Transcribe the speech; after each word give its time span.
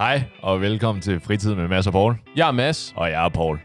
Hej, 0.00 0.22
og 0.42 0.60
velkommen 0.60 1.02
til 1.02 1.20
Fritid 1.20 1.54
med 1.54 1.68
Mads 1.68 1.86
og 1.86 1.92
Paul. 1.92 2.14
Jeg 2.36 2.48
er 2.48 2.52
Mads. 2.52 2.92
Og 2.96 3.10
jeg 3.10 3.24
er 3.24 3.28
Paul. 3.28 3.58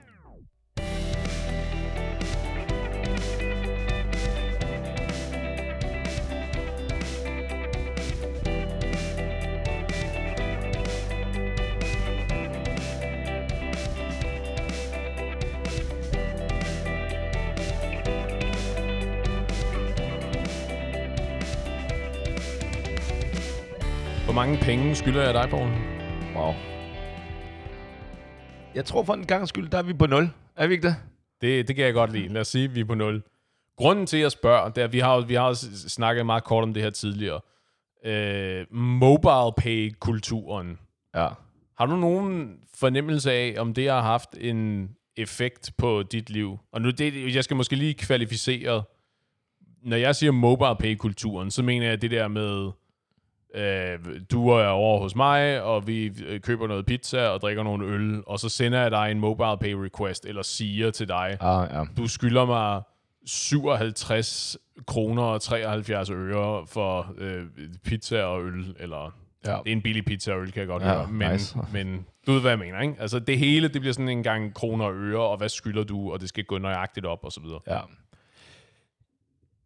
Hvor 24.25 24.33
mange 24.33 24.57
penge 24.57 24.95
skylder 24.95 25.23
jeg 25.23 25.33
dig, 25.33 25.49
Paul? 25.49 25.94
Wow. 26.35 26.53
Jeg 28.75 28.85
tror 28.85 29.03
for 29.03 29.13
en 29.13 29.25
gang 29.25 29.47
skyld, 29.47 29.69
der 29.69 29.77
er 29.77 29.83
vi 29.83 29.93
på 29.93 30.05
0. 30.05 30.29
Er 30.55 30.67
vi 30.67 30.73
ikke 30.73 30.87
det? 30.87 30.95
Det, 31.41 31.67
det 31.67 31.75
kan 31.75 31.85
jeg 31.85 31.93
godt 31.93 32.11
lide. 32.11 32.27
Lad 32.27 32.41
os 32.41 32.47
sige, 32.47 32.63
at 32.63 32.75
vi 32.75 32.79
er 32.79 32.85
på 32.85 32.95
0. 32.95 33.23
Grunden 33.77 34.05
til, 34.05 34.17
at 34.17 34.23
jeg 34.23 34.31
spørger, 34.31 34.69
det 34.69 34.81
er, 34.81 34.85
at 34.85 34.93
vi 34.93 34.99
har, 34.99 35.21
vi 35.21 35.33
har 35.33 35.53
snakket 35.87 36.25
meget 36.25 36.43
kort 36.43 36.63
om 36.63 36.73
det 36.73 36.83
her 36.83 36.89
tidligere. 36.89 37.41
Øh, 38.05 38.65
mobile 38.73 39.51
pay-kulturen. 39.57 40.79
Ja. 41.15 41.27
Har 41.77 41.85
du 41.85 41.95
nogen 41.95 42.59
fornemmelse 42.73 43.31
af, 43.31 43.55
om 43.57 43.73
det 43.73 43.89
har 43.89 44.01
haft 44.01 44.29
en 44.37 44.89
effekt 45.17 45.71
på 45.77 46.03
dit 46.03 46.29
liv? 46.29 46.59
Og 46.71 46.81
nu, 46.81 46.89
det, 46.89 47.35
jeg 47.35 47.43
skal 47.43 47.57
måske 47.57 47.75
lige 47.75 47.93
kvalificere. 47.93 48.83
Når 49.83 49.97
jeg 49.97 50.15
siger 50.15 50.31
mobile 50.31 50.75
pay-kulturen, 50.79 51.51
så 51.51 51.63
mener 51.63 51.87
jeg 51.87 52.01
det 52.01 52.11
der 52.11 52.27
med, 52.27 52.71
øh, 53.55 53.99
du 54.31 54.49
er 54.49 54.65
over 54.67 54.99
hos 54.99 55.15
mig, 55.15 55.61
og 55.63 55.87
vi 55.87 56.11
øh, 56.27 56.39
køber 56.39 56.67
noget 56.67 56.85
pizza 56.85 57.27
og 57.27 57.41
drikker 57.41 57.63
nogle 57.63 57.85
øl, 57.85 58.23
og 58.27 58.39
så 58.39 58.49
sender 58.49 58.81
jeg 58.81 58.91
dig 58.91 59.11
en 59.11 59.19
mobile 59.19 59.57
pay 59.61 59.73
request, 59.73 60.25
eller 60.25 60.41
siger 60.41 60.91
til 60.91 61.07
dig, 61.07 61.37
Ah, 61.41 61.67
ja. 61.73 61.83
du 61.97 62.07
skylder 62.07 62.45
mig 62.45 62.81
57 63.25 64.57
kroner 64.87 65.23
og 65.23 65.41
73 65.41 66.09
øre 66.09 66.67
for 66.67 67.13
øh, 67.17 67.43
pizza 67.85 68.23
og 68.23 68.43
øl, 68.43 68.75
eller 68.79 69.13
Ja. 69.45 69.51
det 69.63 69.71
er 69.71 69.75
en 69.75 69.81
billig 69.81 70.05
pizza 70.05 70.33
og 70.33 70.41
øl, 70.41 70.51
kan 70.51 70.59
jeg 70.59 70.67
godt 70.67 70.83
Ja, 70.83 70.93
høre, 70.93 71.07
men, 71.07 71.31
nice. 71.31 71.57
men 71.73 72.05
du 72.27 72.31
ved, 72.31 72.41
hvad 72.41 72.51
jeg 72.51 72.59
mener, 72.59 72.81
ikke? 72.81 72.95
Altså 72.99 73.19
det 73.19 73.37
hele, 73.39 73.67
det 73.67 73.81
bliver 73.81 73.93
sådan 73.93 74.09
en 74.09 74.23
gang 74.23 74.53
kroner 74.53 74.85
og 74.85 74.93
øre, 74.95 75.19
og 75.21 75.37
hvad 75.37 75.49
skylder 75.49 75.83
du, 75.83 76.11
og 76.11 76.21
det 76.21 76.29
skal 76.29 76.43
gå 76.43 76.57
nøjagtigt 76.57 77.05
op, 77.05 77.19
og 77.23 77.31
så 77.31 77.41
videre. 77.41 77.59
Ja. 77.67 77.79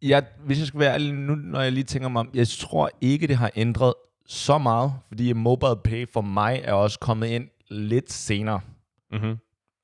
Jeg, 0.02 0.26
hvis 0.44 0.58
jeg 0.58 0.66
skal 0.66 0.80
være 0.80 0.94
ærlig 0.94 1.14
nu, 1.14 1.34
når 1.34 1.60
jeg 1.60 1.72
lige 1.72 1.84
tænker 1.84 2.08
mig 2.08 2.20
om, 2.20 2.30
jeg 2.34 2.48
tror 2.48 2.90
ikke, 3.00 3.26
det 3.26 3.36
har 3.36 3.50
ændret 3.56 3.94
så 4.26 4.58
meget, 4.58 4.92
fordi 5.08 5.32
mobile 5.32 5.76
pay 5.84 6.08
for 6.08 6.20
mig 6.20 6.60
er 6.64 6.72
også 6.72 6.98
kommet 6.98 7.26
ind 7.26 7.48
lidt 7.70 8.12
senere. 8.12 8.60
Mm-hmm. 9.12 9.36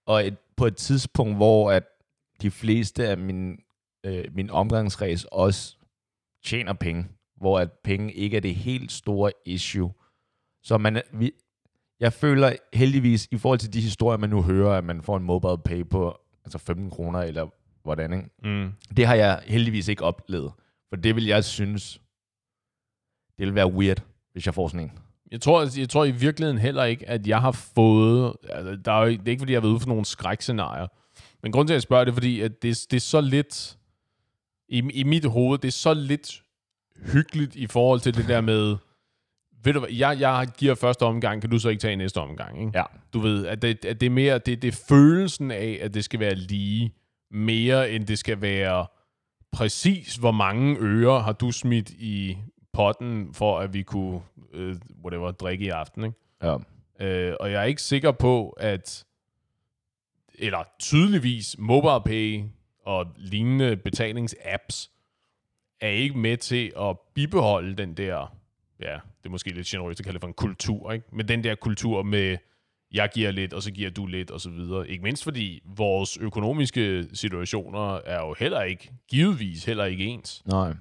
Og 0.06 0.27
et, 0.27 0.36
på 0.56 0.67
et 0.67 0.77
tidspunkt, 0.77 1.36
hvor 1.36 1.70
at 1.70 1.83
de 2.42 2.50
fleste 2.50 3.08
af 3.08 3.19
min, 3.19 3.58
øh, 4.05 4.25
min 4.34 4.50
omgangskreds 4.50 5.25
også 5.25 5.77
tjener 6.45 6.73
penge, 6.73 7.08
hvor 7.36 7.58
at 7.58 7.73
penge 7.73 8.12
ikke 8.12 8.36
er 8.36 8.41
det 8.41 8.55
helt 8.55 8.92
store 8.92 9.33
issue. 9.47 9.92
Så 10.62 10.78
man, 10.78 11.03
vi, 11.12 11.33
jeg 12.01 12.12
føler 12.12 12.53
heldigvis, 12.75 13.28
i 13.30 13.39
forhold 13.39 13.58
til 13.58 13.73
de 13.73 13.80
historier, 13.80 14.19
man 14.19 14.30
nu 14.30 14.42
hører, 14.42 14.78
at 14.78 14.84
man 14.84 15.03
får 15.03 15.17
en 15.17 15.25
mobile 15.25 15.58
pay 15.64 15.89
på 15.89 16.19
altså 16.45 16.58
15 16.58 16.91
kroner, 16.91 17.19
eller 17.19 17.48
hvordan, 17.87 18.12
ikke? 18.12 18.29
Mm. 18.42 18.73
Det 18.97 19.06
har 19.06 19.15
jeg 19.15 19.42
heldigvis 19.47 19.89
ikke 19.89 20.05
oplevet. 20.05 20.53
For 20.89 20.97
det 20.97 21.17
vil 21.17 21.27
jeg 21.27 21.45
synes, 21.45 22.01
det 23.39 23.47
vil 23.47 23.55
være 23.55 23.73
weird, 23.73 24.03
hvis 24.33 24.47
jeg 24.47 24.55
får 24.55 24.69
sådan 24.69 24.81
en. 24.81 24.92
Jeg 25.33 25.41
tror, 25.41 25.79
jeg 25.79 25.89
tror 25.89 26.05
i 26.05 26.11
virkeligheden 26.11 26.59
heller 26.59 26.84
ikke, 26.84 27.09
at 27.09 27.27
jeg 27.27 27.41
har 27.41 27.53
fået... 27.53 28.37
Altså, 28.48 28.77
der 28.84 28.92
er 28.92 29.05
jo, 29.05 29.11
det 29.11 29.27
er 29.27 29.31
ikke, 29.31 29.41
fordi 29.41 29.53
jeg 29.53 29.57
har 29.57 29.62
været 29.62 29.73
ude 29.73 29.81
for 29.81 29.89
nogle 29.89 30.05
skrækscenarier. 30.05 30.86
Men 31.42 31.52
grunden 31.52 31.67
til, 31.67 31.73
at 31.73 31.77
jeg 31.77 31.83
spørger, 31.83 32.05
det 32.05 32.11
er, 32.11 32.14
fordi 32.14 32.41
at 32.41 32.63
det, 32.63 32.86
det 32.91 32.96
er 32.96 33.01
så 33.01 33.20
lidt... 33.20 33.79
I, 34.69 34.79
I 34.95 35.02
mit 35.02 35.25
hoved, 35.25 35.58
det 35.58 35.69
er 35.69 35.73
så 35.73 35.95
lidt 35.95 36.42
hyggeligt 37.13 37.57
i 37.57 37.67
forhold 37.67 38.01
til 38.01 38.14
det 38.14 38.29
der 38.29 38.41
med... 38.41 38.77
Ved 39.63 39.73
du 39.73 39.79
hvad, 39.79 39.91
jeg, 39.91 40.20
jeg 40.20 40.48
giver 40.58 40.75
første 40.75 41.02
omgang, 41.02 41.41
kan 41.41 41.51
du 41.51 41.58
så 41.58 41.69
ikke 41.69 41.80
tage 41.80 41.96
næste 41.96 42.19
omgang, 42.19 42.61
ikke? 42.61 42.73
Ja. 42.75 42.85
Du 43.13 43.20
ved, 43.20 43.46
at 43.46 43.63
det, 43.63 43.85
at 43.85 44.01
det 44.01 44.07
er 44.07 44.11
mere... 44.11 44.39
Det, 44.39 44.63
det 44.63 44.69
er 44.69 44.85
følelsen 44.89 45.51
af, 45.51 45.79
at 45.83 45.95
det 45.95 46.05
skal 46.05 46.20
være 46.20 46.35
lige, 46.35 46.95
mere 47.31 47.91
end 47.91 48.07
det 48.07 48.19
skal 48.19 48.41
være 48.41 48.87
præcis, 49.53 50.17
hvor 50.17 50.31
mange 50.31 50.77
øre 50.81 51.20
har 51.20 51.33
du 51.33 51.51
smidt 51.51 51.91
i 51.91 52.39
potten, 52.73 53.35
for 53.35 53.59
at 53.59 53.75
vi 53.75 53.83
kunne 53.83 54.20
øh, 54.53 54.77
whatever, 55.05 55.31
drikke 55.31 55.64
i 55.64 55.69
aften. 55.69 56.05
Ikke? 56.05 56.17
Ja. 56.42 56.57
Øh, 57.01 57.37
og 57.41 57.53
jeg 57.53 57.61
er 57.61 57.64
ikke 57.64 57.83
sikker 57.83 58.13
på, 58.13 58.48
at 58.48 59.05
eller 60.39 60.64
tydeligvis 60.79 61.57
MobilePay 61.59 62.42
og 62.85 63.07
lignende 63.17 63.77
betalingsapps 63.77 64.91
er 65.81 65.89
ikke 65.89 66.19
med 66.19 66.37
til 66.37 66.73
at 66.81 66.98
bibeholde 67.14 67.77
den 67.77 67.95
der, 67.95 68.37
ja, 68.81 68.93
det 68.93 69.27
er 69.27 69.31
måske 69.31 69.51
lidt 69.51 69.67
generøst 69.67 70.01
at 70.01 70.05
kalde 70.05 70.14
det 70.14 70.20
for 70.20 70.29
en 70.29 70.35
kultur, 70.35 70.93
ikke? 70.93 71.07
men 71.13 71.29
den 71.29 71.45
der 71.45 71.55
kultur 71.55 72.03
med, 72.03 72.37
jeg 72.92 73.11
giver 73.14 73.30
lidt, 73.30 73.52
og 73.52 73.63
så 73.63 73.70
giver 73.70 73.91
du 73.91 74.07
lidt, 74.07 74.30
og 74.30 74.41
så 74.41 74.51
videre. 74.51 74.89
Ikke 74.89 75.02
mindst 75.02 75.24
fordi 75.24 75.63
vores 75.64 76.17
økonomiske 76.17 77.08
situationer 77.13 78.01
er 78.05 78.20
jo 78.27 78.35
heller 78.39 78.63
ikke, 78.63 78.92
givetvis 79.08 79.64
heller 79.64 79.85
ikke 79.85 80.05
ens. 80.05 80.42
Nej. 80.47 80.74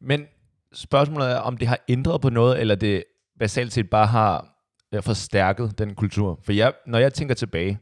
Men 0.00 0.26
spørgsmålet 0.72 1.30
er, 1.30 1.36
om 1.36 1.56
det 1.56 1.68
har 1.68 1.78
ændret 1.88 2.20
på 2.20 2.30
noget, 2.30 2.60
eller 2.60 2.74
det 2.74 3.04
basalt 3.38 3.72
set 3.72 3.90
bare 3.90 4.06
har 4.06 4.54
øh, 4.94 5.02
forstærket 5.02 5.78
den 5.78 5.94
kultur. 5.94 6.40
For 6.44 6.52
jeg, 6.52 6.72
når 6.86 6.98
jeg 6.98 7.14
tænker 7.14 7.34
tilbage 7.34 7.78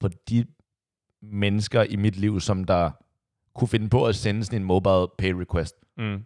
på 0.00 0.08
de 0.28 0.44
mennesker 1.22 1.82
i 1.82 1.96
mit 1.96 2.16
liv, 2.16 2.40
som 2.40 2.64
der 2.64 2.90
kunne 3.54 3.68
finde 3.68 3.88
på 3.88 4.06
at 4.06 4.16
sende 4.16 4.44
sådan 4.44 4.60
en 4.60 4.66
mobile 4.66 5.06
pay 5.18 5.32
request, 5.32 5.74
Mm. 5.96 6.24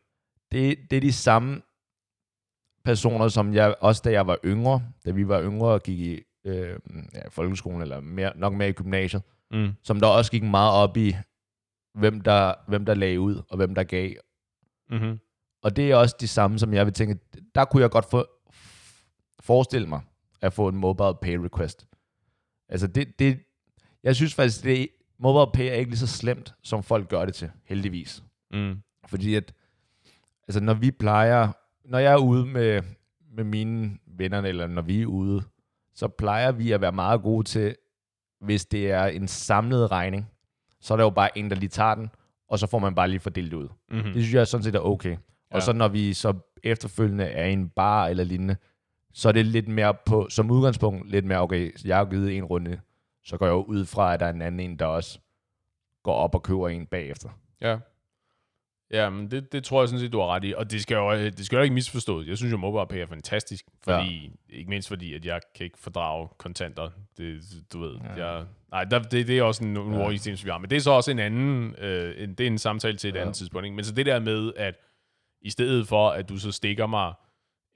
det, 0.52 0.76
det 0.90 0.96
er 0.96 1.00
de 1.00 1.12
samme 1.12 1.62
personer, 2.84 3.28
som 3.28 3.54
jeg, 3.54 3.74
også 3.80 4.02
da 4.04 4.10
jeg 4.12 4.26
var 4.26 4.38
yngre, 4.44 4.82
da 5.06 5.10
vi 5.10 5.28
var 5.28 5.42
yngre 5.42 5.68
og 5.68 5.82
gik 5.82 5.98
i 5.98 6.20
øh, 6.44 6.78
ja, 7.14 7.28
folkeskolen, 7.28 7.82
eller 7.82 8.00
mere, 8.00 8.32
nok 8.36 8.52
mere 8.54 8.68
i 8.68 8.72
gymnasiet, 8.72 9.22
Mm. 9.50 9.72
som 9.82 10.00
der 10.00 10.06
også 10.06 10.30
gik 10.30 10.42
meget 10.42 10.72
op 10.72 10.96
i, 10.96 11.16
hvem 11.94 12.20
der, 12.20 12.54
hvem 12.68 12.84
der 12.84 12.94
lagde 12.94 13.20
ud, 13.20 13.42
og 13.50 13.56
hvem 13.56 13.74
der 13.74 13.82
gav. 13.82 14.12
Mm-hmm. 14.90 15.18
Og 15.62 15.76
det 15.76 15.90
er 15.90 15.96
også 15.96 16.16
de 16.20 16.28
samme, 16.28 16.58
som 16.58 16.74
jeg 16.74 16.86
vil 16.86 16.94
tænke, 16.94 17.18
der 17.54 17.64
kunne 17.64 17.82
jeg 17.82 17.90
godt 17.90 18.10
få, 18.10 18.26
forestille 19.40 19.86
mig 19.88 20.00
at 20.40 20.52
få 20.52 20.68
en 20.68 20.76
mobile 20.76 21.14
pay 21.22 21.36
request. 21.36 21.86
Altså 22.68 22.86
det, 22.86 23.18
det 23.18 23.38
jeg 24.02 24.16
synes 24.16 24.34
faktisk, 24.34 24.64
det 24.64 24.88
mobile 25.18 25.52
pay 25.54 25.70
er 25.70 25.74
ikke 25.74 25.90
lige 25.90 25.98
så 25.98 26.06
slemt, 26.06 26.54
som 26.62 26.82
folk 26.82 27.08
gør 27.08 27.24
det 27.24 27.34
til, 27.34 27.50
heldigvis. 27.64 28.22
Mm. 28.50 28.76
Fordi 29.06 29.34
at, 29.34 29.54
altså 30.48 30.60
når 30.60 30.74
vi 30.74 30.90
plejer, 30.90 31.52
når 31.84 31.98
jeg 31.98 32.12
er 32.12 32.18
ude 32.18 32.46
med, 32.46 32.82
med 33.32 33.44
mine 33.44 33.98
venner, 34.06 34.40
eller 34.40 34.66
når 34.66 34.82
vi 34.82 35.02
er 35.02 35.06
ude, 35.06 35.42
så 35.94 36.08
plejer 36.08 36.52
vi 36.52 36.72
at 36.72 36.80
være 36.80 36.92
meget 36.92 37.22
gode 37.22 37.44
til, 37.44 37.76
hvis 38.40 38.66
det 38.66 38.90
er 38.90 39.04
en 39.06 39.28
samlet 39.28 39.90
regning, 39.90 40.30
så 40.80 40.94
er 40.94 40.96
der 40.96 41.04
jo 41.04 41.10
bare 41.10 41.38
en, 41.38 41.50
der 41.50 41.56
lige 41.56 41.68
tager 41.68 41.94
den, 41.94 42.10
og 42.48 42.58
så 42.58 42.66
får 42.66 42.78
man 42.78 42.94
bare 42.94 43.08
lige 43.08 43.20
fordelt 43.20 43.50
det 43.50 43.56
ud. 43.56 43.68
Mm-hmm. 43.90 44.02
Det 44.12 44.22
synes 44.22 44.34
jeg 44.34 44.46
sådan 44.46 44.64
set 44.64 44.74
er 44.74 44.80
okay. 44.80 45.16
Og 45.50 45.54
Ja. 45.54 45.60
så 45.60 45.72
når 45.72 45.88
vi 45.88 46.12
så 46.14 46.34
efterfølgende 46.62 47.24
er 47.24 47.46
i 47.46 47.52
en 47.52 47.68
bar 47.68 48.06
eller 48.06 48.24
lignende, 48.24 48.56
så 49.12 49.28
er 49.28 49.32
det 49.32 49.46
lidt 49.46 49.68
mere 49.68 49.94
på, 50.06 50.26
som 50.30 50.50
udgangspunkt, 50.50 51.10
lidt 51.10 51.24
mere, 51.24 51.38
okay, 51.40 51.72
jeg 51.84 51.96
har 51.96 52.04
givet 52.04 52.36
en 52.36 52.44
runde, 52.44 52.80
så 53.24 53.36
går 53.36 53.46
jeg 53.46 53.52
jo 53.52 53.62
ud 53.62 53.84
fra, 53.84 54.14
at 54.14 54.20
der 54.20 54.26
er 54.26 54.30
en 54.32 54.42
anden 54.42 54.60
en, 54.70 54.78
der 54.78 54.86
også 54.86 55.18
går 56.02 56.14
op 56.14 56.34
og 56.34 56.42
køber 56.42 56.68
en 56.68 56.86
bagefter. 56.86 57.28
Ja. 57.60 57.78
Ja, 58.90 59.10
men 59.10 59.30
det, 59.30 59.52
det 59.52 59.64
tror 59.64 59.82
jeg 59.82 59.88
sådan 59.88 60.00
set, 60.00 60.12
du 60.12 60.20
har 60.20 60.26
ret 60.26 60.44
i. 60.44 60.54
Og 60.56 60.70
det 60.70 60.82
skal 60.82 60.94
jo, 60.94 61.12
det 61.12 61.46
skal 61.46 61.56
jo 61.56 61.62
ikke 61.62 61.74
misforstås. 61.74 62.26
Jeg 62.26 62.36
synes 62.36 62.52
jo, 62.52 62.56
MobilePay 62.56 62.96
er 62.98 63.06
fantastisk. 63.06 63.64
Fordi, 63.82 64.32
ja. 64.50 64.56
Ikke 64.58 64.70
mindst 64.70 64.88
fordi, 64.88 65.14
at 65.14 65.24
jeg 65.24 65.40
kan 65.56 65.64
ikke 65.64 65.78
fordrage 65.78 66.28
kontanter. 66.38 66.90
Det, 67.18 67.40
du 67.72 67.80
ved, 67.80 67.96
ja. 68.16 68.26
jeg, 68.26 68.44
nej, 68.70 68.84
der, 68.84 68.98
det, 68.98 69.26
det 69.26 69.38
er 69.38 69.42
også 69.42 69.64
en, 69.64 69.76
en 69.76 69.94
Ja. 69.94 70.08
vi 70.44 70.50
har. 70.50 70.58
Men 70.58 70.70
det 70.70 70.76
er 70.76 70.80
så 70.80 70.90
også 70.90 71.10
en 71.10 71.18
anden, 71.18 71.74
øh, 71.78 72.22
en, 72.22 72.34
det 72.34 72.40
er 72.40 72.46
en 72.46 72.58
samtale 72.58 72.96
til 72.96 73.10
et 73.10 73.14
ja. 73.14 73.20
andet 73.20 73.34
tidspunkt. 73.34 73.64
Ikke? 73.64 73.76
Men 73.76 73.84
så 73.84 73.92
det 73.92 74.06
der 74.06 74.20
med, 74.20 74.52
at 74.56 74.74
i 75.42 75.50
stedet 75.50 75.88
for, 75.88 76.08
at 76.08 76.28
du 76.28 76.36
så 76.36 76.52
stikker 76.52 76.86
mig 76.86 77.12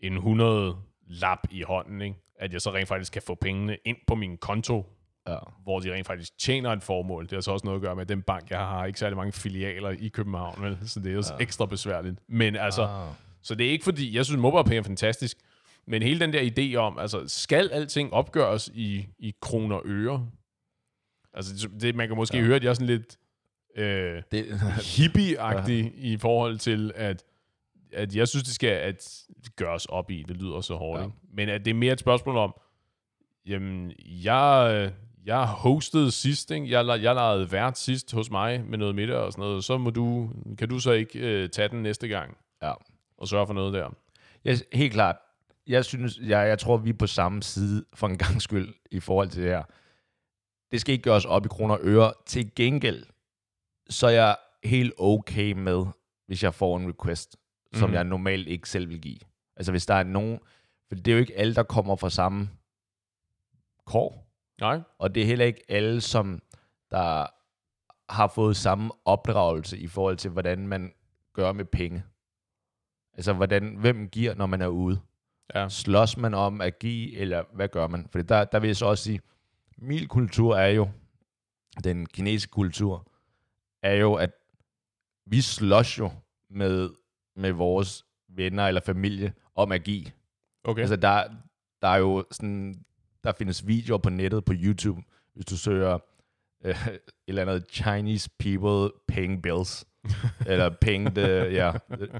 en 0.01 0.13
100 0.13 0.77
lap 1.07 1.39
i 1.51 1.63
hånden, 1.63 2.01
ikke? 2.01 2.17
at 2.39 2.53
jeg 2.53 2.61
så 2.61 2.75
rent 2.75 2.89
faktisk 2.89 3.13
kan 3.13 3.23
få 3.27 3.35
pengene 3.35 3.77
ind 3.85 3.97
på 4.07 4.15
min 4.15 4.37
konto, 4.37 4.87
Ja. 5.29 5.39
hvor 5.63 5.81
de 5.81 5.95
rent 5.95 6.07
faktisk 6.07 6.39
tjener 6.39 6.73
et 6.73 6.83
formål. 6.83 7.25
Det 7.25 7.33
har 7.33 7.41
så 7.41 7.51
også 7.53 7.67
noget 7.67 7.79
at 7.79 7.83
gøre 7.83 7.95
med, 7.95 8.03
at 8.03 8.09
den 8.09 8.23
bank, 8.23 8.51
jeg 8.51 8.59
har, 8.59 8.79
har 8.79 8.87
ikke 8.87 8.99
særlig 8.99 9.17
mange 9.17 9.33
filialer 9.33 9.91
i 9.91 10.09
København, 10.09 10.63
vel? 10.63 10.79
så 10.87 11.01
det 11.01 11.11
er 11.11 11.15
jo 11.15 11.23
ja. 11.31 11.43
ekstra 11.43 11.67
besværligt. 11.67 12.19
Men 12.29 12.57
altså, 12.57 12.83
Ah. 12.83 13.13
så 13.43 13.55
det 13.55 13.67
er 13.67 13.71
ikke 13.71 13.85
fordi, 13.85 14.17
jeg 14.17 14.25
synes, 14.25 14.41
MobilePay 14.41 14.77
er 14.77 14.83
fantastisk, 14.83 15.37
men 15.87 16.03
hele 16.03 16.21
den 16.21 16.33
der 16.33 16.51
idé 16.59 16.77
om, 16.77 16.99
altså, 16.99 17.25
skal 17.27 17.71
alting 17.73 18.13
opgøres 18.13 18.71
i, 18.75 19.07
i 19.19 19.35
kroner 19.41 19.77
og 19.77 19.83
øre? 19.85 20.27
Altså, 21.35 21.69
det, 21.81 21.95
man 21.95 22.09
kan 22.09 22.17
måske 22.17 22.37
ja. 22.37 22.43
høre, 22.45 22.57
at 22.57 22.65
jeg 22.65 22.71
er 22.71 22.75
sådan 22.75 22.87
lidt 22.87 23.17
øh, 23.77 24.23
Det, 24.33 24.47
hippie-agtig 24.81 25.83
ja. 25.85 25.91
i 25.95 26.17
forhold 26.17 26.59
til, 26.59 26.93
at, 26.95 27.25
at 27.93 28.17
jeg 28.17 28.29
synes, 28.29 28.45
det 28.45 28.55
skal 28.55 28.69
at 28.69 29.25
gøres 29.57 29.87
op 29.87 30.11
i. 30.11 30.25
Det 30.29 30.37
lyder 30.37 30.61
så 30.61 30.75
hårdt. 30.75 31.03
Ja. 31.03 31.09
Men 31.33 31.49
at 31.49 31.65
det 31.65 31.71
er 31.71 31.75
mere 31.75 31.93
et 31.93 32.01
spørgsmål 32.01 32.37
om, 32.37 32.55
Jamen, 33.49 33.93
jeg, 34.07 34.93
jeg 35.29 35.47
hostede 35.47 36.11
sidst, 36.11 36.51
ikke? 36.51 36.71
Jeg, 36.71 37.03
jeg 37.03 37.15
lavede 37.15 37.53
vært 37.53 37.79
sidst 37.79 38.13
hos 38.13 38.31
mig 38.31 38.65
med 38.65 38.79
noget 38.79 38.95
middag 38.95 39.17
og 39.17 39.33
sådan 39.33 39.43
noget. 39.43 39.65
Så 39.65 39.79
må 39.79 39.91
du, 39.91 40.31
kan 40.59 40.69
du 40.69 40.79
så 40.81 40.93
ikke 40.93 41.19
øh, 41.19 41.49
tage 41.49 41.69
den 41.69 41.83
næste 41.83 42.09
gang 42.09 42.37
Ja. 42.63 42.73
og 43.19 43.29
sørge 43.29 43.47
for 43.47 43.55
noget 43.55 43.73
der. 43.75 43.91
Jeg, 44.45 44.59
helt 44.73 44.93
klart. 44.93 45.17
Jeg 45.67 45.85
synes, 45.85 46.19
jeg, 46.19 46.49
jeg 46.49 46.59
tror, 46.59 46.77
vi 46.77 46.91
er 46.91 46.95
på 46.99 47.07
samme 47.07 47.43
side 47.43 47.85
for 47.95 48.07
en 48.07 48.19
gang 48.19 48.43
skyld 48.43 48.75
i 48.91 49.01
forhold 49.01 49.29
til 49.29 49.43
det 49.43 49.51
her. 49.51 49.63
Det 50.73 50.81
skal 50.81 50.93
ikke 50.93 51.03
gøres 51.03 51.25
op 51.25 51.45
i 51.45 51.49
kroner 51.49 51.75
og 51.75 51.81
øre. 51.83 52.13
Til 52.27 52.55
gengæld, 52.55 53.05
så 53.91 54.07
er 54.07 54.11
jeg 54.11 54.37
helt 54.65 54.93
okay 54.99 55.53
med, 55.53 55.87
hvis 56.27 56.43
jeg 56.43 56.55
får 56.55 56.77
en 56.77 56.89
request, 56.89 57.37
som 57.75 57.89
Mhm. 57.89 57.95
jeg 57.95 58.05
normalt 58.05 58.49
ikke 58.49 58.69
selv 58.69 58.89
vil 58.89 59.01
give. 59.01 59.19
Altså 59.57 59.73
hvis 59.73 59.87
der 59.87 59.95
er 59.95 60.03
nogen, 60.03 60.39
for 60.89 60.95
det 60.95 61.09
er 61.09 61.13
jo 61.13 61.19
ikke 61.21 61.37
alle, 61.37 61.55
der 61.55 61.63
kommer 61.63 61.97
fra 61.97 62.11
samme 62.11 62.51
kår. 63.87 64.28
Nej? 64.61 64.81
Og 64.99 65.15
det 65.15 65.23
er 65.23 65.27
heller 65.27 65.45
ikke 65.45 65.63
alle, 65.69 66.01
som 66.01 66.43
der 66.91 67.27
har 68.09 68.29
fået 68.29 68.57
samme 68.57 68.91
opdragelse 69.05 69.79
i 69.79 69.87
forhold 69.87 70.17
til, 70.17 70.31
hvordan 70.31 70.69
man 70.69 70.93
gør 71.33 71.53
med 71.53 71.65
penge. 71.65 72.05
Altså, 73.15 73.33
hvordan, 73.33 73.77
hvem 73.77 74.09
giver, 74.09 74.35
når 74.35 74.47
man 74.47 74.63
er 74.63 74.67
ude? 74.67 75.01
Ja. 75.55 75.69
Slås 75.69 76.17
man 76.17 76.35
om 76.35 76.61
at 76.61 76.79
give, 76.79 77.17
eller 77.17 77.45
hvad 77.53 77.69
gør 77.69 77.87
man? 77.87 78.09
For 78.13 78.23
der, 78.23 78.45
der 78.45 78.59
vil 78.59 78.69
jeg 78.69 78.77
så 78.77 78.87
også 78.87 79.05
sige, 79.05 79.21
min 79.79 80.09
kultur 80.09 80.57
er 80.57 80.69
jo, 80.69 80.89
den 81.85 82.07
kinesiske 82.07 82.51
kultur, 82.51 83.11
er 83.83 83.95
jo, 83.95 84.15
at 84.15 84.31
vi 85.27 85.41
slås 85.41 85.99
jo 85.99 86.11
med, 86.51 86.91
med 87.37 87.53
vores 87.53 88.07
venner 88.29 88.67
eller 88.67 88.81
familie 88.81 89.33
om 89.55 89.73
at 89.73 89.85
give. 89.85 90.07
Okay. 90.65 90.81
Altså, 90.81 90.97
der, 90.97 91.25
der 91.83 91.89
er 91.89 91.97
jo 91.97 92.25
sådan, 92.31 92.85
der 93.25 93.33
findes 93.33 93.67
videoer 93.67 93.99
på 93.99 94.11
nettet, 94.11 94.45
på 94.45 94.53
YouTube, 94.57 95.01
hvis 95.35 95.45
du 95.45 95.57
søger 95.57 95.99
øh, 96.65 96.87
et 96.95 97.01
eller 97.29 97.43
andet 97.43 97.67
Chinese 97.71 98.31
people 98.39 98.91
paying 99.09 99.43
bills, 99.43 99.87
eller 100.47 100.71
paying 100.81 101.15
the, 101.15 101.27
ja, 101.31 101.73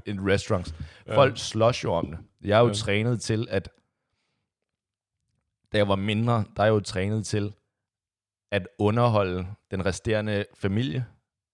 in 0.05 0.29
restaurants. 0.31 0.75
Folk 1.13 1.37
slås 1.37 1.83
jo 1.83 1.93
om 1.93 2.07
det. 2.07 2.19
Jeg 2.41 2.57
er 2.57 2.61
jo 2.61 2.67
Ja. 2.67 2.73
trænet 2.73 3.21
til, 3.21 3.47
at 3.49 3.69
da 5.71 5.77
jeg 5.77 5.87
var 5.87 5.95
mindre, 5.95 6.33
der 6.55 6.61
er 6.63 6.65
jeg 6.65 6.71
jo 6.73 6.79
trænet 6.79 7.25
til 7.25 7.53
at 8.51 8.67
underholde 8.79 9.47
den 9.71 9.85
resterende 9.85 10.45
familie, 10.55 11.05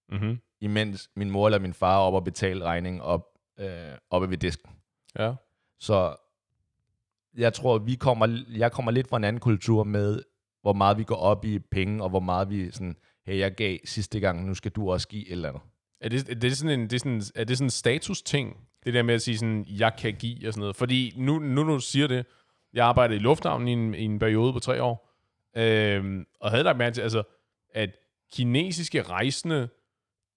mm-hmm. 0.10 0.40
imens 0.62 1.10
min 1.16 1.30
mor 1.30 1.48
eller 1.48 1.60
min 1.60 1.74
far 1.74 1.96
er 1.96 2.00
oppe 2.00 2.18
og 2.18 2.24
betale 2.24 2.64
regningen 2.66 3.02
op, 3.02 3.22
øh, 3.60 3.98
oppe 4.10 4.30
ved 4.30 4.38
disken. 4.38 4.70
Ja. 5.20 5.34
Så 5.80 6.16
jeg 7.38 7.54
tror, 7.54 7.78
vi 7.78 7.96
kommer, 7.96 8.44
jeg 8.58 8.72
kommer 8.72 8.92
lidt 8.92 9.08
fra 9.08 9.18
en 9.18 9.24
anden 9.24 9.40
kultur 9.40 9.84
med, 9.84 10.22
hvor 10.62 10.74
meget 10.74 10.98
vi 10.98 11.04
går 11.04 11.16
op 11.16 11.46
i 11.46 11.60
penge, 11.60 12.04
og 12.04 12.10
hvor 12.10 12.20
meget 12.20 12.50
vi 12.50 12.72
sådan, 12.72 12.96
hey, 13.26 13.40
jeg 13.40 13.56
gav 13.56 13.78
sidste 13.86 14.20
gang, 14.20 14.46
nu 14.46 14.54
skal 14.54 14.72
du 14.72 14.92
også 14.92 15.08
give 15.08 15.28
et 15.28 15.32
eller 15.32 15.50
andet. 15.50 15.62
Er 16.02 16.10
det, 16.10 16.30
er 16.30 16.36
det 16.36 16.58
sådan 16.58 16.80
en, 16.80 16.90
det 16.90 16.94
er 16.94 17.00
sådan, 17.00 17.22
er 17.36 17.44
det 17.44 17.58
sådan 17.58 17.66
en 17.66 17.72
status-ting? 17.72 18.58
Det 18.86 18.94
der 18.94 19.04
med 19.04 19.14
at 19.14 19.22
sige 19.22 19.38
sådan, 19.38 19.66
jeg 19.70 19.94
kan 20.00 20.14
give 20.14 20.48
og 20.48 20.54
sådan 20.54 20.60
noget. 20.60 20.76
Fordi 20.76 21.14
nu, 21.18 21.40
nu 21.40 21.64
du 21.64 21.80
siger 21.80 22.08
det, 22.08 22.26
jeg 22.74 22.86
arbejdede 22.86 23.18
i 23.18 23.22
lufthavnen 23.22 23.68
i 23.68 23.72
en, 23.72 23.94
i 23.94 24.04
en 24.04 24.20
periode 24.20 24.54
på 24.54 24.60
tre 24.60 24.84
år, 24.84 25.12
øhm, 25.58 26.26
og 26.40 26.52
havde 26.52 26.64
lagt 26.64 26.78
mærke 26.78 26.94
til, 26.94 27.02
altså, 27.02 27.24
at 27.74 27.98
kinesiske 28.34 29.02
rejsende 29.02 29.70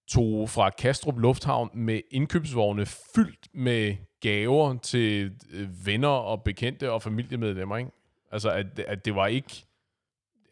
tog 0.09 0.49
fra 0.49 0.69
Kastrup 0.69 1.17
Lufthavn 1.17 1.69
med 1.73 2.01
indkøbsvogne 2.11 2.85
fyldt 2.85 3.47
med 3.53 3.95
gaver 4.21 4.77
til 4.77 5.31
øh, 5.51 5.85
venner 5.85 6.07
og 6.07 6.43
bekendte 6.43 6.91
og 6.91 7.01
familiemedlemmer, 7.01 7.77
ikke? 7.77 7.91
Altså, 8.31 8.49
at, 8.51 8.79
at 8.79 9.05
det 9.05 9.15
var 9.15 9.27
ikke 9.27 9.65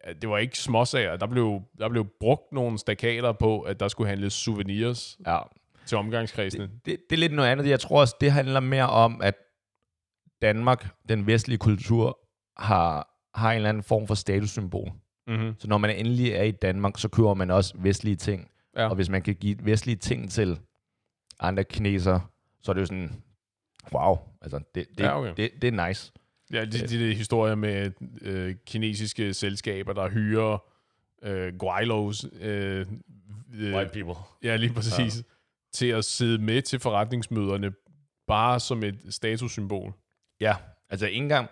at 0.02 0.22
det 0.22 0.30
var 0.30 0.38
ikke 0.38 0.58
småsager. 0.60 1.16
Der 1.18 1.28
blev, 1.28 1.62
der 1.80 1.90
blev 1.90 2.06
brugt 2.20 2.52
nogle 2.52 2.78
stakater 2.78 3.32
på, 3.32 3.62
at 3.62 3.80
der 3.80 3.88
skulle 3.88 4.10
handles 4.10 4.34
souvenirs 4.34 5.18
Ja. 5.28 5.40
til 5.86 5.98
omgangskredsene. 5.98 6.64
Det, 6.64 6.86
det, 6.86 6.98
det 7.10 7.16
er 7.16 7.20
lidt 7.20 7.34
noget 7.34 7.50
andet. 7.50 7.70
Jeg 7.70 7.80
tror 7.80 8.00
også, 8.00 8.16
det 8.22 8.32
handler 8.32 8.60
mere 8.60 8.90
om, 8.90 9.22
at 9.22 9.36
Danmark, 10.42 10.88
den 11.10 11.28
vestlige 11.28 11.58
kultur, 11.58 12.20
har, 12.58 13.10
har 13.36 13.52
en 13.52 13.56
eller 13.56 13.70
anden 13.70 13.84
form 13.84 14.08
for 14.08 14.16
statussymbol. 14.16 14.92
Mm-hmm. 15.28 15.56
Så 15.60 15.68
når 15.68 15.78
man 15.78 15.96
endelig 15.96 16.32
er 16.32 16.44
i 16.44 16.52
Danmark, 16.52 16.98
så 16.98 17.10
køber 17.10 17.34
man 17.34 17.52
også 17.52 17.74
vestlige 17.78 18.16
ting. 18.16 18.52
Ja. 18.78 18.90
Og 18.90 18.96
hvis 18.96 19.10
man 19.10 19.22
kan 19.22 19.36
give 19.36 19.58
vestlige 19.64 19.96
ting 19.96 20.32
til 20.32 20.60
andre 21.40 21.64
kinesere, 21.64 22.22
så 22.62 22.72
er 22.72 22.74
det 22.74 22.82
jo 22.82 22.86
sådan, 22.86 23.24
wow, 23.94 24.18
altså 24.42 24.60
det, 24.76 24.88
det, 24.98 25.04
Ja, 25.04 25.20
okay. 25.20 25.34
det, 25.38 25.52
det 25.62 25.68
er 25.74 25.88
nice. 25.88 26.12
Ja, 26.54 26.66
de, 26.66 26.72
de, 26.72 27.10
de 27.10 27.16
historier 27.16 27.56
med 27.56 27.92
øh, 28.22 28.56
kinesiske 28.66 29.34
selskaber, 29.34 29.94
der 29.94 30.10
hyrer 30.10 30.58
øh, 31.24 31.58
guaylos, 31.58 32.26
øh, 32.40 32.86
øh, 33.54 33.74
people. 33.74 34.16
ja, 34.44 34.56
lige 34.56 34.74
præcis, 34.74 35.18
ja. 35.18 35.22
til 35.74 35.88
at 35.88 36.06
sidde 36.06 36.38
med 36.44 36.62
til 36.62 36.80
forretningsmøderne, 36.80 37.72
bare 38.28 38.60
som 38.60 38.84
et 38.84 39.00
statussymbol. 39.10 39.94
Ja, 40.40 40.56
altså 40.90 41.06
ikke 41.08 41.18
engang, 41.18 41.50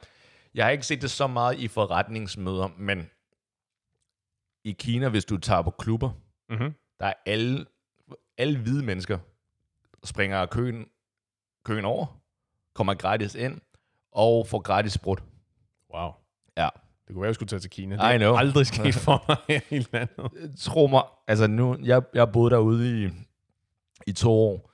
jeg 0.54 0.66
har 0.66 0.72
ikke 0.72 0.86
set 0.86 1.01
det 1.01 1.12
så 1.12 1.27
meget 1.27 1.60
i 1.60 1.68
forretningsmøder, 1.68 2.69
men 2.77 3.10
i 4.63 4.72
Kina, 4.72 5.10
hvis 5.10 5.25
du 5.25 5.38
tager 5.38 5.62
på 5.62 5.72
klubber, 5.72 6.12
Mm-hmm. 6.50 6.74
Der 7.00 7.06
er 7.06 7.13
alle, 7.25 7.65
alle 8.38 8.59
hvide 8.59 8.86
mennesker, 8.86 9.19
springer 10.03 10.45
køen, 10.45 10.86
køen 11.65 11.86
over, 11.86 12.21
kommer 12.74 12.94
gratis 12.94 13.36
ind, 13.36 13.62
og 14.12 14.47
får 14.47 14.59
gratis 14.59 14.94
sprut. 14.94 15.24
Wow. 15.94 16.12
Ja. 16.57 16.69
Det 17.07 17.13
kunne 17.13 17.21
være, 17.21 17.27
jeg 17.27 17.36
skulle 17.36 17.50
tage 17.50 17.59
til 17.59 17.69
Kina. 17.69 18.09
Det 18.09 18.15
I 18.15 18.18
know. 18.18 18.36
aldrig 18.36 18.68
sket 18.68 18.95
for 19.06 19.25
mig 19.27 19.38
her 19.47 19.62
i 19.69 19.86
landet. 19.92 20.56
Tro 20.59 20.88
mig, 20.88 21.03
altså 21.27 21.47
nu, 21.47 21.77
jeg, 21.83 22.01
jeg 22.13 22.31
boet 22.31 22.51
derude 22.51 23.06
i, 23.06 23.09
i 24.07 24.12
to 24.12 24.31
år. 24.31 24.71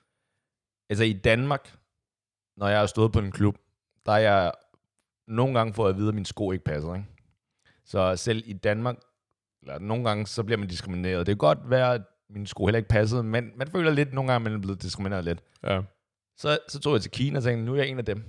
Altså 0.90 1.04
i 1.04 1.14
Danmark, 1.14 1.78
når 2.58 2.68
jeg 2.68 2.80
har 2.80 2.86
stået 2.86 3.12
på 3.12 3.20
en 3.20 3.32
klub, 3.32 3.58
der 4.06 4.12
er 4.12 4.18
jeg 4.18 4.52
nogle 5.28 5.54
gange 5.54 5.74
får 5.74 5.84
jeg 5.86 5.90
at 5.90 5.98
vide, 5.98 6.08
at 6.08 6.14
mine 6.14 6.26
sko 6.26 6.52
ikke 6.52 6.64
passer. 6.64 6.96
Ikke? 6.96 7.08
Så 7.86 8.16
selv 8.16 8.44
i 8.46 8.54
Danmark, 8.54 8.96
eller 9.62 9.80
nogle 9.80 10.04
gange, 10.04 10.28
så 10.28 10.44
bliver 10.44 10.58
man 10.58 10.68
diskrimineret. 10.68 11.26
Det 11.26 11.32
kan 11.32 11.38
godt 11.38 11.70
være, 11.70 11.94
at 11.94 12.02
mine 12.34 12.48
sko 12.48 12.66
heller 12.66 12.78
ikke 12.78 12.90
passede, 12.90 13.24
men 13.24 13.52
man 13.58 13.68
føler 13.68 13.92
lidt 13.92 14.14
nogle 14.14 14.32
gange, 14.32 14.36
at 14.46 14.52
man 14.52 14.60
er 14.60 14.62
blevet 14.64 14.82
diskrimineret 14.82 15.26
lidt. 15.26 15.40
Ja. 15.64 15.82
Så, 16.38 16.58
så 16.70 16.80
tog 16.80 16.94
jeg 16.94 17.02
til 17.02 17.12
Kina 17.12 17.38
og 17.38 17.44
tænkte, 17.44 17.66
nu 17.66 17.74
er 17.74 17.78
jeg 17.78 17.88
en 17.88 17.98
af 17.98 18.06
dem. 18.06 18.24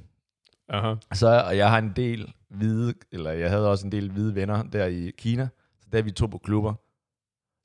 Aha. 0.69 0.94
Så, 1.14 1.43
og 1.46 1.56
jeg 1.56 1.70
har 1.70 1.79
en 1.79 1.93
del 1.96 2.32
hvide, 2.50 2.94
eller 3.12 3.31
jeg 3.32 3.50
havde 3.50 3.70
også 3.70 3.86
en 3.86 3.93
del 3.93 4.10
hvide 4.10 4.34
venner 4.34 4.62
der 4.62 4.86
i 4.86 5.10
Kina, 5.19 5.48
så 5.81 5.88
da 5.93 6.00
vi 6.00 6.10
tog 6.10 6.31
på 6.31 6.38
klubber, 6.38 6.74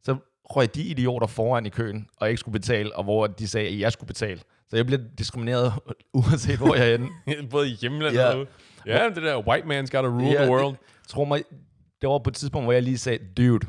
så 0.03 0.15
røg 0.45 0.75
de 0.75 0.81
idioter 0.81 1.27
foran 1.27 1.65
i 1.65 1.69
køen, 1.69 2.07
og 2.17 2.25
jeg 2.25 2.29
ikke 2.29 2.39
skulle 2.39 2.59
betale, 2.59 2.95
og 2.95 3.03
hvor 3.03 3.27
de 3.27 3.47
sagde, 3.47 3.67
at 3.67 3.79
jeg 3.79 3.91
skulle 3.91 4.07
betale. 4.07 4.41
Så 4.69 4.75
jeg 4.75 4.85
blev 4.85 4.99
diskrimineret, 5.17 5.73
uanset 6.13 6.57
hvor 6.57 6.75
jeg 6.75 6.91
er 6.93 6.97
henne. 6.97 7.49
Både 7.51 7.69
i 7.69 7.71
hjemlandet 7.71 8.19
Ja. 8.19 8.29
og 8.29 8.39
ude. 8.39 8.47
Ja, 8.85 9.09
det 9.09 9.23
der 9.23 9.47
white 9.47 9.67
man's 9.67 9.91
gotta 9.97 10.09
rule 10.09 10.25
Ja, 10.25 10.41
the 10.43 10.51
world. 10.51 10.75
Tro 11.07 11.25
mig, 11.25 11.43
det 12.01 12.09
var 12.09 12.17
på 12.19 12.29
et 12.29 12.35
tidspunkt, 12.35 12.65
hvor 12.65 12.71
jeg 12.73 12.83
lige 12.83 12.97
sagde, 12.97 13.19
dude, 13.37 13.67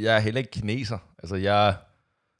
jeg 0.00 0.16
er 0.16 0.20
heller 0.20 0.38
ikke 0.38 0.50
kineser. 0.50 0.98
Altså, 1.18 1.36
jeg, 1.36 1.74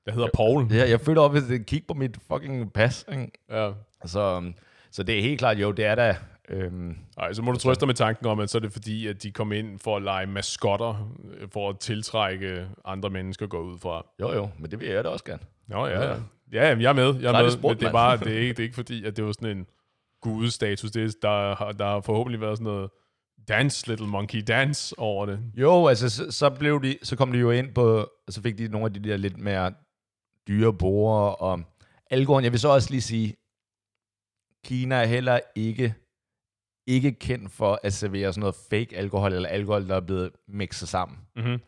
Der 0.07 0.13
hedder 0.13 0.29
Paul. 0.35 0.67
jeg, 0.73 0.91
jeg 0.91 1.01
føler 1.01 1.21
op, 1.21 1.33
hvis 1.33 1.51
jeg 1.51 1.67
kigger 1.67 1.87
på 1.89 1.95
mit 1.95 2.19
fucking 2.33 2.73
pas. 2.73 3.07
Ikke? 3.13 3.31
Ja. 3.51 3.71
Så, 4.05 4.53
så 4.91 5.03
det 5.03 5.19
er 5.19 5.23
helt 5.23 5.39
klart, 5.39 5.59
jo, 5.59 5.73
det 5.73 5.85
er 5.85 5.95
da... 5.95 6.17
Øhm, 6.49 6.97
Ej, 7.19 7.33
så 7.33 7.43
må 7.43 7.53
du 7.53 7.59
trøste 7.59 7.81
dig 7.81 7.87
med 7.87 7.95
tanken 7.95 8.27
om, 8.27 8.41
at 8.41 8.51
så 8.51 8.59
er 8.59 8.61
det 8.61 8.73
fordi, 8.73 9.07
at 9.07 9.23
de 9.23 9.31
kom 9.31 9.53
ind 9.53 9.79
for 9.79 9.97
at 9.97 10.03
lege 10.03 10.27
maskotter, 10.27 11.15
øh, 11.35 11.49
for 11.53 11.69
at 11.69 11.79
tiltrække 11.79 12.67
andre 12.85 13.11
mennesker 13.11 13.47
går 13.47 13.61
ud 13.61 13.79
fra. 13.79 14.07
jo, 14.21 14.33
jo, 14.33 14.49
men 14.59 14.71
det 14.71 14.81
vil 14.81 14.89
jeg 14.89 15.05
da 15.05 15.09
også 15.09 15.25
gerne. 15.25 15.43
Nå 15.67 15.87
ja, 15.87 16.01
Ja. 16.03 16.11
ja. 16.11 16.17
Ja, 16.53 16.69
jamen, 16.69 16.83
jeg 16.83 16.89
er 16.89 16.93
med. 16.93 17.15
Jeg 17.21 17.29
er 17.29 17.33
Gratis 17.33 17.45
med. 17.55 17.59
sprut, 17.61 17.71
Men 17.77 17.81
det 17.81 17.87
er 17.89 17.93
bare, 17.93 18.17
det 18.25 18.33
er 18.37 18.39
ikke, 18.41 18.49
det 18.53 18.59
er 18.59 18.63
ikke 18.63 18.75
fordi, 18.75 19.05
at 19.05 19.17
det 19.17 19.25
var 19.25 19.33
sådan 19.33 19.57
en 19.59 19.67
gudestatus. 20.23 20.91
Det 20.91 21.05
er, 21.05 21.15
der, 21.23 21.73
der 21.73 21.85
har 21.87 22.01
forhåbentlig 22.01 22.41
været 22.41 22.59
sådan 22.59 22.73
noget 22.73 22.91
dance, 23.49 23.89
little 23.89 24.07
monkey 24.07 24.43
dance 24.47 24.99
over 24.99 25.27
det. 25.27 25.41
Jo, 25.55 25.87
altså 25.87 26.09
så, 26.11 26.31
så, 26.31 26.51
blev 26.51 26.83
de, 26.83 26.99
så 27.03 27.17
kom 27.17 27.33
de 27.33 27.39
jo 27.39 27.51
ind 27.51 27.75
på, 27.75 28.09
og 28.27 28.33
så 28.33 28.43
fik 28.43 28.59
de 28.59 28.69
nogle 28.69 28.87
af 28.87 28.93
de 28.93 29.09
der 29.09 29.17
lidt 29.17 29.39
mere 29.39 29.73
dyre 30.49 30.73
borer 30.73 31.31
og 31.31 31.63
alkohol. 32.11 32.43
Jeg 32.43 32.53
vil 32.53 32.61
så 32.61 32.69
også 32.69 32.91
lige 32.91 33.01
sige, 33.01 33.37
Kina 34.65 34.95
er 34.95 35.05
heller 35.05 35.41
ikke, 35.55 35.95
ikke 36.87 37.13
kendt 37.13 37.53
for 37.53 37.81
at 37.83 37.93
servere 37.93 38.33
sådan 38.33 38.41
noget 38.41 38.55
fake 38.71 38.97
alkohol, 38.97 39.33
eller 39.33 39.49
alkohol, 39.49 39.89
der 39.89 39.97
er 39.97 40.01
blevet 40.01 40.31
mixet 40.49 40.89
sammen. 40.89 41.19
Mm-hmm. 41.37 41.61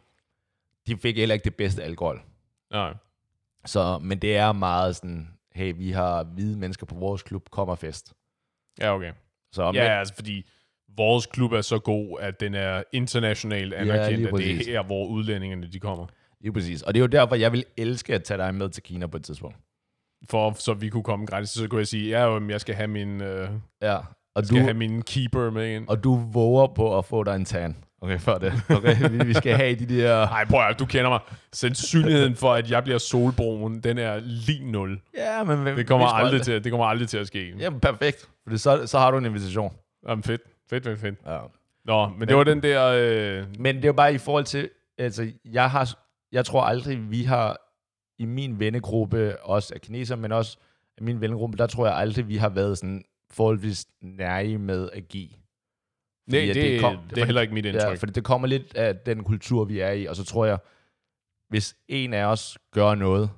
De 0.86 0.96
fik 0.96 1.16
heller 1.16 1.34
ikke 1.34 1.44
det 1.44 1.56
bedste 1.56 1.82
alkohol. 1.82 2.22
Nej. 2.70 2.94
Så, 3.64 3.98
men 3.98 4.18
det 4.18 4.36
er 4.36 4.52
meget 4.52 4.96
sådan, 4.96 5.28
hey, 5.52 5.74
vi 5.76 5.90
har 5.90 6.24
hvide 6.24 6.58
mennesker 6.58 6.86
på 6.86 6.94
vores 6.94 7.22
klub, 7.22 7.50
kom 7.50 7.68
og 7.68 7.78
fest. 7.78 8.12
Ja, 8.80 8.94
okay. 8.94 9.12
Så, 9.52 9.62
Ja, 9.62 9.72
men, 9.72 9.80
altså 9.82 10.14
fordi 10.14 10.46
vores 10.96 11.26
klub 11.26 11.52
er 11.52 11.60
så 11.60 11.78
god, 11.78 12.18
at 12.20 12.40
den 12.40 12.54
er 12.54 12.82
internationalt 12.92 13.74
anerkendt, 13.74 14.18
lige 14.18 14.28
at 14.28 14.34
det 14.34 14.68
er 14.68 14.72
her, 14.72 14.82
hvor 14.82 15.06
udlændingerne 15.06 15.66
de 15.72 15.78
kommer. 15.80 16.06
lige 16.40 16.52
præcis. 16.52 16.82
Og 16.82 16.94
det 16.94 17.00
er 17.00 17.02
jo 17.02 17.06
derfor, 17.06 17.34
jeg 17.34 17.52
vil 17.52 17.64
elske 17.76 18.14
at 18.14 18.24
tage 18.24 18.38
dig 18.38 18.54
med 18.54 18.68
til 18.68 18.82
Kina 18.82 19.06
på 19.06 19.16
et 19.16 19.24
tidspunkt. 19.24 19.56
For 20.30 20.52
så 20.58 20.74
vi 20.74 20.88
kunne 20.88 21.02
komme 21.02 21.26
gratis, 21.26 21.50
så 21.50 21.68
kunne 21.68 21.78
jeg 21.78 21.86
sige, 21.86 22.08
ja, 22.10 22.38
jeg 22.48 22.60
skal 22.60 22.74
have 22.74 22.88
min, 22.88 23.22
øh, 23.22 23.48
Ja, 23.82 23.96
Og 24.34 24.46
Skal 24.46 24.58
du, 24.58 24.62
have 24.62 24.74
min 24.74 25.02
keeper 25.02 25.50
med 25.50 25.76
ind? 25.76 25.88
og 25.88 26.04
du 26.04 26.14
våger 26.16 26.66
på 26.66 26.98
at 26.98 27.04
få 27.04 27.24
dig 27.24 27.36
en 27.36 27.44
tan. 27.44 27.76
Okay, 28.02 28.18
før 28.18 28.38
det. 28.38 28.52
Okay, 28.70 29.10
vi, 29.10 29.24
vi 29.26 29.34
skal 29.34 29.56
have 29.56 29.74
de 29.74 29.86
der... 29.98 30.26
Nej, 30.34 30.44
prøv 30.44 30.60
at, 30.60 30.78
du 30.78 30.86
kender 30.86 31.10
mig. 31.10 31.20
Sandsynligheden 31.52 32.36
for, 32.36 32.52
at 32.54 32.70
jeg 32.70 32.82
bliver 32.84 32.98
solbrun, 32.98 33.80
den 33.80 33.98
er 33.98 34.20
lige 34.24 34.70
nul. 34.72 35.00
Ja, 35.16 35.44
men... 35.44 35.66
Det 35.66 35.86
kommer, 35.86 36.06
aldrig 36.06 36.42
til, 36.42 36.64
det 36.64 36.72
kommer 36.72 36.86
aldrig 36.86 37.08
til 37.08 37.18
at 37.18 37.26
ske. 37.26 37.54
Jamen, 37.58 37.80
perfekt. 37.80 38.28
Fordi 38.42 38.58
så, 38.58 38.86
så 38.86 38.98
har 38.98 39.10
du 39.10 39.18
en 39.18 39.24
invitation. 39.24 39.72
Jamen, 40.08 40.22
fedt. 40.22 40.40
Fedt, 40.72 40.84
fedt, 40.84 41.00
fedt. 41.00 41.14
Ja. 41.26 41.38
Nå, 41.84 42.08
men, 42.08 42.18
men 42.18 42.28
det 42.28 42.36
var 42.36 42.44
den 42.44 42.62
der... 42.62 42.86
Øh, 42.86 43.46
Men 43.58 43.76
det 43.76 43.84
er 43.84 43.88
jo 43.88 43.92
bare 43.92 44.14
i 44.14 44.18
forhold 44.18 44.44
til... 44.44 44.70
Altså, 44.98 45.32
jeg, 45.44 45.70
har, 45.70 45.98
jeg 46.32 46.44
tror 46.44 46.62
aldrig, 46.62 47.10
vi 47.10 47.22
har 47.22 47.56
i 48.18 48.24
min 48.24 48.58
vennegruppe, 48.60 49.42
også 49.42 49.74
af 49.74 49.80
kineser, 49.80 50.16
men 50.16 50.32
også 50.32 50.58
i 50.98 51.02
min 51.02 51.20
vennegruppe, 51.20 51.56
der 51.58 51.66
tror 51.66 51.86
jeg 51.86 51.96
aldrig, 51.96 52.28
vi 52.28 52.36
har 52.36 52.48
været 52.48 52.78
sådan 52.78 53.04
forholdsvis 53.30 53.86
nærige 54.02 54.58
med 54.58 54.90
at 54.92 55.08
give. 55.08 55.28
nej, 56.26 56.40
at 56.40 56.46
det, 56.46 56.54
det 56.54 56.64
det, 56.64 56.80
kom- 56.80 56.98
det 57.10 57.18
er 57.18 57.24
heller 57.24 57.40
ikke 57.42 57.54
mit 57.54 57.64
indtryk. 57.64 57.90
Ja, 57.90 57.94
for 57.94 58.06
det 58.06 58.24
kommer 58.24 58.48
lidt 58.48 58.76
af 58.76 58.96
den 58.96 59.24
kultur, 59.24 59.64
vi 59.64 59.80
er 59.80 59.90
i, 59.90 60.06
og 60.06 60.16
så 60.16 60.24
tror 60.24 60.44
jeg, 60.46 60.58
hvis 61.48 61.76
en 61.88 62.14
af 62.14 62.24
os 62.24 62.58
gør 62.70 62.94
noget, 62.94 63.30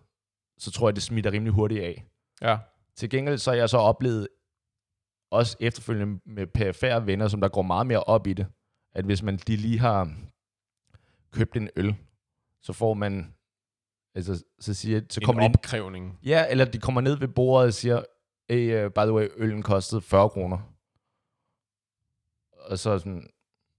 så 0.58 0.70
tror 0.70 0.88
jeg, 0.88 0.94
det 0.94 1.02
smitter 1.02 1.32
rimelig 1.32 1.52
hurtigt 1.52 1.82
af. 1.82 2.04
Ja. 2.42 2.58
Til 2.96 3.10
gengæld 3.10 3.38
så 3.38 3.50
har 3.50 3.56
jeg 3.56 3.68
så 3.68 3.78
oplevet, 3.78 4.28
også 5.34 5.56
efterfølgende 5.60 6.20
med 6.26 6.46
perifære 6.46 7.06
venner, 7.06 7.28
som 7.28 7.40
der 7.40 7.48
går 7.48 7.62
meget 7.62 7.86
mere 7.86 8.00
op 8.00 8.26
i 8.26 8.32
det, 8.32 8.46
at 8.94 9.04
hvis 9.04 9.22
man 9.22 9.36
de 9.36 9.56
lige 9.56 9.78
har 9.78 10.14
købt 11.32 11.56
en 11.56 11.70
øl, 11.76 11.94
så 12.62 12.72
får 12.72 12.94
man, 12.94 13.34
altså, 14.14 14.44
så 14.60 14.74
siger, 14.74 15.00
så 15.10 15.20
En 15.20 15.24
kommer 15.26 15.42
de 15.42 15.46
ind, 15.46 15.54
opkrævning. 15.54 16.18
ja, 16.24 16.46
eller 16.50 16.64
de 16.64 16.78
kommer 16.78 17.00
ned 17.00 17.16
ved 17.16 17.28
bordet 17.28 17.66
og 17.66 17.74
siger, 17.74 18.02
hey, 18.50 18.84
uh, 18.86 18.92
by 18.92 19.00
the 19.00 19.12
way, 19.12 19.28
øllen 19.36 19.62
kostede 19.62 20.00
40 20.00 20.28
kroner. 20.28 20.58
Og 22.70 22.78
så 22.78 22.90
er 22.90 22.98
sådan, 22.98 23.30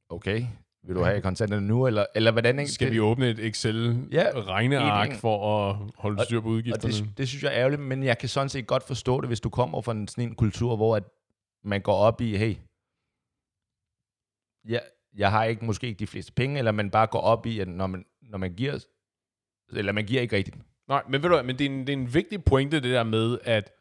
okay, 0.10 0.46
vil 0.88 0.96
du 0.96 1.04
have 1.04 1.22
kontanterne 1.22 1.68
nu, 1.68 1.88
eller, 1.88 2.06
eller 2.16 2.32
hvordan? 2.32 2.60
Ikke? 2.60 2.72
Skal 2.72 2.92
vi 2.92 3.00
åbne 3.00 3.30
et 3.30 3.40
Excel-regneark 3.40 5.08
enig. 5.08 5.20
for 5.20 5.70
at 5.70 5.78
holde 5.98 6.24
styr 6.26 6.42
på 6.42 6.48
og 6.48 6.54
udgifterne? 6.54 6.94
det, 6.94 7.18
det 7.18 7.28
synes 7.28 7.44
jeg 7.44 7.54
er 7.54 7.58
ærgerligt, 7.60 7.82
men 7.82 8.04
jeg 8.04 8.18
kan 8.18 8.30
sådan 8.30 8.50
set 8.50 8.68
godt 8.68 8.84
forstå 8.84 9.22
det, 9.22 9.30
hvis 9.30 9.40
du 9.40 9.50
kommer 9.50 9.82
fra 9.82 9.92
en, 9.92 10.08
sådan 10.08 10.24
en 10.24 10.36
kultur, 10.36 10.76
hvor 10.76 10.96
at 10.96 11.04
man 11.66 11.82
går 11.82 11.96
op 11.96 12.22
i, 12.22 12.38
hey, 12.38 12.56
jeg, 14.66 14.82
jeg 15.16 15.32
har 15.32 15.44
ikke 15.44 15.66
måske 15.66 15.88
ikke 15.88 16.00
de 16.00 16.08
fleste 16.08 16.34
penge, 16.34 16.58
eller 16.58 16.72
man 16.72 16.92
bare 16.92 17.08
går 17.08 17.20
op 17.20 17.46
i, 17.46 17.60
at 17.60 17.68
når 17.68 17.88
man, 17.88 18.06
når 18.22 18.38
man 18.38 18.54
giver, 18.54 18.86
eller 19.74 19.92
man 19.92 20.06
giver 20.06 20.22
ikke 20.22 20.36
rigtigt. 20.36 20.58
Nej, 20.88 21.04
men 21.10 21.24
ved 21.24 21.30
du 21.30 21.42
men 21.44 21.60
det 21.60 21.66
er, 21.66 21.70
en, 21.70 21.80
det 21.80 21.90
er 21.90 21.98
en 21.98 22.14
vigtig 22.14 22.44
pointe, 22.44 22.80
det 22.80 22.92
der 22.92 23.04
med, 23.04 23.38
at, 23.44 23.72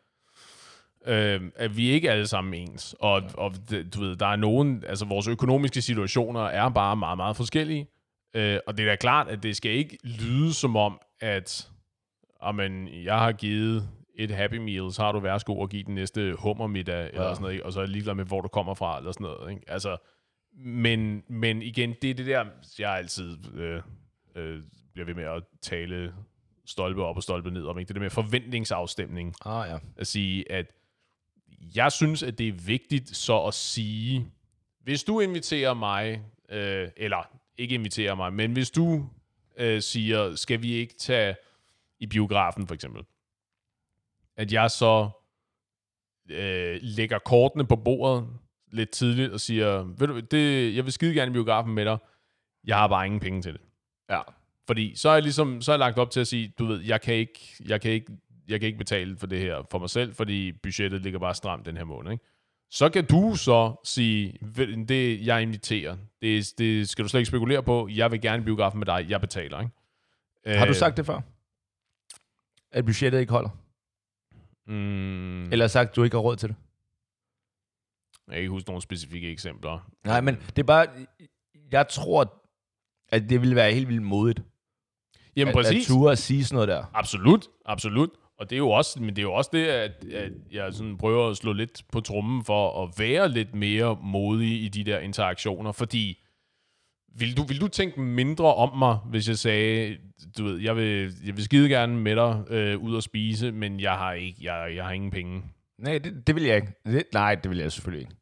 øh, 1.07 1.51
at 1.57 1.77
vi 1.77 1.89
ikke 1.89 2.11
alle 2.11 2.27
sammen 2.27 2.55
er 2.55 2.59
ens. 2.59 2.95
Og, 3.01 3.23
og 3.35 3.53
du 3.95 4.01
ved, 4.01 4.17
der 4.17 4.27
er 4.27 4.37
nogen, 4.37 4.85
altså 4.87 5.05
vores 5.05 5.29
økonomiske 5.29 5.83
situationer 5.83 6.41
er 6.41 6.69
bare 6.69 6.97
meget, 6.97 7.17
meget 7.17 7.37
forskellige. 7.37 7.89
Øh, 8.37 8.59
og 8.67 8.77
det 8.77 8.85
er 8.85 8.91
da 8.91 8.97
klart, 8.97 9.29
at 9.29 9.43
det 9.43 9.57
skal 9.57 9.71
ikke 9.71 9.99
lyde 10.05 10.55
som 10.55 10.77
om, 10.77 11.01
at 11.21 11.71
amen, 12.41 12.89
jeg 13.05 13.19
har 13.19 13.33
givet 13.33 13.89
et 14.15 14.31
Happy 14.31 14.55
Meal, 14.55 14.93
så 14.93 15.03
har 15.03 15.13
du 15.13 15.21
værsgo 15.21 15.63
at 15.63 15.71
give 15.71 15.83
den 15.83 15.95
næste 15.95 16.35
hummermiddag, 16.39 17.03
ja. 17.03 17.09
eller 17.09 17.35
sådan 17.35 17.43
noget, 17.43 17.55
ikke? 17.55 17.67
og 17.67 17.73
så 17.73 17.81
er 17.81 17.87
ligeglad 17.87 18.15
med, 18.15 18.25
hvor 18.25 18.41
du 18.41 18.49
kommer 18.49 18.75
fra, 18.75 18.99
eller 18.99 19.13
sådan 19.13 19.25
noget. 19.25 19.51
Ikke? 19.51 19.63
Altså, 19.71 19.97
men, 20.57 21.25
men 21.29 21.63
igen, 21.63 21.95
det 22.03 22.11
er 22.11 22.15
det 22.15 22.27
der, 22.27 22.45
jeg 22.79 22.91
altid 22.91 23.55
øh, 23.55 23.83
øh, 24.37 24.63
bliver 24.93 25.07
ved 25.07 25.15
med 25.15 25.25
at 25.25 25.43
tale 25.63 26.15
stolpe 26.67 27.05
op 27.05 27.17
og 27.17 27.23
stolpe 27.23 27.51
ned 27.51 27.65
om. 27.65 27.79
Ikke? 27.79 27.89
Det 27.89 27.97
der 27.97 28.03
med 28.03 28.11
forventningsafstemning. 28.11 29.35
Ah 29.45 29.71
ja. 29.71 29.79
At 29.97 30.07
sige, 30.07 30.53
at 30.53 30.67
jeg 31.75 31.93
synes, 31.93 32.23
at 32.23 32.39
det 32.39 32.49
er 32.49 32.53
vigtigt 32.53 33.17
så 33.17 33.39
at 33.39 33.55
sige, 33.55 34.27
hvis 34.81 35.05
du 35.05 35.21
inviterer 35.21 35.75
mig, 35.75 36.23
øh, 36.49 36.89
eller 36.97 37.29
ikke 37.59 37.75
inviterer 37.75 38.15
mig, 38.15 38.33
men 38.33 38.53
hvis 38.53 38.71
du 38.71 39.07
øh, 39.59 39.83
siger, 39.83 40.35
skal 40.35 40.63
vi 40.63 40.73
ikke 40.73 40.95
tage 40.99 41.37
i 42.01 42.07
biografen 42.07 42.67
for 42.67 42.75
eksempel, 42.75 43.03
at 44.37 44.53
jeg 44.53 44.71
så 44.71 45.11
øh, 46.31 46.79
lægger 46.83 47.19
kortene 47.19 47.67
på 47.67 47.77
bordet 47.77 48.29
lidt 48.73 48.91
tidligt 48.91 49.33
og 49.33 49.41
siger, 49.41 49.83
ved 49.83 50.07
du, 50.07 50.21
det, 50.21 50.77
jeg 50.77 50.85
vil 50.85 50.93
skide 50.93 51.15
gerne 51.15 51.31
i 51.31 51.33
biografen 51.33 51.75
med 51.75 51.85
dig, 51.85 51.99
jeg 52.65 52.77
har 52.77 52.89
bare 52.89 53.07
ingen 53.07 53.21
penge 53.21 53.43
til 53.43 53.53
det. 53.53 53.61
Ja. 54.11 54.21
Fordi 54.67 54.97
så 54.97 55.09
er 55.09 55.13
jeg 55.13 55.23
ligesom, 55.23 55.61
så 55.63 55.73
er 55.73 55.75
jeg 55.75 55.79
lagt 55.79 55.99
op 55.99 56.11
til 56.11 56.21
at 56.21 56.27
sige, 56.27 56.53
du 56.59 56.67
ved, 56.67 56.81
jeg 56.81 57.01
kan 57.01 57.15
ikke, 57.15 57.57
jeg 57.65 57.81
kan 57.81 57.91
ikke, 57.91 58.13
jeg 58.49 58.61
kan 58.61 58.67
ikke 58.67 58.79
betale 58.79 59.17
for 59.17 59.27
det 59.27 59.41
her 59.41 59.63
for 59.71 59.79
mig 59.79 59.91
selv, 59.91 60.15
fordi 60.15 60.53
budgettet 60.53 61.03
ligger 61.03 61.19
bare 61.19 61.35
stramt 61.35 61.67
den 61.67 61.77
her 61.77 61.85
måned, 61.85 62.13
ikke? 62.13 62.25
Så 62.71 62.89
kan 62.89 63.07
du 63.07 63.35
så 63.37 63.75
sige, 63.85 64.37
"Ved- 64.41 64.87
det 64.87 65.27
jeg 65.27 65.43
inviterer, 65.43 65.97
det, 66.23 66.53
det 66.59 66.89
skal 66.89 67.05
du 67.05 67.09
slet 67.09 67.21
ikke 67.21 67.29
spekulere 67.29 67.63
på, 67.63 67.89
jeg 67.93 68.11
vil 68.11 68.21
gerne 68.21 68.43
i 68.43 68.45
biografen 68.45 68.79
med 68.79 68.87
dig, 68.87 69.07
jeg 69.09 69.21
betaler, 69.21 69.61
ikke? 69.61 69.73
Har 70.59 70.65
du 70.65 70.71
Øh, 70.71 70.77
sagt 70.77 70.97
det 70.97 71.07
før? 71.07 71.21
At 72.73 72.85
budgettet 72.85 73.21
ikke 73.21 73.33
holder? 73.33 73.49
Mm, 74.67 75.53
Eller 75.53 75.67
sagt, 75.67 75.97
du 75.97 76.03
ikke 76.03 76.17
har 76.17 76.23
råd 76.23 76.37
til 76.37 76.49
det? 76.49 76.57
jeg 78.29 78.35
kan 78.35 78.41
ikke 78.41 78.51
huske 78.51 78.69
nogle 78.69 78.83
specifikke 78.83 79.31
eksempler. 79.31 79.91
Nej, 80.05 80.21
men 80.21 80.35
det 80.35 80.59
er 80.59 80.63
bare, 80.67 80.87
jeg 81.73 81.89
tror, 81.89 82.43
at 83.09 83.23
det 83.29 83.41
ville 83.41 83.57
være 83.57 83.73
helt 83.73 83.89
vildt 83.89 84.03
modigt. 84.03 84.43
Jamen 85.37 85.49
at, 85.49 85.55
præcis. 85.55 85.91
At 85.91 85.95
ture 85.95 86.13
at 86.13 86.19
sige 86.19 86.45
sådan 86.45 86.55
noget 86.55 86.69
der. 86.69 86.85
Absolut, 86.95 87.47
absolut. 87.67 88.11
Og 88.39 88.51
det 88.51 88.57
er 88.57 88.59
jo 88.59 88.71
også, 88.71 89.01
men 89.03 89.09
det 89.09 89.19
er 89.19 89.23
jo 89.23 89.33
også 89.33 89.51
det, 89.53 89.67
at, 89.67 90.05
at 90.05 90.33
jeg 90.51 90.75
sådan 90.75 90.99
prøver 90.99 91.31
at 91.31 91.37
slå 91.37 91.53
lidt 91.53 91.83
på 91.93 92.01
trummen 92.01 92.45
for 92.45 92.83
at 92.85 92.95
være 92.99 93.29
lidt 93.29 93.55
mere 93.55 93.99
modig 94.03 94.63
i 94.65 94.69
de 94.69 94.85
der 94.85 94.99
interaktioner, 94.99 95.73
fordi 95.73 96.24
vil 97.19 97.37
du, 97.37 97.43
vil 97.43 97.61
du 97.61 97.69
tænke 97.69 98.01
mindre 98.01 98.55
om 98.55 98.79
mig, 98.79 98.97
hvis 98.97 99.29
jeg 99.29 99.39
sagde, 99.39 99.97
du 100.39 100.45
ved, 100.45 100.59
jeg 100.61 100.77
vil, 100.77 101.13
jeg 101.27 101.37
vil 101.37 101.45
skide 101.45 101.69
gerne 101.69 101.97
med 101.97 102.17
dig 102.17 102.45
øh, 102.51 102.79
ud 102.79 102.95
og 102.97 103.03
spise, 103.03 103.53
men 103.53 103.81
jeg 103.81 103.93
har 103.93 104.13
ikke, 104.13 104.39
jeg, 104.53 104.73
jeg 104.77 104.85
har 104.85 104.93
ingen 104.93 105.11
penge. 105.11 105.43
Nej, 105.79 105.99
det, 105.99 106.27
det 106.27 106.35
vil 106.35 106.43
jeg 106.45 106.57
ikke. 106.57 106.69
Det, 106.87 107.03
nej, 107.13 107.35
det 107.35 107.51
vil 107.51 107.59
jeg 107.59 107.73
selvfølgelig 107.73 108.01
ikke. 108.01 108.15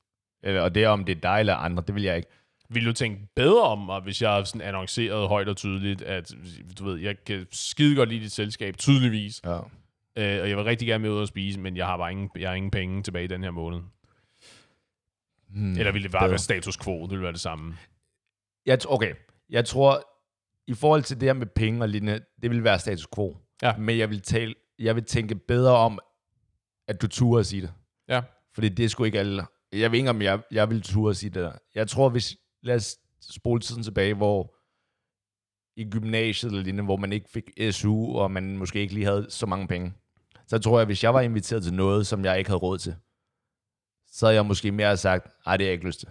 Eller, 0.42 0.60
og 0.60 0.74
det 0.74 0.84
er 0.84 0.88
om 0.88 1.04
det 1.04 1.16
er 1.16 1.20
dig 1.20 1.40
eller 1.40 1.54
andre, 1.54 1.82
det 1.86 1.94
vil 1.94 2.02
jeg 2.02 2.16
ikke. 2.16 2.28
Vil 2.70 2.86
du 2.86 2.92
tænke 2.92 3.20
bedre 3.36 3.62
om 3.62 3.78
mig, 3.78 4.00
hvis 4.00 4.22
jeg 4.22 4.46
sådan 4.46 4.60
annoncerede 4.60 5.28
højt 5.28 5.48
og 5.48 5.56
tydeligt, 5.56 6.02
at 6.02 6.32
du 6.78 6.84
ved, 6.84 6.98
jeg 6.98 7.16
kan 7.26 7.46
skide 7.52 7.96
godt 7.96 8.08
lide 8.08 8.20
dit 8.20 8.32
selskab, 8.32 8.76
tydeligvis, 8.76 9.40
Ja. 9.44 9.56
øh, 10.16 10.42
og 10.42 10.48
jeg 10.48 10.56
vil 10.56 10.64
rigtig 10.64 10.88
gerne 10.88 11.02
med 11.02 11.10
ud 11.10 11.18
og 11.18 11.28
spise, 11.28 11.60
men 11.60 11.76
jeg 11.76 11.86
har 11.86 11.96
bare 11.96 12.10
ingen, 12.12 12.30
jeg 12.38 12.48
har 12.50 12.54
ingen 12.54 12.70
penge 12.70 13.02
tilbage 13.02 13.24
i 13.24 13.28
den 13.28 13.42
her 13.44 13.50
måned. 13.50 13.80
Hmm, 15.48 15.72
Eller 15.78 15.92
ville 15.92 16.02
det 16.02 16.12
bare 16.12 16.20
bedre. 16.20 16.30
være 16.30 16.38
status 16.38 16.76
quo? 16.76 17.02
Det 17.02 17.10
ville 17.10 17.22
være 17.22 17.32
det 17.32 17.40
samme. 17.40 17.76
Jeg, 18.66 18.78
okay, 18.88 19.14
jeg 19.50 19.64
tror, 19.64 20.04
i 20.66 20.74
forhold 20.74 21.02
til 21.02 21.20
det 21.20 21.28
her 21.28 21.32
med 21.32 21.46
penge 21.46 21.82
og 21.82 21.88
lignende, 21.88 22.24
det 22.42 22.50
vil 22.50 22.64
være 22.64 22.78
status 22.78 23.06
quo. 23.14 23.36
Ja. 23.62 23.76
Men 23.76 23.98
jeg 23.98 24.10
vil, 24.10 24.22
tale, 24.22 24.54
jeg 24.78 24.96
vil 24.96 25.04
tænke 25.04 25.34
bedre 25.34 25.76
om, 25.76 25.98
at 26.88 27.02
du 27.02 27.08
turer 27.08 27.40
at 27.40 27.46
sige 27.46 27.62
det. 27.62 27.72
Ja. 28.08 28.22
Fordi 28.54 28.68
det 28.68 28.84
er 28.84 28.88
sgu 28.88 29.04
ikke 29.04 29.18
alle. 29.18 29.46
Jeg 29.72 29.92
ved 29.92 29.98
ikke, 29.98 30.10
om 30.10 30.22
jeg, 30.22 30.42
jeg 30.50 30.70
vil 30.70 30.82
ture 30.82 31.10
at 31.10 31.16
sige 31.16 31.30
det 31.30 31.42
der. 31.42 31.52
Jeg 31.74 31.88
tror, 31.88 32.08
hvis... 32.08 32.36
Lad 32.64 32.74
os 32.74 32.96
spole 33.30 33.60
tiden 33.60 33.82
tilbage, 33.82 34.14
hvor 34.14 34.54
i 35.76 35.90
gymnasiet 35.90 36.50
eller 36.50 36.62
lignende, 36.62 36.84
hvor 36.84 36.96
man 36.96 37.12
ikke 37.12 37.30
fik 37.30 37.50
SU, 37.70 38.18
og 38.18 38.30
man 38.30 38.56
måske 38.56 38.80
ikke 38.80 38.94
lige 38.94 39.06
havde 39.06 39.26
så 39.28 39.46
mange 39.46 39.68
penge. 39.68 39.94
Så 40.46 40.58
tror 40.58 40.78
jeg, 40.78 40.86
hvis 40.86 41.04
jeg 41.04 41.14
var 41.14 41.20
inviteret 41.20 41.62
til 41.62 41.74
noget, 41.74 42.06
som 42.06 42.24
jeg 42.24 42.38
ikke 42.38 42.50
havde 42.50 42.58
råd 42.58 42.78
til, 42.78 42.96
så 44.06 44.26
havde 44.26 44.34
jeg 44.34 44.46
måske 44.46 44.72
mere 44.72 44.96
sagt, 44.96 45.24
nej, 45.46 45.56
det 45.56 45.64
har 45.64 45.68
jeg 45.68 45.72
ikke 45.72 45.86
lyst 45.86 46.00
til. 46.00 46.08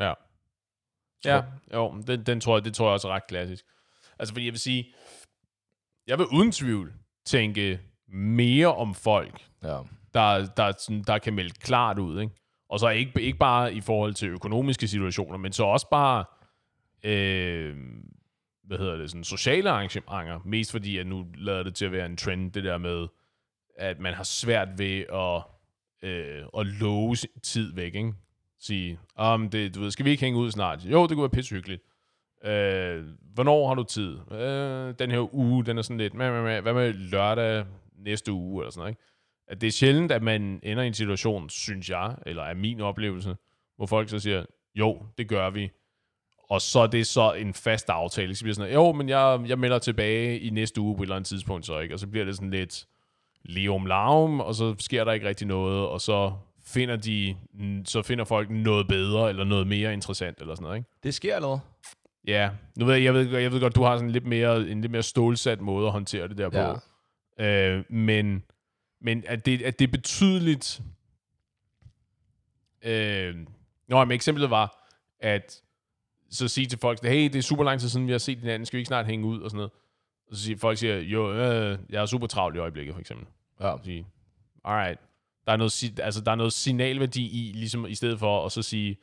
Ja. 0.00 0.12
Ja, 1.28 1.42
jo, 1.74 2.02
den, 2.06 2.22
den 2.22 2.40
tror 2.40 2.56
jeg, 2.56 2.64
det 2.64 2.74
tror 2.74 2.86
jeg 2.86 2.92
også 2.92 3.08
er 3.08 3.12
ret 3.12 3.26
klassisk. 3.28 3.64
Altså, 4.18 4.34
fordi 4.34 4.44
jeg 4.44 4.52
vil 4.52 4.60
sige, 4.60 4.94
jeg 6.06 6.18
vil 6.18 6.26
uden 6.26 6.52
tvivl 6.52 6.92
tænke 7.26 7.80
mere 8.08 8.74
om 8.74 8.94
folk, 8.94 9.44
Ja. 9.62 9.78
der, 10.14 10.46
der, 10.56 10.72
sådan, 10.78 11.02
der 11.02 11.18
kan 11.18 11.34
melde 11.34 11.54
klart 11.54 11.98
ud, 11.98 12.20
ikke? 12.20 12.34
Og 12.68 12.80
så 12.80 12.88
ikke, 12.88 13.22
ikke 13.22 13.38
bare 13.38 13.74
i 13.74 13.80
forhold 13.80 14.14
til 14.14 14.28
økonomiske 14.28 14.88
situationer, 14.88 15.38
men 15.38 15.52
så 15.52 15.64
også 15.64 15.88
bare, 15.90 16.24
øh, 17.04 17.76
hvad 18.64 18.78
hedder 18.78 18.96
det, 18.96 19.10
sådan 19.10 19.24
sociale 19.24 19.70
arrangementer, 19.70 20.40
mest 20.44 20.72
fordi, 20.72 20.98
at 20.98 21.06
nu 21.06 21.26
lader 21.34 21.62
det 21.62 21.74
til 21.74 21.84
at 21.84 21.92
være 21.92 22.06
en 22.06 22.16
trend, 22.16 22.52
det 22.52 22.64
der 22.64 22.78
med, 22.78 23.06
at 23.78 23.98
man 24.00 24.14
har 24.14 24.22
svært 24.22 24.68
ved 24.78 25.04
at, 25.12 25.42
øh, 26.10 26.44
at 26.58 26.66
love 26.66 27.16
tid 27.42 27.74
væk, 27.74 27.94
ikke? 27.94 28.12
Sige, 28.66 28.98
um, 29.20 29.50
det, 29.50 29.74
du 29.74 29.80
ved, 29.80 29.90
skal 29.90 30.04
vi 30.04 30.10
ikke 30.10 30.24
hænge 30.24 30.38
ud 30.38 30.50
snart? 30.50 30.84
Jo, 30.84 31.02
det 31.02 31.10
kunne 31.10 31.22
være 31.22 31.30
pissehyggeligt. 31.30 31.82
Øh, 32.44 33.04
hvornår 33.34 33.68
har 33.68 33.74
du 33.74 33.82
tid? 33.82 34.18
Øh, 34.32 34.94
den 34.98 35.10
her 35.10 35.34
uge, 35.34 35.64
den 35.64 35.78
er 35.78 35.82
sådan 35.82 35.98
lidt, 35.98 36.14
hvad 36.14 36.30
med, 36.30 36.40
hvad 36.40 36.52
med, 36.52 36.62
hvad 36.62 36.74
med 36.74 36.92
lørdag 36.92 37.64
næste 37.98 38.32
uge, 38.32 38.62
eller 38.62 38.70
sådan 38.70 38.80
noget, 38.80 38.90
ikke? 38.90 39.02
At 39.48 39.60
det 39.60 39.66
er 39.66 39.70
sjældent, 39.70 40.12
at 40.12 40.22
man 40.22 40.60
ender 40.62 40.82
i 40.82 40.86
en 40.86 40.94
situation, 40.94 41.50
synes 41.50 41.90
jeg, 41.90 42.16
eller 42.26 42.42
er 42.42 42.54
min 42.54 42.80
oplevelse, 42.80 43.36
hvor 43.76 43.86
folk 43.86 44.08
så 44.08 44.18
siger, 44.18 44.44
jo, 44.74 45.06
det 45.18 45.28
gør 45.28 45.50
vi. 45.50 45.70
Og 46.50 46.60
så 46.60 46.80
er 46.80 46.86
det 46.86 47.06
så 47.06 47.32
en 47.32 47.54
fast 47.54 47.90
aftale. 47.90 48.34
Så 48.34 48.44
bliver 48.44 48.54
sådan, 48.54 48.72
jo, 48.72 48.92
men 48.92 49.08
jeg, 49.08 49.40
jeg 49.46 49.58
melder 49.58 49.78
tilbage 49.78 50.38
i 50.38 50.50
næste 50.50 50.80
uge 50.80 50.96
på 50.96 51.02
et 51.02 51.06
eller 51.06 51.16
andet 51.16 51.28
tidspunkt, 51.28 51.66
så 51.66 51.78
ikke? 51.78 51.94
Og 51.94 51.98
så 51.98 52.06
bliver 52.06 52.24
det 52.24 52.36
sådan 52.36 52.50
lidt 52.50 52.86
leum 53.44 53.86
laum, 53.86 54.40
og 54.40 54.54
så 54.54 54.74
sker 54.78 55.04
der 55.04 55.12
ikke 55.12 55.28
rigtig 55.28 55.46
noget, 55.46 55.88
og 55.88 56.00
så 56.00 56.32
finder 56.66 56.96
de, 56.96 57.36
så 57.84 58.02
finder 58.02 58.24
folk 58.24 58.50
noget 58.50 58.88
bedre, 58.88 59.28
eller 59.28 59.44
noget 59.44 59.66
mere 59.66 59.92
interessant, 59.92 60.40
eller 60.40 60.54
sådan 60.54 60.62
noget, 60.62 60.76
ikke? 60.76 60.90
Det 61.02 61.14
sker 61.14 61.34
allerede. 61.36 61.60
Ja, 62.26 62.50
nu 62.76 62.84
ved 62.84 62.94
jeg, 62.94 63.04
jeg 63.04 63.14
ved, 63.14 63.38
jeg 63.38 63.52
ved 63.52 63.60
godt, 63.60 63.74
du 63.74 63.82
har 63.82 63.96
sådan 63.96 64.10
lidt 64.10 64.26
mere, 64.26 64.68
en 64.68 64.80
lidt 64.80 64.92
mere 64.92 65.02
stålsat 65.02 65.60
måde 65.60 65.86
at 65.86 65.92
håndtere 65.92 66.28
det 66.28 66.38
der 66.38 66.48
på. 66.48 66.80
Øh, 67.44 67.84
men, 67.88 68.42
men 69.00 69.24
at 69.26 69.46
det, 69.46 69.62
at 69.62 69.78
det 69.78 69.86
er 69.88 69.92
betydeligt... 69.92 70.80
Øh, 72.84 73.34
nå, 73.88 74.04
men 74.04 74.12
eksemplet 74.12 74.50
var, 74.50 74.88
at 75.20 75.62
så 76.30 76.48
sige 76.48 76.66
til 76.66 76.78
folk, 76.78 77.02
hey, 77.02 77.24
det 77.24 77.36
er 77.36 77.42
super 77.42 77.64
lang 77.64 77.80
tid 77.80 77.88
siden, 77.88 78.06
vi 78.06 78.12
har 78.12 78.18
set 78.18 78.38
hinanden, 78.38 78.66
skal 78.66 78.76
vi 78.76 78.80
ikke 78.80 78.88
snart 78.88 79.06
hænge 79.06 79.26
ud, 79.26 79.40
og 79.40 79.50
sådan 79.50 79.56
noget. 79.56 79.70
Og 80.30 80.36
så 80.36 80.42
siger 80.42 80.58
folk, 80.58 80.78
siger, 80.78 80.98
jo, 80.98 81.32
øh, 81.32 81.78
jeg 81.90 82.02
er 82.02 82.06
super 82.06 82.26
travlt 82.26 82.56
i 82.56 82.58
øjeblikket, 82.58 82.94
for 82.94 83.00
eksempel. 83.00 83.26
Ja. 83.60 83.74
Sige, 83.84 84.06
alright. 84.64 85.00
Der 85.46 85.52
er, 85.52 85.56
noget, 85.56 86.00
altså, 86.00 86.20
der 86.20 86.30
er 86.30 86.34
noget 86.36 86.52
signalværdi 86.52 87.48
i, 87.48 87.52
ligesom 87.52 87.86
i 87.86 87.94
stedet 87.94 88.18
for 88.18 88.46
at 88.46 88.52
så 88.52 88.62
sige, 88.62 88.96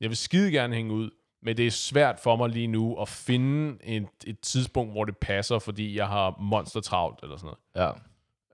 jeg 0.00 0.08
vil 0.08 0.16
skide 0.16 0.50
gerne 0.52 0.74
hænge 0.74 0.92
ud, 0.92 1.10
men 1.42 1.56
det 1.56 1.66
er 1.66 1.70
svært 1.70 2.20
for 2.20 2.36
mig 2.36 2.48
lige 2.50 2.66
nu 2.66 2.94
at 3.00 3.08
finde 3.08 3.78
et, 3.84 4.06
et 4.26 4.40
tidspunkt, 4.40 4.92
hvor 4.92 5.04
det 5.04 5.16
passer, 5.16 5.58
fordi 5.58 5.96
jeg 5.96 6.08
har 6.08 6.36
monster 6.40 6.80
travlt, 6.80 7.18
eller 7.22 7.36
sådan 7.36 7.54
noget. 7.74 7.94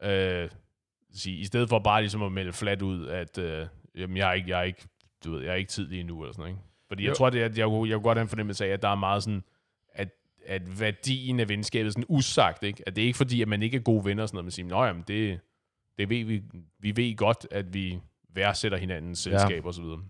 Ja. 0.02 0.42
Øh, 0.42 0.50
sige, 1.12 1.36
I 1.36 1.44
stedet 1.44 1.68
for 1.68 1.78
bare 1.78 2.00
ligesom 2.02 2.22
at 2.22 2.32
melde 2.32 2.52
flat 2.52 2.82
ud, 2.82 3.06
at 3.06 3.38
øh, 3.38 3.66
jamen, 3.98 4.16
jeg, 4.16 4.28
er 4.28 4.32
ikke, 4.32 4.50
jeg, 4.50 4.58
er 4.58 4.62
ikke, 4.64 4.88
du 5.24 5.32
ved, 5.32 5.42
jeg 5.42 5.50
er 5.50 5.54
ikke 5.56 5.70
tid 5.70 5.88
lige 5.88 6.02
nu, 6.02 6.22
eller 6.22 6.32
sådan 6.32 6.40
noget. 6.42 6.52
Ikke? 6.52 6.62
Fordi 6.88 7.02
jo. 7.04 7.08
jeg 7.08 7.16
tror, 7.16 7.30
det 7.30 7.40
er, 7.40 7.44
at 7.44 7.58
jeg, 7.58 7.66
kunne- 7.66 7.88
jeg 7.90 7.94
kunne 7.96 8.02
godt 8.04 8.18
have 8.18 8.22
en 8.22 8.28
fornemmelse 8.28 8.66
af, 8.66 8.68
at 8.68 8.82
der 8.82 8.88
er 8.88 8.94
meget 8.94 9.22
sådan, 9.22 9.42
at, 9.94 10.08
at 10.46 10.80
værdien 10.80 11.40
af 11.40 11.48
venskabet 11.48 11.86
er 11.86 11.90
sådan 11.90 12.04
usagt, 12.08 12.62
ikke? 12.62 12.82
At 12.86 12.96
det 12.96 13.02
er 13.02 13.06
ikke 13.06 13.16
fordi, 13.16 13.42
at 13.42 13.48
man 13.48 13.62
ikke 13.62 13.76
er 13.76 13.80
gode 13.80 14.04
venner, 14.04 14.22
og 14.22 14.28
sådan 14.28 14.36
noget, 14.36 14.44
man 14.44 14.50
siger, 14.50 14.66
nå 14.66 14.84
jamen, 14.84 15.04
det, 15.08 15.40
det 15.99 16.08
ved 16.08 16.25
vi, 16.25 16.42
vi 16.78 16.96
ved 16.96 17.16
godt, 17.16 17.46
at 17.50 17.75
vi 17.75 18.00
værdsætter 18.34 18.78
hinandens 18.78 19.18
selskab 19.18 19.66
og 19.66 19.75
så 19.75 19.82
videre. 19.82 20.00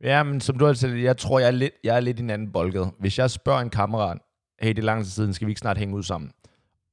Ja, 0.00 0.22
men 0.22 0.40
som 0.40 0.58
du 0.58 0.64
har 0.64 0.72
sagt, 0.72 0.98
jeg 0.98 1.16
tror, 1.16 1.38
jeg 1.38 1.46
er 1.46 1.50
lidt, 1.50 1.72
jeg 1.84 1.96
er 1.96 2.00
lidt 2.00 2.18
i 2.18 2.22
en 2.22 2.30
anden 2.30 2.52
boldgade. 2.52 2.92
Hvis 2.98 3.18
jeg 3.18 3.30
spørger 3.30 3.60
en 3.60 3.70
kammerat, 3.70 4.18
hey, 4.60 4.68
det 4.68 4.78
er 4.78 4.82
lang 4.82 5.04
tid 5.04 5.10
siden, 5.10 5.34
skal 5.34 5.46
vi 5.46 5.50
ikke 5.50 5.58
snart 5.58 5.78
hænge 5.78 5.96
ud 5.96 6.02
sammen? 6.02 6.32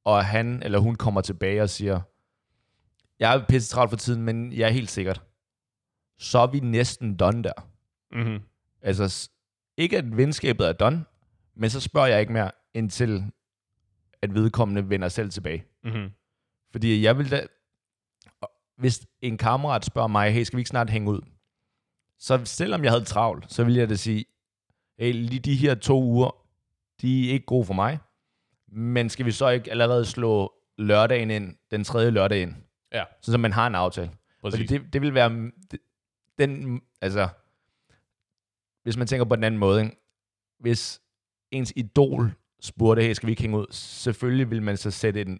Og 0.04 0.26
han 0.26 0.64
eller 0.64 0.80
hun 0.80 0.96
kommer 0.96 1.22
tilbage 1.22 1.62
og 1.62 1.70
siger, 1.70 2.02
jeg 3.20 3.36
er 3.36 3.46
pisse 3.50 3.70
travlt 3.70 3.90
for 3.90 3.98
tiden, 3.98 4.22
men 4.22 4.54
jeg 4.54 4.68
er 4.68 4.72
helt 4.72 4.92
sikkert. 4.92 5.22
Så 6.18 6.40
er 6.40 6.48
vi 6.48 6.60
næsten 6.60 7.18
done 7.18 7.44
der. 7.44 7.70
Mm-hmm. 8.12 8.40
Altså, 8.82 9.30
ikke 9.78 9.98
at 9.98 10.18
venskabet 10.18 10.68
er 10.68 10.74
done, 10.74 11.06
men 11.56 11.70
så 11.70 11.80
spørger 11.80 12.08
jeg 12.08 12.22
ikke 12.22 12.34
mere, 12.34 12.52
indtil 12.74 13.24
at 14.22 14.34
vedkommende 14.34 14.90
vender 14.90 15.10
selv 15.10 15.30
tilbage. 15.30 15.66
Mm-hmm. 15.84 16.10
Fordi 16.72 17.04
jeg 17.04 17.18
vil 17.18 17.32
da... 17.32 17.48
Hvis 18.78 19.08
en 19.22 19.38
kammerat 19.38 19.86
spørger 19.86 20.08
mig, 20.08 20.34
hey, 20.34 20.44
skal 20.44 20.58
vi 20.58 20.62
ikke 20.62 20.70
snart 20.70 20.90
hænge 20.90 21.12
ud? 21.12 21.22
Så 22.20 22.42
selvom 22.46 22.84
jeg 22.84 22.92
havde 22.92 23.04
travlt, 23.04 23.54
så 23.54 23.64
ville 23.64 23.80
jeg 23.80 23.90
da 23.90 23.96
sige, 23.96 24.26
hey, 25.00 25.14
lige 25.14 25.40
de 25.40 25.56
her 25.56 25.76
to 25.76 26.04
uger, 26.04 26.46
de 27.02 27.30
er 27.30 27.34
ikke 27.34 27.46
gode 27.46 27.66
for 27.66 27.74
mig. 27.74 28.00
Men 28.68 29.10
skal 29.10 29.26
vi 29.26 29.32
så 29.32 29.50
ikke 29.50 29.72
allerede 29.72 30.06
slå 30.06 30.54
lørdagen 30.78 31.32
ind, 31.32 31.56
den 31.72 31.84
tredje 31.84 32.12
lørdag 32.12 32.42
ind? 32.42 32.56
Ja. 32.92 33.04
Så 33.22 33.38
man 33.38 33.52
har 33.52 33.68
en 33.68 33.76
aftale. 33.76 34.12
Fordi 34.42 34.58
Præcis. 34.58 34.70
det, 34.70 34.94
det 34.94 35.02
vil 35.02 35.14
være... 35.14 35.52
Den, 36.40 36.82
altså, 37.02 37.30
hvis 38.84 38.98
man 38.98 39.08
tænker 39.08 39.26
på 39.26 39.36
den 39.36 39.44
anden 39.44 39.60
måde, 39.60 39.84
ikke? 39.84 39.98
hvis 40.60 41.02
ens 41.52 41.74
idol 41.76 42.34
spurgte, 42.62 43.02
hey, 43.02 43.14
skal 43.14 43.28
vi 43.28 43.32
ikke 43.32 43.42
hænge 43.42 43.58
ud? 43.58 43.66
Selvfølgelig 43.72 44.50
vil 44.50 44.64
man 44.64 44.78
så 44.78 44.92
sætte 44.92 45.22
en, 45.22 45.40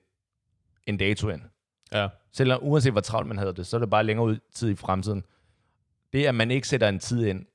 en 0.88 0.98
dato 0.98 1.30
ind. 1.30 1.42
Ja. 1.94 2.08
Selvom 2.32 2.60
uanset 2.64 2.92
hvor 2.92 3.02
travlt 3.02 3.28
man 3.28 3.38
havde 3.38 3.54
det, 3.54 3.68
så 3.68 3.78
er 3.78 3.80
det 3.80 3.90
bare 3.90 4.04
længere 4.04 4.26
ud 4.26 4.38
tid 4.54 4.70
i 4.70 4.76
fremtiden. 4.76 5.24
Det, 6.14 6.26
at 6.26 6.36
man 6.36 6.52
ikke 6.52 6.68
sætter 6.68 6.90
en 6.90 7.00
tid 7.00 7.26
ind, 7.26 7.46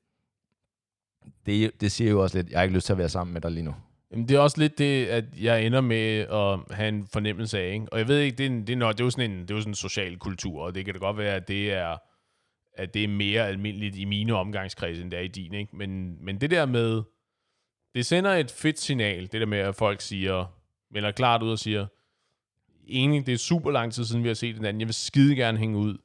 det, 1.45 1.81
det 1.81 1.91
siger 1.91 2.11
jo 2.11 2.21
også 2.23 2.37
lidt, 2.37 2.49
jeg 2.49 2.59
har 2.59 2.63
ikke 2.63 2.75
lyst 2.75 2.85
til 2.85 2.93
at 2.93 2.97
være 2.99 3.09
sammen 3.09 3.33
med 3.33 3.41
dig 3.41 3.51
lige 3.51 3.63
nu. 3.63 3.75
Jamen, 4.11 4.27
det 4.27 4.35
er 4.35 4.39
også 4.39 4.59
lidt 4.59 4.77
det, 4.77 5.05
at 5.05 5.25
jeg 5.41 5.65
ender 5.65 5.81
med 5.81 6.19
at 6.19 6.75
have 6.75 6.89
en 6.89 7.07
fornemmelse 7.13 7.59
af, 7.59 7.73
ikke? 7.73 7.85
Og 7.91 7.99
jeg 7.99 8.07
ved 8.07 8.19
ikke, 8.19 8.37
det 8.37 8.45
er, 8.45 8.49
en- 8.49 8.67
det 8.67 8.73
er, 8.73 8.77
nok, 8.77 8.93
det 8.93 8.99
er 8.99 9.05
jo 9.05 9.09
sådan 9.09 9.31
en, 9.31 9.41
det 9.41 9.51
er 9.51 9.55
jo 9.55 9.61
sådan 9.61 9.71
en 9.71 9.75
social 9.75 10.17
kultur, 10.17 10.61
og 10.63 10.75
det 10.75 10.85
kan 10.85 10.93
da 10.93 10.99
godt 10.99 11.17
være, 11.17 11.35
at 11.35 11.47
det 11.47 11.73
er, 11.73 11.97
at 12.73 12.93
det 12.93 13.03
er 13.03 13.07
mere 13.07 13.47
almindeligt 13.47 13.95
i 13.95 14.05
mine 14.05 14.33
omgangskredse, 14.35 15.01
end 15.01 15.11
det 15.11 15.19
er 15.19 15.23
i 15.23 15.27
din, 15.27 15.53
ikke? 15.53 15.75
Men, 15.75 16.17
men 16.25 16.41
det 16.41 16.51
der 16.51 16.65
med, 16.65 17.01
det 17.95 18.05
sender 18.05 18.31
et 18.31 18.51
fedt 18.51 18.79
signal, 18.79 19.21
det 19.31 19.41
der 19.41 19.45
med, 19.45 19.57
at 19.57 19.75
folk 19.75 20.01
siger, 20.01 20.45
melder 20.91 21.11
klart 21.11 21.43
ud 21.43 21.51
og 21.51 21.59
siger, 21.59 21.87
enig, 22.89 23.25
det 23.25 23.33
er 23.33 23.37
super 23.37 23.71
lang 23.71 23.93
tid 23.93 24.05
siden, 24.05 24.23
vi 24.23 24.27
har 24.27 24.35
set 24.35 24.55
hinanden, 24.55 24.81
jeg 24.81 24.87
vil 24.87 24.93
skide 24.93 25.35
gerne 25.35 25.57
hænge 25.57 25.77
ud. 25.77 25.97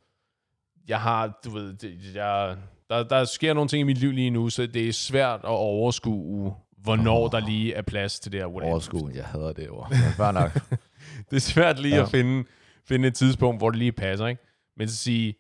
Jeg 0.89 1.01
har, 1.01 1.41
du 1.45 1.51
ved, 1.51 1.73
det, 1.73 2.15
jeg, 2.15 2.57
der, 2.91 3.03
der 3.03 3.25
sker 3.25 3.55
nogle 3.55 3.69
ting 3.69 3.81
i 3.81 3.85
mit 3.85 3.99
liv 3.99 4.11
lige 4.11 4.31
nu, 4.31 4.51
så 4.51 4.67
det 4.67 4.89
er 4.89 4.93
svært 4.93 5.41
at 5.41 5.49
overskue, 5.49 6.55
hvornår 6.79 7.25
oh. 7.25 7.31
der 7.33 7.41
lige 7.41 7.75
er 7.75 7.83
plads 7.83 8.21
til 8.21 8.33
det 8.33 8.41
her. 8.41 8.47
Overskud, 8.47 9.13
jeg 9.15 9.25
hader 9.25 9.53
det 9.53 9.71
ord. 9.71 9.93
Fair 10.17 10.33
nok. 10.33 10.51
Det 11.31 11.37
er 11.37 11.41
svært 11.41 11.79
lige 11.79 11.97
ja. 11.97 12.03
At 12.03 12.09
finde, 12.09 12.45
finde 12.85 13.09
et 13.09 13.15
tidspunkt, 13.15 13.61
hvor 13.61 13.71
det 13.71 13.79
lige 13.79 13.93
passer, 13.93 14.27
ikke? 14.27 14.43
Men 14.77 14.89
så 14.89 14.97
sige, 14.97 15.35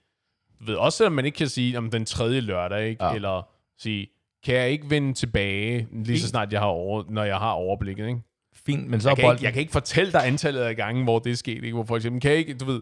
ved, 0.60 0.74
også 0.74 0.98
selvom 0.98 1.12
man 1.12 1.24
ikke 1.24 1.36
kan 1.36 1.48
sige 1.48 1.78
om 1.78 1.90
den 1.90 2.04
tredje 2.04 2.40
lørdag, 2.40 2.88
ikke? 2.88 3.04
Ja. 3.04 3.14
Eller 3.14 3.48
sige, 3.78 4.08
kan 4.44 4.54
jeg 4.54 4.70
ikke 4.70 4.90
vende 4.90 5.14
tilbage, 5.14 5.88
lige 5.92 6.20
så 6.20 6.28
snart 6.28 6.52
jeg 6.52 6.60
har 6.60 6.66
over, 6.66 7.04
når 7.08 7.24
jeg 7.24 7.38
har 7.38 7.50
overblikket, 7.50 8.08
ikke? 8.08 8.20
Fint, 8.66 8.88
men 8.88 9.00
så 9.00 9.08
Jeg 9.08 9.16
kan, 9.16 9.22
bolden... 9.22 9.36
ikke, 9.36 9.44
jeg 9.44 9.52
kan 9.52 9.60
ikke 9.60 9.72
fortælle 9.72 10.12
dig 10.12 10.26
antallet 10.26 10.60
af 10.60 10.76
gange, 10.76 11.04
hvor 11.04 11.18
det 11.18 11.32
er 11.32 11.36
sket, 11.36 11.64
ikke? 11.64 11.72
Hvor 11.72 11.84
for 11.84 11.96
eksempel, 11.96 12.20
kan 12.20 12.30
jeg 12.30 12.38
ikke, 12.38 12.54
du 12.54 12.64
ved, 12.64 12.80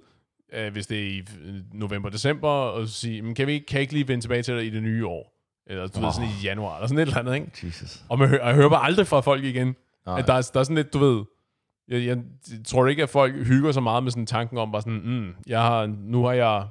øh, 0.53 0.73
hvis 0.73 0.87
det 0.87 0.99
er 0.99 1.11
i 1.11 1.19
øh, 1.19 1.55
november-december, 1.73 2.49
og 2.49 2.89
så 2.89 2.95
sige, 2.95 3.23
men 3.23 3.35
kan, 3.35 3.47
vi 3.47 3.53
ikke, 3.53 3.67
kan 3.67 3.75
jeg 3.75 3.81
ikke 3.81 3.93
lige 3.93 4.09
vende 4.09 4.25
tilbage 4.25 4.43
til 4.43 4.55
dig 4.55 4.67
i 4.67 4.71
det 4.71 4.83
nye 4.83 5.07
år? 5.07 5.33
Eller 5.67 5.87
du 5.87 5.99
oh. 5.99 6.05
ved, 6.05 6.13
sådan 6.13 6.29
i 6.29 6.45
januar, 6.45 6.77
eller 6.77 6.87
sådan 6.87 6.99
et 6.99 7.03
eller 7.03 7.19
andet, 7.19 7.35
ikke? 7.35 7.51
Jesus. 7.63 8.03
Og 8.09 8.19
man 8.19 8.29
hører, 8.29 8.47
jeg 8.47 8.55
hører 8.55 8.69
bare 8.69 8.85
aldrig 8.85 9.07
fra 9.07 9.21
folk 9.21 9.45
igen. 9.45 9.75
Nej. 10.07 10.19
At 10.19 10.27
der, 10.27 10.33
er, 10.33 10.51
der 10.55 10.61
er 10.61 10.65
sådan 10.65 10.77
lidt, 10.77 10.93
du 10.93 10.99
ved, 10.99 11.25
jeg, 11.89 12.07
jeg 12.07 12.19
tror 12.65 12.87
ikke, 12.87 13.03
at 13.03 13.09
folk 13.09 13.47
hygger 13.47 13.73
så 13.73 13.81
meget 13.81 14.03
med 14.03 14.11
sådan 14.11 14.27
tanken 14.27 14.59
om, 14.59 14.73
bare 14.73 14.83
sådan, 14.83 15.01
mm, 15.05 15.35
jeg 15.47 15.61
har, 15.61 15.87
nu 15.87 16.25
har 16.25 16.33
jeg, 16.33 16.67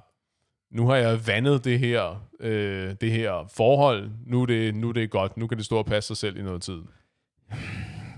nu 0.72 0.88
har 0.88 0.96
jeg 0.96 1.28
vandet 1.28 1.66
det 1.66 1.80
her, 1.80 2.28
øh, 2.40 2.96
det 3.02 3.12
her 3.12 3.50
forhold, 3.56 4.12
nu 4.26 4.42
er, 4.42 4.46
det, 4.46 4.76
nu 4.76 4.90
er 4.90 4.94
det 4.94 5.10
godt, 5.10 5.38
nu 5.38 5.48
kan 5.48 5.58
det 5.58 5.66
stå 5.66 5.78
og 5.78 5.86
passe 5.86 6.08
sig 6.08 6.18
selv 6.18 6.38
i 6.38 6.42
noget 6.42 6.62
tid. 6.62 6.82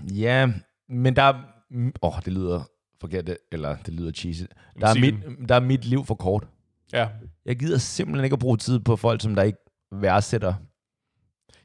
Ja, 0.02 0.52
men 0.88 1.16
der 1.16 1.22
er... 1.22 1.34
Åh, 2.02 2.16
oh, 2.16 2.22
det 2.24 2.32
lyder 2.32 2.70
forkert, 3.00 3.30
eller 3.52 3.76
det 3.76 3.94
lyder 3.94 4.12
cheesy. 4.12 4.42
Der 4.80 4.86
er, 4.86 5.00
mit, 5.00 5.14
der 5.48 5.54
er 5.54 5.60
mit 5.60 5.84
liv 5.84 6.04
for 6.04 6.14
kort. 6.14 6.46
Ja. 6.92 7.08
Jeg 7.44 7.56
gider 7.56 7.78
simpelthen 7.78 8.24
ikke 8.24 8.34
at 8.34 8.40
bruge 8.40 8.56
tid 8.56 8.80
på 8.80 8.96
folk, 8.96 9.22
som 9.22 9.34
der 9.34 9.42
ikke 9.42 9.58
værdsætter. 9.92 10.54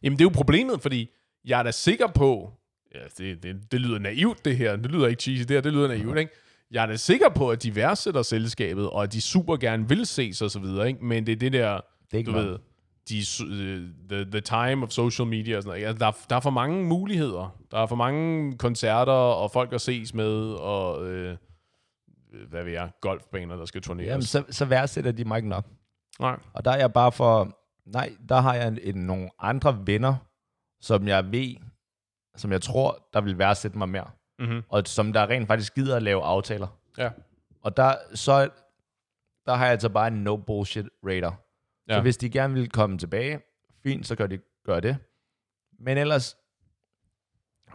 Jamen 0.04 0.20
det 0.20 0.26
er 0.26 0.30
jo 0.30 0.34
problemet, 0.34 0.82
fordi 0.82 1.10
jeg 1.46 1.60
er 1.60 1.64
da 1.64 1.72
sikker 1.72 2.08
på, 2.08 2.54
ja, 2.96 3.00
det, 3.18 3.44
det, 3.44 3.72
det 3.72 3.82
lyder 3.82 4.00
naivt 4.00 4.46
det 4.46 4.58
her, 4.58 4.76
det 4.76 4.92
lyder 4.92 5.08
ikke 5.08 5.22
cheesy 5.22 5.42
det 5.42 5.52
her, 5.52 5.62
det 5.62 5.74
lyder 5.74 5.88
naivt, 5.88 6.18
ikke? 6.18 6.32
Jeg 6.72 6.84
er 6.84 6.88
da 6.88 6.96
sikker 6.96 7.30
på, 7.30 7.50
at 7.52 7.64
de 7.64 7.76
værdsætter 7.76 8.22
selskabet, 8.22 8.90
og 8.90 9.04
at 9.04 9.14
de 9.14 9.22
super 9.22 9.58
gerne 9.58 9.90
vil 9.90 10.06
ses 10.06 10.42
og 10.42 10.52
så 10.52 10.60
videre, 10.60 10.88
ikke? 10.88 11.06
Men 11.06 11.26
det 11.26 11.32
er 11.32 11.36
det 11.36 11.54
der, 11.54 11.74
Det 11.74 12.14
er 12.14 12.18
ikke 12.18 12.32
du 12.32 12.36
noget. 12.36 12.50
ved, 12.50 12.60
de, 13.10 13.18
øh, 13.50 13.88
the, 14.10 14.32
the 14.32 14.42
time 14.42 14.84
of 14.86 14.90
social 14.90 15.28
media 15.28 15.58
og 15.58 15.64
sådan 15.64 15.70
noget. 15.80 15.94
Ja, 15.94 15.94
der, 16.00 16.06
er- 16.08 16.26
der 16.30 16.36
er 16.36 16.40
for 16.40 16.50
mange 16.50 16.84
muligheder. 16.84 17.56
Der 17.72 17.78
er 17.80 17.86
for 17.86 17.96
mange 17.96 18.58
koncerter 18.58 19.12
og 19.12 19.52
folk 19.52 19.74
at 19.74 19.82
ses 19.82 20.14
med, 20.14 20.54
og 20.54 21.08
øh, 21.08 21.38
hvad 22.50 22.64
ved 22.64 22.72
jeg, 22.72 22.90
golfbaner, 23.02 23.56
der 23.56 23.66
skal 23.66 23.82
turneres. 23.82 24.08
Jamen, 24.08 24.22
så, 24.24 24.44
så 24.50 24.66
værdsætter 24.66 25.12
de 25.12 25.26
mig 25.26 25.38
ikke 25.38 25.50
nok. 25.50 25.66
Nej. 26.20 26.40
Og 26.54 26.66
der 26.66 26.72
er 26.72 26.78
jeg 26.78 26.94
bare 26.94 27.12
for... 27.12 27.56
Nej, 27.86 28.14
der 28.30 28.42
har 28.42 28.54
jeg 28.54 28.68
en, 28.68 28.80
en, 28.84 28.96
nogle 28.96 29.30
andre 29.40 29.88
venner, 29.88 30.16
som 30.82 31.08
jeg 31.08 31.32
ved, 31.32 31.56
som 32.38 32.52
jeg 32.52 32.62
tror, 32.62 33.08
der 33.14 33.22
vil 33.22 33.38
værdsætte 33.38 33.78
mig 33.78 33.90
mere. 33.90 34.08
Mm-hmm. 34.40 34.64
Og 34.70 34.84
som 34.86 35.14
der 35.14 35.30
rent 35.30 35.48
faktisk 35.48 35.76
gider 35.76 35.96
at 35.96 36.04
lave 36.04 36.24
aftaler. 36.24 36.68
Ja. 36.98 37.10
Og 37.62 37.78
der, 37.78 37.96
så, 38.14 38.50
der 39.46 39.54
har 39.56 39.64
jeg 39.64 39.72
altså 39.72 39.90
bare 39.90 40.08
en 40.08 40.14
no 40.24 40.38
bullshit 40.38 40.86
radar. 41.04 41.36
Ja. 41.90 41.94
Så 41.96 42.02
hvis 42.02 42.18
de 42.18 42.30
gerne 42.30 42.54
vil 42.54 42.70
komme 42.70 42.98
tilbage, 42.98 43.40
fint, 43.84 44.08
så 44.08 44.16
gør 44.16 44.28
de 44.28 44.40
gør 44.66 44.80
det. 44.80 44.98
Men 45.80 45.98
ellers, 45.98 46.36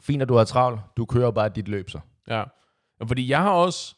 fint 0.01 0.23
at 0.23 0.29
du 0.29 0.35
har 0.35 0.45
travlt, 0.45 0.81
du 0.97 1.05
kører 1.05 1.31
bare 1.31 1.49
dit 1.49 1.69
løb 1.69 1.91
så. 1.91 1.99
Ja. 2.29 2.45
Fordi 3.09 3.29
jeg 3.29 3.41
har 3.41 3.51
også... 3.51 3.95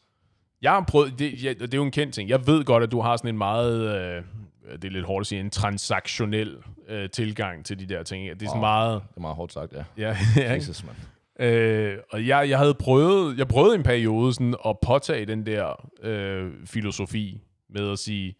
Jeg 0.61 0.71
har 0.71 0.85
prøvet... 0.87 1.19
Det, 1.19 1.43
ja, 1.43 1.53
det 1.53 1.73
er 1.73 1.77
jo 1.77 1.83
en 1.83 1.91
kendt 1.91 2.13
ting. 2.13 2.29
Jeg 2.29 2.47
ved 2.47 2.65
godt, 2.65 2.83
at 2.83 2.91
du 2.91 3.01
har 3.01 3.17
sådan 3.17 3.29
en 3.29 3.37
meget... 3.37 3.95
Øh, 3.95 4.23
det 4.71 4.83
er 4.83 4.89
lidt 4.89 5.05
hårdt 5.05 5.23
at 5.23 5.27
sige, 5.27 5.41
en 5.41 5.49
transaktionel 5.49 6.57
øh, 6.87 7.09
tilgang 7.09 7.65
til 7.65 7.79
de 7.79 7.85
der 7.85 8.03
ting. 8.03 8.39
Det 8.39 8.41
er 8.41 8.49
sådan 8.49 8.59
meget... 8.59 9.01
Det 9.09 9.17
er 9.17 9.21
meget 9.21 9.35
hårdt 9.35 9.53
sagt, 9.53 9.73
ja. 9.73 9.83
Ja, 9.97 10.17
ja? 10.37 10.53
Jesus, 10.53 10.85
man. 10.85 10.95
Øh, 11.39 11.97
og 12.11 12.27
jeg, 12.27 12.49
jeg 12.49 12.57
havde 12.57 12.73
prøvet, 12.73 13.37
jeg 13.37 13.47
prøvede 13.47 13.75
en 13.75 13.83
periode 13.83 14.33
sådan 14.33 14.55
at 14.65 14.79
påtage 14.79 15.25
den 15.25 15.45
der 15.45 15.89
øh, 16.03 16.51
filosofi 16.65 17.41
med 17.69 17.91
at 17.91 17.99
sige, 17.99 18.35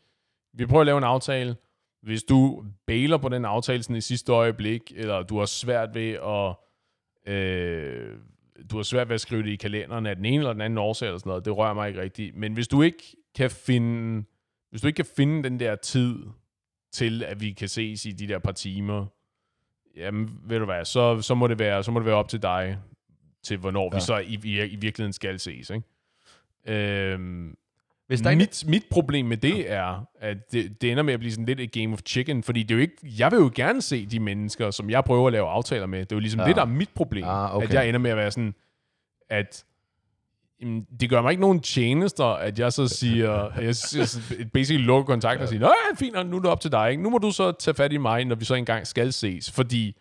vi 0.53 0.65
prøver 0.65 0.81
at 0.81 0.85
lave 0.85 0.97
en 0.97 1.03
aftale. 1.03 1.55
Hvis 2.01 2.23
du 2.23 2.65
bailer 2.87 3.17
på 3.17 3.29
den 3.29 3.45
aftale 3.45 3.83
sådan 3.83 3.95
i 3.95 4.01
sidste 4.01 4.31
øjeblik, 4.31 4.93
eller 4.95 5.23
du 5.23 5.39
har 5.39 5.45
svært 5.45 5.89
ved 5.93 6.11
at 6.11 6.55
øh, 7.33 8.17
du 8.71 8.75
har 8.75 8.83
svært 8.83 9.09
ved 9.09 9.13
at 9.13 9.21
skrive 9.21 9.43
det 9.43 9.49
i 9.49 9.55
kalenderen 9.55 10.05
af 10.05 10.15
den 10.15 10.25
ene 10.25 10.37
eller 10.37 10.53
den 10.53 10.61
anden 10.61 10.77
årsag 10.77 11.07
eller 11.07 11.19
sådan 11.19 11.29
noget, 11.29 11.45
det 11.45 11.57
rører 11.57 11.73
mig 11.73 11.87
ikke 11.87 12.01
rigtigt. 12.01 12.35
Men 12.35 12.53
hvis 12.53 12.67
du 12.67 12.81
ikke 12.81 13.17
kan 13.35 13.51
finde, 13.51 14.23
hvis 14.69 14.81
du 14.81 14.87
ikke 14.87 14.95
kan 14.95 15.13
finde 15.15 15.43
den 15.43 15.59
der 15.59 15.75
tid 15.75 16.15
til 16.91 17.23
at 17.23 17.41
vi 17.41 17.51
kan 17.51 17.69
ses 17.69 18.05
i 18.05 18.11
de 18.11 18.27
der 18.27 18.39
par 18.39 18.51
timer, 18.51 19.05
jamen, 19.95 20.39
ved 20.43 20.59
du 20.59 20.65
hvad, 20.65 20.85
så, 20.85 21.21
så, 21.21 21.35
må, 21.35 21.47
det 21.47 21.59
være, 21.59 21.83
så 21.83 21.91
må 21.91 21.99
det 21.99 22.05
være 22.05 22.15
op 22.15 22.29
til 22.29 22.41
dig, 22.41 22.77
til 23.43 23.57
hvornår 23.57 23.89
ja. 23.93 23.97
vi 23.97 24.01
så 24.01 24.17
i, 24.17 24.39
i, 24.43 24.65
i 24.65 24.75
virkeligheden 24.75 25.13
skal 25.13 25.39
ses, 25.39 25.69
ikke? 25.69 25.83
Øhm, 26.67 27.57
Hvis 28.07 28.21
der 28.21 28.35
mit, 28.35 28.63
mit 28.67 28.83
problem 28.91 29.25
med 29.25 29.37
det 29.37 29.71
er, 29.71 30.07
at 30.19 30.37
det, 30.51 30.81
det 30.81 30.91
ender 30.91 31.03
med 31.03 31.13
at 31.13 31.19
blive 31.19 31.31
sådan 31.31 31.45
lidt 31.45 31.59
et 31.59 31.71
game 31.71 31.93
of 31.93 31.99
chicken, 32.05 32.43
fordi 32.43 32.63
det 32.63 32.71
er 32.71 32.75
jo 32.75 32.81
ikke, 32.81 32.95
jeg 33.19 33.31
vil 33.31 33.37
jo 33.37 33.51
gerne 33.55 33.81
se 33.81 34.05
de 34.05 34.19
mennesker, 34.19 34.71
som 34.71 34.89
jeg 34.89 35.03
prøver 35.03 35.27
at 35.27 35.33
lave 35.33 35.47
aftaler 35.47 35.85
med. 35.85 35.99
Det 35.99 36.11
er 36.11 36.15
jo 36.15 36.19
ligesom 36.19 36.39
ja. 36.39 36.47
det, 36.47 36.55
der 36.55 36.61
er 36.61 36.65
mit 36.65 36.89
problem. 36.95 37.23
Ah, 37.23 37.55
okay. 37.55 37.67
At 37.67 37.73
jeg 37.73 37.87
ender 37.87 37.99
med 37.99 38.11
at 38.11 38.17
være 38.17 38.31
sådan, 38.31 38.53
at 39.29 39.65
jamen, 40.61 40.85
det 40.99 41.09
gør 41.09 41.21
mig 41.21 41.31
ikke 41.31 41.41
nogen 41.41 41.59
tjenester, 41.59 42.25
at 42.25 42.59
jeg 42.59 42.73
så 42.73 42.87
siger, 42.87 43.61
jeg 43.61 43.75
siger 43.75 44.45
basically 44.53 44.85
lukker 44.85 45.13
kontakt 45.13 45.41
og 45.41 45.47
siger, 45.47 45.59
Nå, 45.59 45.67
ja, 45.67 45.95
fint, 45.95 46.29
nu 46.29 46.37
er 46.37 46.41
det 46.41 46.51
op 46.51 46.61
til 46.61 46.71
dig. 46.71 46.91
Ikke? 46.91 47.03
Nu 47.03 47.09
må 47.09 47.17
du 47.17 47.31
så 47.31 47.51
tage 47.51 47.75
fat 47.75 47.93
i 47.93 47.97
mig, 47.97 48.25
når 48.25 48.35
vi 48.35 48.45
så 48.45 48.55
engang 48.55 48.87
skal 48.87 49.13
ses. 49.13 49.51
Fordi 49.51 49.97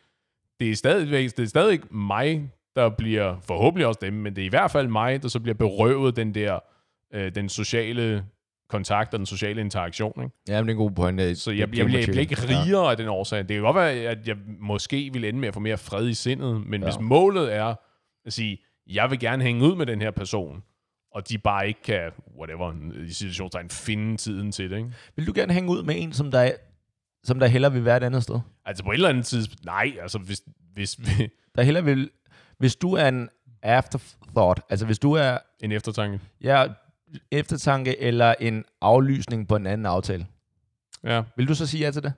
det 0.61 0.71
er 0.71 0.77
stadig, 0.77 1.11
det 1.11 1.39
er 1.39 1.47
stadig 1.47 1.81
mig, 1.91 2.51
der 2.77 2.89
bliver, 2.89 3.37
forhåbentlig 3.43 3.87
også 3.87 3.99
dem, 4.03 4.13
men 4.13 4.37
det 4.37 4.43
er 4.43 4.47
i 4.47 4.49
hvert 4.49 4.71
fald 4.71 4.89
mig, 4.89 5.23
der 5.23 5.29
så 5.29 5.41
bliver 5.41 5.55
berøvet 5.55 6.17
den 6.17 6.35
der, 6.35 6.59
øh, 7.17 7.35
den 7.35 7.49
sociale 7.49 8.25
kontakt 8.69 9.15
og 9.15 9.19
den 9.19 9.27
sociale 9.27 9.61
interaktion. 9.61 10.23
Ikke? 10.23 10.37
Ja, 10.49 10.61
men 10.61 10.69
det 10.69 10.73
er 10.73 10.75
en 10.75 10.79
god 10.79 10.91
pointe. 10.91 11.37
Så 11.37 11.51
jeg, 11.51 11.59
jeg, 11.59 11.69
jeg, 11.69 11.79
jeg 11.79 11.87
bliver 11.87 12.21
ikke 12.21 12.35
rigere 12.35 12.85
ja. 12.85 12.91
af 12.91 12.97
den 12.97 13.09
årsag. 13.09 13.39
Det 13.39 13.49
kan 13.49 13.61
godt 13.61 13.77
være, 13.77 13.91
at 13.91 14.29
jeg 14.29 14.37
måske 14.61 15.11
vil 15.13 15.25
ende 15.25 15.41
med 15.41 15.49
at 15.49 15.55
få 15.55 15.61
mere 15.61 15.79
fred 15.79 16.09
i 16.09 16.15
sindet, 16.15 16.67
men 16.67 16.81
ja. 16.81 16.87
hvis 16.87 17.01
målet 17.01 17.55
er 17.55 17.75
at 18.27 18.33
sige, 18.33 18.59
jeg 18.87 19.11
vil 19.11 19.19
gerne 19.19 19.43
hænge 19.43 19.65
ud 19.65 19.77
med 19.77 19.87
den 19.87 20.01
her 20.01 20.11
person, 20.11 20.63
og 21.13 21.29
de 21.29 21.39
bare 21.39 21.69
ikke 21.69 21.83
kan, 21.83 22.11
whatever, 22.39 22.73
i 23.07 23.13
situationstegn, 23.13 23.71
finde 23.71 24.17
tiden 24.17 24.53
til 24.53 24.71
det. 24.71 24.77
Ikke? 24.77 24.91
Vil 25.17 25.27
du 25.27 25.33
gerne 25.35 25.53
hænge 25.53 25.71
ud 25.71 25.83
med 25.83 25.95
en, 25.99 26.13
som 26.13 26.31
der, 26.31 26.53
som 27.25 27.39
der 27.39 27.47
heller 27.47 27.69
vil 27.69 27.85
være 27.85 27.97
et 27.97 28.03
andet 28.03 28.23
sted? 28.23 28.41
Altså 28.65 28.85
på 28.85 28.91
et 28.91 28.95
eller 28.95 29.09
andet 29.09 29.27
tidspunkt, 29.27 29.65
nej, 29.65 29.93
altså 30.03 30.19
hvis, 30.19 30.43
hvis 30.73 30.99
vi... 30.99 31.29
Der 31.57 31.63
heller 31.63 31.81
vil, 31.81 32.11
hvis 32.59 32.77
du 32.77 32.93
er 32.93 33.09
en 33.09 33.29
afterthought, 33.63 34.61
altså 34.71 34.87
hvis 34.87 34.99
du 34.99 35.13
er... 35.13 35.39
En 35.63 35.73
eftertanke. 35.73 36.21
Ja, 36.43 36.67
eftertanke 37.31 38.01
eller 38.01 38.35
en 38.41 38.65
aflysning 38.81 39.49
på 39.49 39.57
en 39.57 39.67
anden 39.67 39.87
aftale. 39.87 40.27
Ja. 41.05 41.23
Vil 41.37 41.49
du 41.49 41.55
så 41.55 41.67
sige 41.67 41.85
ja 41.85 41.91
til 41.91 42.03
det? 42.03 42.13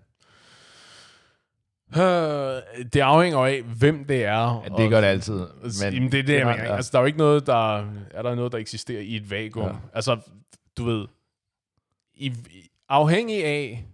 Øh, 1.96 2.85
det 2.92 3.01
afhænger 3.01 3.38
af, 3.38 3.62
hvem 3.62 4.05
det 4.05 4.24
er. 4.24 4.62
Ja, 4.64 4.83
det 4.83 4.90
gør 4.90 5.01
det 5.01 5.09
altid. 5.09 5.46
Men 5.83 5.94
jamen, 5.94 6.12
det 6.12 6.20
er 6.20 6.22
det, 6.22 6.35
jeg 6.35 6.46
mener. 6.46 6.64
Ja. 6.64 6.77
Altså, 6.77 6.90
der 6.92 6.98
er 6.98 7.03
jo 7.03 7.07
ikke 7.07 7.18
noget, 7.18 7.46
der... 7.46 7.79
Er 8.11 8.22
der 8.22 8.35
noget, 8.35 8.53
der 8.53 8.59
eksisterer 8.59 9.01
i 9.01 9.16
et 9.16 9.31
vakuum? 9.31 9.66
Ja. 9.66 9.72
Altså, 9.94 10.18
du 10.77 10.85
ved... 10.85 11.07
I, 12.14 12.33
afhængig 12.88 13.44
af... 13.44 13.85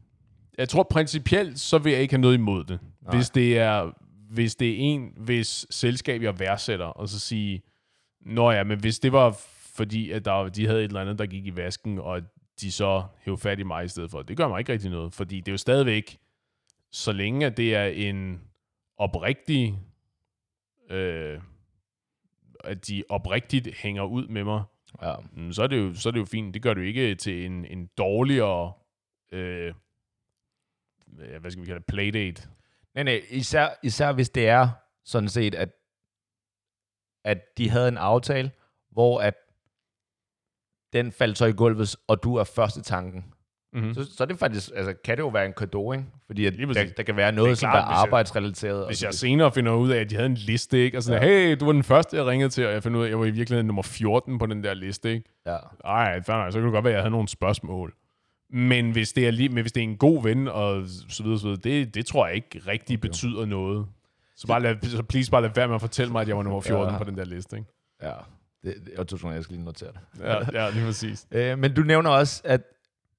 Jeg 0.58 0.68
tror 0.68 0.82
principielt, 0.82 1.60
så 1.60 1.78
vil 1.78 1.92
jeg 1.92 2.02
ikke 2.02 2.14
have 2.14 2.20
noget 2.20 2.34
imod 2.34 2.64
det. 2.64 2.78
Nej. 3.02 3.16
Hvis 3.16 3.30
det 3.30 3.58
er 3.58 3.90
hvis 4.34 4.54
det 4.54 4.70
er 4.70 4.76
en, 4.78 5.12
hvis 5.16 5.66
selskab 5.70 6.22
jeg 6.22 6.38
værdsætter, 6.38 6.86
og 6.86 7.08
så 7.08 7.20
sige, 7.20 7.62
nå 8.26 8.50
ja, 8.50 8.64
men 8.64 8.78
hvis 8.78 8.98
det 8.98 9.12
var 9.12 9.36
fordi, 9.74 10.10
at 10.10 10.24
der, 10.24 10.48
de 10.48 10.66
havde 10.66 10.80
et 10.80 10.88
eller 10.88 11.00
andet, 11.00 11.18
der 11.18 11.26
gik 11.26 11.46
i 11.46 11.56
vasken, 11.56 11.98
og 11.98 12.22
de 12.60 12.72
så 12.72 13.04
hævde 13.20 13.40
fat 13.40 13.58
i 13.58 13.62
mig 13.62 13.84
i 13.84 13.88
stedet 13.88 14.10
for, 14.10 14.22
det 14.22 14.36
gør 14.36 14.48
mig 14.48 14.58
ikke 14.58 14.72
rigtig 14.72 14.90
noget, 14.90 15.12
fordi 15.12 15.40
det 15.40 15.48
er 15.48 15.52
jo 15.52 15.58
stadigvæk, 15.58 16.18
så 16.92 17.12
længe 17.12 17.46
at 17.46 17.56
det 17.56 17.74
er 17.74 17.84
en 17.84 18.40
oprigtig, 18.96 19.78
øh, 20.90 21.40
at 22.64 22.86
de 22.88 23.04
oprigtigt 23.08 23.74
hænger 23.76 24.02
ud 24.02 24.28
med 24.28 24.44
mig, 24.44 24.62
ja. 25.02 25.14
Mm, 25.32 25.52
så, 25.52 25.62
er 25.62 25.66
det 25.66 25.78
jo, 25.78 25.94
så 25.94 26.08
er 26.08 26.10
det 26.10 26.20
jo 26.20 26.24
fint. 26.24 26.54
Det 26.54 26.62
gør 26.62 26.74
du 26.74 26.80
ikke 26.80 27.14
til 27.14 27.46
en, 27.46 27.64
en 27.64 27.86
dårligere, 27.86 28.72
øh, 29.32 29.74
hvad 31.40 31.50
skal 31.50 31.62
vi 31.62 31.66
kalde 31.66 31.80
det, 31.80 31.86
playdate. 31.86 32.48
Nej, 32.94 33.04
nej, 33.04 33.22
især, 33.30 33.68
især 33.82 34.12
hvis 34.12 34.30
det 34.30 34.48
er 34.48 34.68
sådan 35.04 35.28
set, 35.28 35.54
at, 35.54 35.68
at 37.24 37.38
de 37.58 37.70
havde 37.70 37.88
en 37.88 37.98
aftale, 37.98 38.50
hvor 38.90 39.20
at 39.20 39.34
den 40.94 41.12
faldt 41.12 41.38
så 41.38 41.46
i 41.46 41.52
gulvet, 41.52 41.96
og 42.08 42.22
du 42.22 42.36
er 42.36 42.44
første 42.44 42.82
tanken. 42.82 43.24
Mm-hmm. 43.74 43.94
Så, 43.94 44.16
så 44.16 44.24
er 44.24 44.26
det 44.26 44.38
faktisk, 44.38 44.70
altså, 44.76 44.94
kan 45.04 45.16
det 45.16 45.22
jo 45.22 45.28
være 45.28 45.46
en 45.46 45.52
kado, 45.52 45.92
ikke? 45.92 46.04
Fordi 46.26 46.46
at 46.46 46.54
der, 46.58 46.84
der, 46.96 47.02
kan 47.02 47.16
være 47.16 47.32
noget, 47.32 47.58
som 47.58 47.68
er 47.68 47.72
arbejdsrelateret. 47.72 48.86
Hvis 48.86 49.02
jeg, 49.02 49.06
jeg 49.06 49.14
senere 49.14 49.52
finder 49.52 49.72
ud 49.72 49.90
af, 49.90 50.00
at 50.00 50.10
de 50.10 50.14
havde 50.14 50.26
en 50.26 50.34
liste, 50.34 50.84
ikke? 50.84 50.98
Og 50.98 51.02
sådan, 51.02 51.22
ja. 51.22 51.28
hey, 51.28 51.56
du 51.60 51.64
var 51.64 51.72
den 51.72 51.82
første, 51.82 52.16
jeg 52.16 52.26
ringede 52.26 52.50
til, 52.50 52.66
og 52.66 52.72
jeg 52.72 52.82
fandt 52.82 52.96
ud 52.96 53.02
af, 53.02 53.06
at 53.06 53.10
jeg 53.10 53.18
var 53.18 53.24
i 53.24 53.30
virkeligheden 53.30 53.66
nummer 53.66 53.82
14 53.82 54.38
på 54.38 54.46
den 54.46 54.64
der 54.64 54.74
liste, 54.74 55.12
ikke? 55.12 55.30
Ja. 55.46 55.56
Ej, 55.84 56.22
fair 56.22 56.50
så 56.50 56.58
kan 56.58 56.64
det 56.64 56.72
godt 56.72 56.84
være, 56.84 56.92
at 56.92 56.96
jeg 56.96 57.02
havde 57.02 57.10
nogle 57.10 57.28
spørgsmål. 57.28 57.94
Men 58.50 58.90
hvis 58.90 59.12
det 59.12 59.26
er, 59.26 59.30
lige, 59.30 59.48
men 59.48 59.62
hvis 59.62 59.72
det 59.72 59.80
er 59.80 59.84
en 59.84 59.96
god 59.96 60.22
ven, 60.22 60.48
og 60.48 60.82
så 61.08 61.22
videre, 61.22 61.38
så 61.38 61.46
videre 61.46 61.60
det, 61.64 61.94
det 61.94 62.06
tror 62.06 62.26
jeg 62.26 62.34
ikke 62.34 62.62
rigtig 62.66 62.98
okay. 62.98 63.08
betyder 63.08 63.44
noget. 63.44 63.86
Så, 64.36 64.46
bare 64.46 64.62
lad, 64.62 64.76
så 64.82 65.02
please 65.02 65.30
bare 65.30 65.42
lad 65.42 65.50
være 65.54 65.68
med 65.68 65.74
at 65.74 65.80
fortælle 65.80 66.12
mig, 66.12 66.22
at 66.22 66.28
jeg 66.28 66.36
var 66.36 66.42
nummer 66.42 66.60
14 66.60 66.92
ja. 66.92 66.98
på 66.98 67.04
den 67.04 67.16
der 67.16 67.24
liste, 67.24 67.56
ikke? 67.56 67.68
Ja, 68.02 68.12
det, 68.64 68.74
det, 68.86 68.92
jeg 68.98 69.08
tror, 69.08 69.32
jeg 69.32 69.44
skal 69.44 69.56
lige 69.56 69.64
notere 69.64 69.92
det. 69.92 70.24
ja, 70.24 70.62
ja, 70.62 70.70
lige 70.70 70.84
præcis. 70.84 71.26
øh, 71.30 71.58
men 71.58 71.74
du 71.74 71.82
nævner 71.82 72.10
også, 72.10 72.42
at 72.44 72.60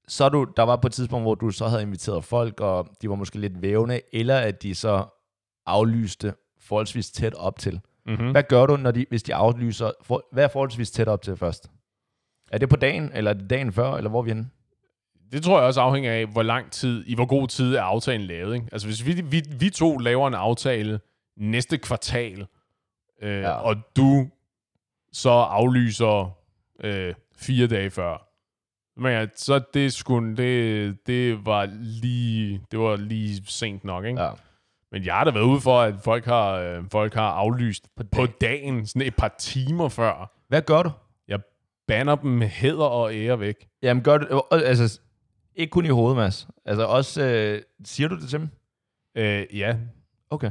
så 0.08 0.28
du, 0.28 0.46
der 0.56 0.62
var 0.62 0.76
på 0.76 0.86
et 0.86 0.92
tidspunkt, 0.92 1.24
hvor 1.24 1.34
du 1.34 1.50
så 1.50 1.68
havde 1.68 1.82
inviteret 1.82 2.24
folk, 2.24 2.60
og 2.60 2.88
de 3.02 3.08
var 3.08 3.14
måske 3.14 3.38
lidt 3.38 3.62
vævende, 3.62 4.00
eller 4.12 4.38
at 4.38 4.62
de 4.62 4.74
så 4.74 5.04
aflyste 5.66 6.34
forholdsvis 6.60 7.10
tæt 7.10 7.34
op 7.34 7.58
til. 7.58 7.80
Mm-hmm. 8.06 8.30
Hvad 8.30 8.42
gør 8.42 8.66
du, 8.66 8.76
når 8.76 8.90
de, 8.90 9.06
hvis 9.08 9.22
de 9.22 9.34
aflyser? 9.34 9.90
For, 10.02 10.28
hvad 10.32 10.44
er 10.44 10.48
forholdsvis 10.48 10.90
tæt 10.90 11.08
op 11.08 11.22
til 11.22 11.36
først? 11.36 11.70
Er 12.52 12.58
det 12.58 12.68
på 12.68 12.76
dagen, 12.76 13.10
eller 13.14 13.30
er 13.30 13.34
det 13.34 13.50
dagen 13.50 13.72
før, 13.72 13.92
eller 13.94 14.10
hvor 14.10 14.18
er 14.18 14.22
vi 14.22 14.30
henne? 14.30 14.50
Det 15.32 15.42
tror 15.42 15.58
jeg 15.58 15.66
også 15.66 15.80
afhænger 15.80 16.12
af, 16.12 16.26
hvor 16.26 16.42
lang 16.42 16.70
tid, 16.70 17.04
i 17.06 17.14
hvor 17.14 17.26
god 17.26 17.48
tid 17.48 17.74
er 17.74 17.82
aftalen 17.82 18.26
lavet. 18.26 18.54
Ikke? 18.54 18.66
Altså 18.72 18.86
hvis 18.86 19.06
vi, 19.06 19.12
vi, 19.12 19.42
vi 19.58 19.70
to 19.70 19.98
laver 19.98 20.28
en 20.28 20.34
aftale 20.34 21.00
næste 21.36 21.78
kvartal, 21.78 22.46
øh, 23.22 23.42
ja. 23.42 23.50
og 23.50 23.76
du 23.96 24.28
så 25.16 25.30
aflyser 25.30 26.38
øh, 26.84 27.14
fire 27.36 27.66
dage 27.66 27.90
før, 27.90 28.26
men 29.00 29.12
ja, 29.12 29.26
så 29.36 29.60
det 29.74 29.92
skulle 29.92 30.36
det, 30.36 30.98
det 31.06 31.46
var 31.46 31.68
lige 31.80 32.62
det 32.70 32.78
var 32.78 32.96
lige 32.96 33.42
sent 33.46 33.84
nok, 33.84 34.04
ikke? 34.04 34.22
Ja. 34.22 34.30
Men 34.92 35.04
jeg 35.04 35.14
har 35.14 35.24
da 35.24 35.30
været 35.30 35.44
ude 35.44 35.60
for, 35.60 35.80
at 35.80 35.94
folk 36.04 36.24
har, 36.24 36.52
øh, 36.52 36.84
folk 36.92 37.14
har 37.14 37.30
aflyst 37.30 37.88
på, 37.96 38.02
dag. 38.02 38.10
på 38.10 38.26
dagen, 38.26 38.86
sådan 38.86 39.02
et 39.02 39.16
par 39.16 39.34
timer 39.38 39.88
før. 39.88 40.32
Hvad 40.48 40.62
gør 40.62 40.82
du? 40.82 40.90
Jeg 41.28 41.40
banner 41.86 42.14
dem 42.14 42.30
med 42.30 42.48
hæder 42.48 42.84
og 42.84 43.14
ære 43.14 43.40
væk. 43.40 43.68
Jamen 43.82 44.02
gør 44.02 44.18
du, 44.18 44.42
altså 44.50 45.00
ikke 45.54 45.70
kun 45.70 45.84
i 45.84 45.88
hovedet, 45.88 46.16
Mads. 46.16 46.48
Altså 46.64 46.84
også, 46.84 47.22
øh, 47.22 47.62
siger 47.84 48.08
du 48.08 48.20
det 48.20 48.28
til 48.28 48.38
dem? 48.38 48.48
Øh, 49.14 49.58
ja. 49.58 49.76
Okay. 50.30 50.50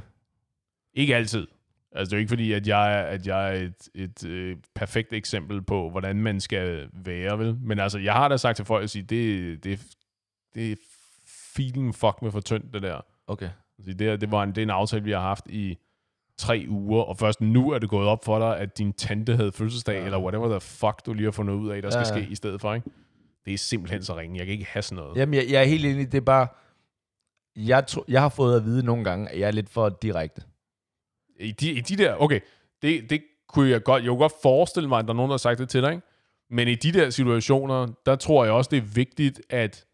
Ikke 0.94 1.16
altid. 1.16 1.48
Altså, 1.96 2.10
det 2.10 2.14
er 2.14 2.18
jo 2.18 2.20
ikke 2.20 2.30
fordi, 2.30 2.52
at 2.52 2.68
jeg, 2.68 3.06
at 3.08 3.28
jeg 3.28 3.50
er 3.50 3.62
et, 3.62 3.90
et 3.96 4.26
øh, 4.26 4.58
perfekt 4.76 5.14
eksempel 5.14 5.62
på, 5.62 5.90
hvordan 5.90 6.16
man 6.16 6.40
skal 6.40 6.90
være, 6.94 7.40
vel? 7.40 7.58
Men 7.62 7.80
altså, 7.80 8.00
jeg 8.00 8.14
har 8.14 8.28
da 8.28 8.38
sagt 8.38 8.56
til 8.56 8.66
folk 8.66 8.84
at 8.84 8.90
sige, 8.90 9.04
det, 9.04 9.64
det, 9.64 9.82
det 10.56 10.72
er 10.72 10.76
filen 11.56 11.94
fuck 11.94 12.22
med 12.22 12.32
for 12.32 12.40
tyndt, 12.40 12.74
det 12.74 12.82
der. 12.82 13.02
Okay. 13.28 13.50
Altså, 13.78 13.94
det, 13.94 14.22
det, 14.22 14.32
var 14.32 14.44
en, 14.44 14.50
det 14.50 14.58
er 14.58 14.64
en 14.64 14.70
aftale, 14.70 15.04
vi 15.04 15.12
har 15.12 15.20
haft 15.20 15.48
i 15.50 15.78
tre 16.38 16.66
uger, 16.70 17.04
og 17.04 17.18
først 17.18 17.42
nu 17.42 17.72
er 17.72 17.80
det 17.80 17.90
gået 17.90 18.08
op 18.08 18.26
for 18.26 18.40
dig, 18.40 18.60
at 18.60 18.78
din 18.78 18.94
tante 18.94 19.36
havde 19.36 19.52
fødselsdag, 19.52 20.00
ja. 20.00 20.06
eller 20.06 20.20
whatever 20.20 20.50
the 20.50 20.60
fuck, 20.60 21.06
du 21.06 21.14
lige 21.14 21.26
har 21.26 21.32
fundet 21.32 21.54
ud 21.54 21.70
af, 21.70 21.82
der 21.82 21.90
skal 21.90 22.00
ja. 22.00 22.24
ske 22.24 22.32
i 22.32 22.36
stedet 22.36 22.62
for, 22.62 22.74
ikke? 22.74 22.90
Det 23.46 23.54
er 23.54 23.58
simpelthen 23.58 24.04
så 24.04 24.18
ringe. 24.18 24.38
Jeg 24.38 24.46
kan 24.46 24.54
ikke 24.54 24.66
have 24.66 24.84
sådan 24.84 25.04
noget. 25.04 25.18
Jamen, 25.18 25.34
jeg, 25.34 25.46
jeg 25.50 25.62
er 25.62 25.66
helt 25.66 25.86
enig. 25.86 26.12
Det 26.12 26.18
er 26.18 26.22
bare... 26.22 26.48
Jeg, 27.56 27.88
tro, 27.88 28.04
jeg 28.08 28.22
har 28.22 28.30
fået 28.30 28.58
at 28.58 28.66
vide 28.66 28.86
nogle 28.86 29.04
gange, 29.04 29.30
at 29.30 29.40
jeg 29.40 29.48
er 29.48 29.52
lidt 29.52 29.70
for 29.70 29.90
direkte. 29.90 30.42
I 31.40 31.52
de, 31.52 31.72
i 31.72 31.82
de 31.82 31.96
der... 31.98 32.16
Okay, 32.16 32.40
det, 32.82 33.10
det 33.10 33.24
kunne 33.48 33.70
jeg 33.70 33.84
godt... 33.84 34.04
Jeg 34.04 34.10
kunne 34.10 34.20
godt 34.20 34.34
forestille 34.42 34.90
mig, 34.90 35.00
at 35.00 35.06
der 35.06 35.14
er 35.14 35.16
nogen, 35.16 35.30
der 35.30 35.34
har 35.34 35.38
sagt 35.38 35.60
det 35.60 35.70
til 35.70 35.82
dig, 35.82 35.92
ikke? 35.92 36.08
Men 36.50 36.68
i 36.68 36.76
de 36.76 36.92
der 36.92 37.10
situationer, 37.10 37.88
der 38.06 38.16
tror 38.16 38.44
jeg 38.44 38.54
også, 38.54 38.70
det 38.70 38.78
er 38.78 38.94
vigtigt, 38.96 39.42
at 39.50 39.86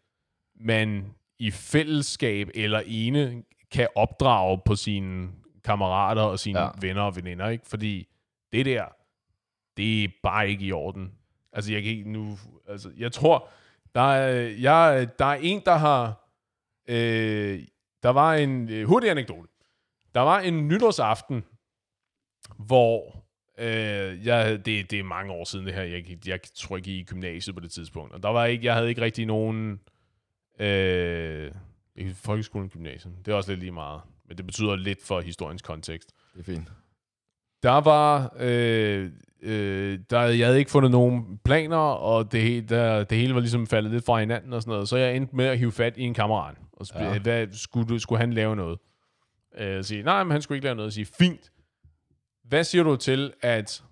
man 0.60 1.14
i 1.38 1.50
fællesskab 1.50 2.48
eller 2.54 2.82
ene 2.86 3.42
kan 3.70 3.88
opdrage 3.94 4.60
på 4.64 4.74
sine 4.74 5.28
kammerater 5.64 6.22
og 6.22 6.38
sine 6.38 6.60
ja. 6.60 6.68
venner 6.80 7.02
og 7.02 7.16
veninder, 7.16 7.48
ikke? 7.48 7.66
Fordi 7.66 8.08
det 8.52 8.66
der, 8.66 8.84
det 9.76 10.04
er 10.04 10.08
bare 10.22 10.50
ikke 10.50 10.64
i 10.64 10.72
orden. 10.72 11.12
Altså, 11.52 11.72
jeg 11.72 11.82
kan 11.82 11.92
ikke 11.92 12.12
nu... 12.12 12.38
Altså, 12.68 12.90
jeg 12.96 13.12
tror, 13.12 13.48
der 13.94 14.12
er, 14.12 14.48
jeg, 14.58 15.08
der 15.18 15.24
er 15.24 15.38
en, 15.42 15.62
der 15.66 15.74
har... 15.74 16.28
Øh, 16.88 17.64
der 18.02 18.10
var 18.10 18.34
en 18.34 18.68
øh, 18.68 18.86
hurtig 18.86 19.10
anekdote. 19.10 19.48
Der 20.14 20.20
var 20.20 20.40
en 20.40 20.68
nytårsaften, 20.68 21.44
hvor... 22.58 23.24
Øh, 23.58 24.26
jeg, 24.26 24.66
det, 24.66 24.90
det 24.90 24.98
er 24.98 25.02
mange 25.02 25.32
år 25.32 25.44
siden 25.44 25.66
det 25.66 25.74
her. 25.74 25.82
Jeg, 25.82 26.26
jeg 26.26 26.40
tror 26.54 26.76
ikke 26.76 26.98
i 26.98 27.04
gymnasiet 27.04 27.56
på 27.56 27.60
det 27.60 27.70
tidspunkt. 27.70 28.12
Og 28.12 28.22
der 28.22 28.28
var 28.28 28.44
ikke, 28.44 28.64
jeg 28.64 28.74
havde 28.74 28.88
ikke 28.88 29.00
rigtig 29.00 29.26
nogen... 29.26 29.80
Øh, 30.60 31.52
i 31.96 32.12
folkeskolen 32.12 32.68
gymnasiet. 32.68 33.14
Det 33.26 33.32
er 33.32 33.36
også 33.36 33.50
lidt 33.50 33.60
lige 33.60 33.72
meget. 33.72 34.00
Men 34.28 34.36
det 34.36 34.46
betyder 34.46 34.76
lidt 34.76 35.02
for 35.02 35.20
historiens 35.20 35.62
kontekst. 35.62 36.12
Det 36.34 36.40
er 36.40 36.44
fint. 36.44 36.72
der 37.62 37.80
var... 37.80 38.36
Øh, 38.38 39.10
øh, 39.42 39.98
der, 40.10 40.20
jeg 40.20 40.46
havde 40.46 40.58
ikke 40.58 40.70
fundet 40.70 40.90
nogen 40.90 41.40
planer, 41.44 41.76
og 41.76 42.32
det, 42.32 42.68
der, 42.68 43.04
det 43.04 43.18
hele 43.18 43.34
var 43.34 43.40
ligesom 43.40 43.66
faldet 43.66 43.92
lidt 43.92 44.04
fra 44.04 44.20
hinanden 44.20 44.52
og 44.52 44.62
sådan 44.62 44.72
noget. 44.72 44.88
Så 44.88 44.96
jeg 44.96 45.16
endte 45.16 45.36
med 45.36 45.44
at 45.44 45.58
hive 45.58 45.72
fat 45.72 45.96
i 45.96 46.02
en 46.02 46.14
kammerat. 46.14 46.54
Og 46.72 46.86
så, 46.86 46.94
ja. 46.98 47.18
hvad, 47.18 47.46
skulle, 47.52 48.00
skulle 48.00 48.20
han 48.20 48.32
lave 48.32 48.56
noget? 48.56 48.78
Øh, 49.58 49.84
sige, 49.84 50.02
nej, 50.02 50.24
men 50.24 50.30
han 50.30 50.42
skulle 50.42 50.56
ikke 50.56 50.64
lave 50.64 50.76
noget. 50.76 50.86
Og 50.86 50.92
sige, 50.92 51.06
fint. 51.18 51.52
Hvad 52.44 52.64
siger 52.64 52.84
du 52.84 52.96
til, 52.96 53.32
at 53.42 53.82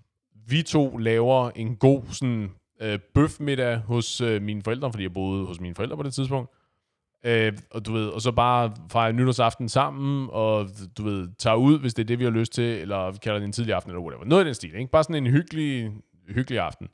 vi 0.46 0.62
to 0.62 0.96
laver 0.96 1.50
en 1.50 1.76
god 1.76 2.02
sådan, 2.12 2.50
øh, 2.80 2.98
bøfmiddag 3.14 3.78
hos 3.78 4.20
øh, 4.20 4.42
mine 4.42 4.62
forældre, 4.62 4.92
fordi 4.92 5.02
jeg 5.02 5.14
boede 5.14 5.46
hos 5.46 5.60
mine 5.60 5.74
forældre 5.74 5.96
på 5.96 6.02
det 6.02 6.14
tidspunkt. 6.14 6.50
Øh, 7.24 7.52
og 7.70 7.86
du 7.86 7.92
ved, 7.92 8.08
og 8.08 8.20
så 8.20 8.32
bare 8.32 8.74
fejre 8.92 9.12
nytårsaften 9.12 9.68
sammen, 9.68 10.28
og 10.32 10.68
du 10.98 11.02
ved, 11.02 11.28
tager 11.38 11.56
ud, 11.56 11.78
hvis 11.78 11.94
det 11.94 12.02
er 12.02 12.06
det, 12.06 12.18
vi 12.18 12.24
har 12.24 12.30
lyst 12.30 12.52
til, 12.52 12.64
eller 12.64 13.10
vi 13.10 13.18
kalder 13.22 13.38
det 13.38 13.46
en 13.46 13.52
tidlig 13.52 13.74
aften, 13.74 13.90
eller 13.90 14.02
whatever. 14.02 14.24
Noget 14.24 14.44
i 14.44 14.46
den 14.46 14.54
stil, 14.54 14.74
ikke? 14.74 14.90
Bare 14.90 15.04
sådan 15.04 15.26
en 15.26 15.32
hyggelig, 15.32 15.92
hyggelig 16.28 16.58
aften. 16.58 16.88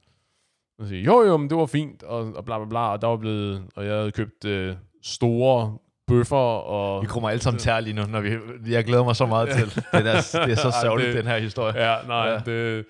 Og 0.79 0.87
siger, 0.87 1.03
jo 1.03 1.23
jo, 1.23 1.37
men 1.37 1.51
det 1.51 1.57
var 1.57 1.67
fint, 1.67 2.03
og, 2.03 2.35
og 2.35 2.45
bla 2.45 2.59
bla 2.59 2.69
bla, 2.69 2.93
og 2.93 3.03
der 3.03 3.09
var 3.09 3.17
blevet, 3.17 3.67
og 3.77 3.87
jeg 3.87 3.95
havde 3.95 4.13
købt 4.13 4.45
øh, 4.45 4.77
store 5.03 5.79
bøffer, 6.07 6.37
og... 6.37 7.03
Vi 7.03 7.07
kommer 7.07 7.29
alle 7.29 7.43
sammen 7.43 7.59
til 7.59 7.73
lige 7.81 7.95
nu, 7.95 8.03
når 8.03 8.21
vi, 8.21 8.39
jeg 8.73 8.85
glæder 8.85 9.05
mig 9.05 9.17
så 9.17 9.27
meget 9.27 9.49
til. 9.49 9.75
Det 9.75 9.85
er, 9.93 10.01
det 10.47 10.53
er 10.53 10.57
så 10.57 10.79
sørgeligt, 10.83 11.17
den 11.17 11.27
her 11.27 11.39
historie. 11.39 11.91
Ja, 11.91 11.97
nej, 12.07 12.17
ja. 12.17 12.39
Det... 12.39 12.85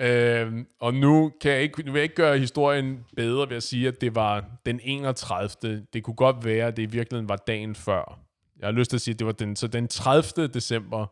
Øh, 0.00 0.64
og 0.80 0.94
nu, 0.94 1.32
kan 1.40 1.52
jeg 1.52 1.62
ikke, 1.62 1.82
nu 1.82 1.92
vil 1.92 1.98
jeg 1.98 2.02
ikke 2.02 2.14
gøre 2.14 2.38
historien 2.38 3.04
bedre 3.16 3.48
ved 3.48 3.56
at 3.56 3.62
sige, 3.62 3.88
at 3.88 4.00
det 4.00 4.14
var 4.14 4.44
den 4.66 4.80
31. 4.82 5.86
Det 5.92 6.02
kunne 6.02 6.14
godt 6.14 6.44
være, 6.44 6.66
at 6.66 6.76
det 6.76 6.82
i 6.82 6.86
virkeligheden 6.86 7.28
var 7.28 7.36
dagen 7.36 7.74
før. 7.74 8.18
Jeg 8.58 8.66
har 8.66 8.72
lyst 8.72 8.90
til 8.90 8.96
at 8.96 9.00
sige, 9.00 9.12
at 9.12 9.18
det 9.18 9.26
var 9.26 9.32
den, 9.32 9.56
så 9.56 9.66
den 9.66 9.88
30. 9.88 10.46
december 10.46 11.06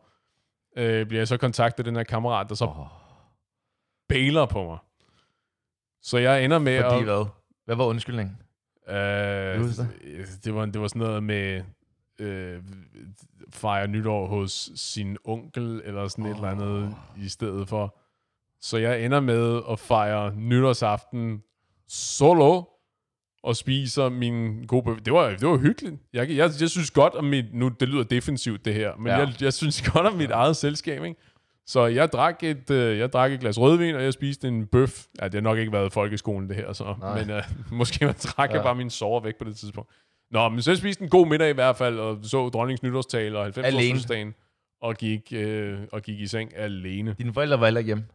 øh, 0.77 1.05
bliver 1.05 1.19
jeg 1.19 1.27
så 1.27 1.37
kontaktet 1.37 1.79
af 1.79 1.83
den 1.85 1.95
her 1.95 2.03
kammerat, 2.03 2.49
der 2.49 2.55
så 2.55 2.65
Åh. 2.65 2.87
bailer 4.09 4.45
på 4.45 4.63
mig. 4.63 4.77
Så 6.01 6.17
jeg 6.17 6.45
ender 6.45 6.59
med 6.59 6.81
Fordi 6.81 6.97
at... 6.97 7.03
hvad? 7.03 7.25
Hvad 7.65 7.75
var 7.75 7.85
undskyldningen? 7.85 8.37
Husker 8.87 9.85
det, 10.43 10.55
var, 10.55 10.65
det 10.65 10.81
var 10.81 10.87
sådan 10.87 10.99
noget 10.99 11.23
med 11.23 11.63
øh, 12.19 12.61
fejre 13.49 13.87
nytår 13.87 14.27
hos 14.27 14.71
sin 14.75 15.17
onkel, 15.23 15.81
eller 15.85 16.07
sådan 16.07 16.25
oh. 16.25 16.31
et 16.31 16.35
eller 16.35 16.49
andet 16.49 16.95
i 17.17 17.29
stedet 17.29 17.67
for. 17.69 17.97
Så 18.61 18.77
jeg 18.77 19.05
ender 19.05 19.19
med 19.19 19.61
at 19.71 19.79
fejre 19.79 20.35
nytårsaften 20.35 21.43
solo, 21.87 22.63
og 23.43 23.55
spiser 23.55 24.09
min 24.09 24.65
gode 24.67 24.83
bøf. 24.83 24.97
Det 25.05 25.13
var, 25.13 25.29
det 25.29 25.47
var 25.47 25.57
hyggeligt. 25.57 25.95
Jeg, 26.13 26.29
jeg, 26.29 26.51
jeg 26.61 26.69
synes 26.69 26.91
godt 26.91 27.13
om 27.13 27.25
mit... 27.25 27.45
Nu, 27.53 27.67
det 27.67 27.89
lyder 27.89 28.03
defensivt, 28.03 28.65
det 28.65 28.73
her. 28.73 28.95
Men 28.95 29.07
ja. 29.07 29.13
Ja. 29.13 29.19
jeg, 29.19 29.41
jeg 29.41 29.53
synes 29.53 29.81
godt 29.81 30.07
om 30.07 30.13
mit 30.13 30.31
eget 30.31 30.55
selskab, 30.57 31.03
ikke? 31.03 31.21
Så 31.67 31.85
jeg 31.85 32.11
drak, 32.11 32.43
et, 32.43 32.69
øh, 32.69 32.97
jeg 32.97 33.13
drak 33.13 33.31
et 33.31 33.39
glas 33.39 33.59
rødvin, 33.59 33.95
og 33.95 34.03
jeg 34.03 34.13
spiste 34.13 34.47
en 34.47 34.67
bøf. 34.67 35.05
Ja, 35.21 35.25
det 35.25 35.33
har 35.33 35.41
nok 35.41 35.57
ikke 35.57 35.71
været 35.71 35.93
folkeskolen, 35.93 36.49
det 36.49 36.55
her, 36.55 36.73
så. 36.73 36.95
Nej. 36.99 37.19
Men 37.19 37.29
øh, 37.29 37.43
måske 37.71 38.05
man 38.05 38.15
drak 38.23 38.49
ja. 38.49 38.55
Ja. 38.55 38.63
bare 38.63 38.75
min 38.75 38.89
sover 38.89 39.21
væk 39.21 39.35
på 39.35 39.43
det 39.43 39.55
tidspunkt. 39.55 39.89
Nå, 40.31 40.49
men 40.49 40.61
så 40.61 40.71
jeg 40.71 40.77
spiste 40.77 41.03
en 41.03 41.09
god 41.09 41.27
middag 41.27 41.49
i 41.49 41.53
hvert 41.53 41.75
fald, 41.75 41.99
og 41.99 42.19
så 42.23 42.49
dronningens 42.49 42.83
nytårstale 42.83 43.37
og 43.37 43.43
90 43.43 43.67
Alene. 43.67 43.99
årsdagen 43.99 44.33
og 44.81 44.95
gik, 44.95 45.33
øh, 45.35 45.79
og 45.91 46.01
gik 46.01 46.19
i 46.19 46.27
seng 46.27 46.57
alene. 46.57 47.15
Dine 47.17 47.33
forældre 47.33 47.59
var 47.59 47.65
heller 47.65 47.79
ikke 47.79 47.87
hjemme. 47.87 48.05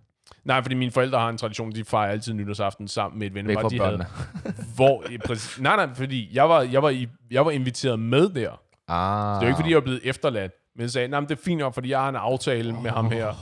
Nej, 0.44 0.62
fordi 0.62 0.74
mine 0.74 0.90
forældre 0.90 1.18
har 1.18 1.28
en 1.28 1.38
tradition, 1.38 1.72
de 1.72 1.84
fejrer 1.84 2.10
altid 2.10 2.32
nytårsaften 2.32 2.88
sammen 2.88 3.18
med 3.18 3.26
et 3.26 3.34
vennepar, 3.34 3.68
de 3.68 3.80
havde. 3.80 4.04
Hvor, 4.76 5.04
præcis, 5.26 5.60
nej, 5.60 5.76
nej, 5.76 5.94
fordi 5.94 6.28
jeg 6.32 6.48
var, 6.48 6.62
jeg, 6.62 6.82
var 6.82 6.88
i, 6.88 7.08
jeg 7.30 7.44
var 7.44 7.50
inviteret 7.50 7.98
med 7.98 8.28
der. 8.28 8.60
Ah. 8.88 9.34
Det 9.34 9.42
er 9.42 9.46
jo 9.46 9.46
ikke, 9.46 9.56
fordi 9.56 9.70
jeg 9.70 9.76
var 9.76 9.82
blevet 9.82 10.00
efterladt. 10.04 10.52
Men 10.76 10.88
sagde, 10.90 11.08
nej, 11.08 11.20
men 11.20 11.28
det 11.28 11.38
er 11.38 11.42
fint 11.42 11.58
nok, 11.58 11.74
fordi 11.74 11.90
jeg 11.90 12.00
har 12.00 12.08
en 12.08 12.16
aftale 12.16 12.72
med 12.72 12.90
ham 12.90 13.10
her. 13.10 13.34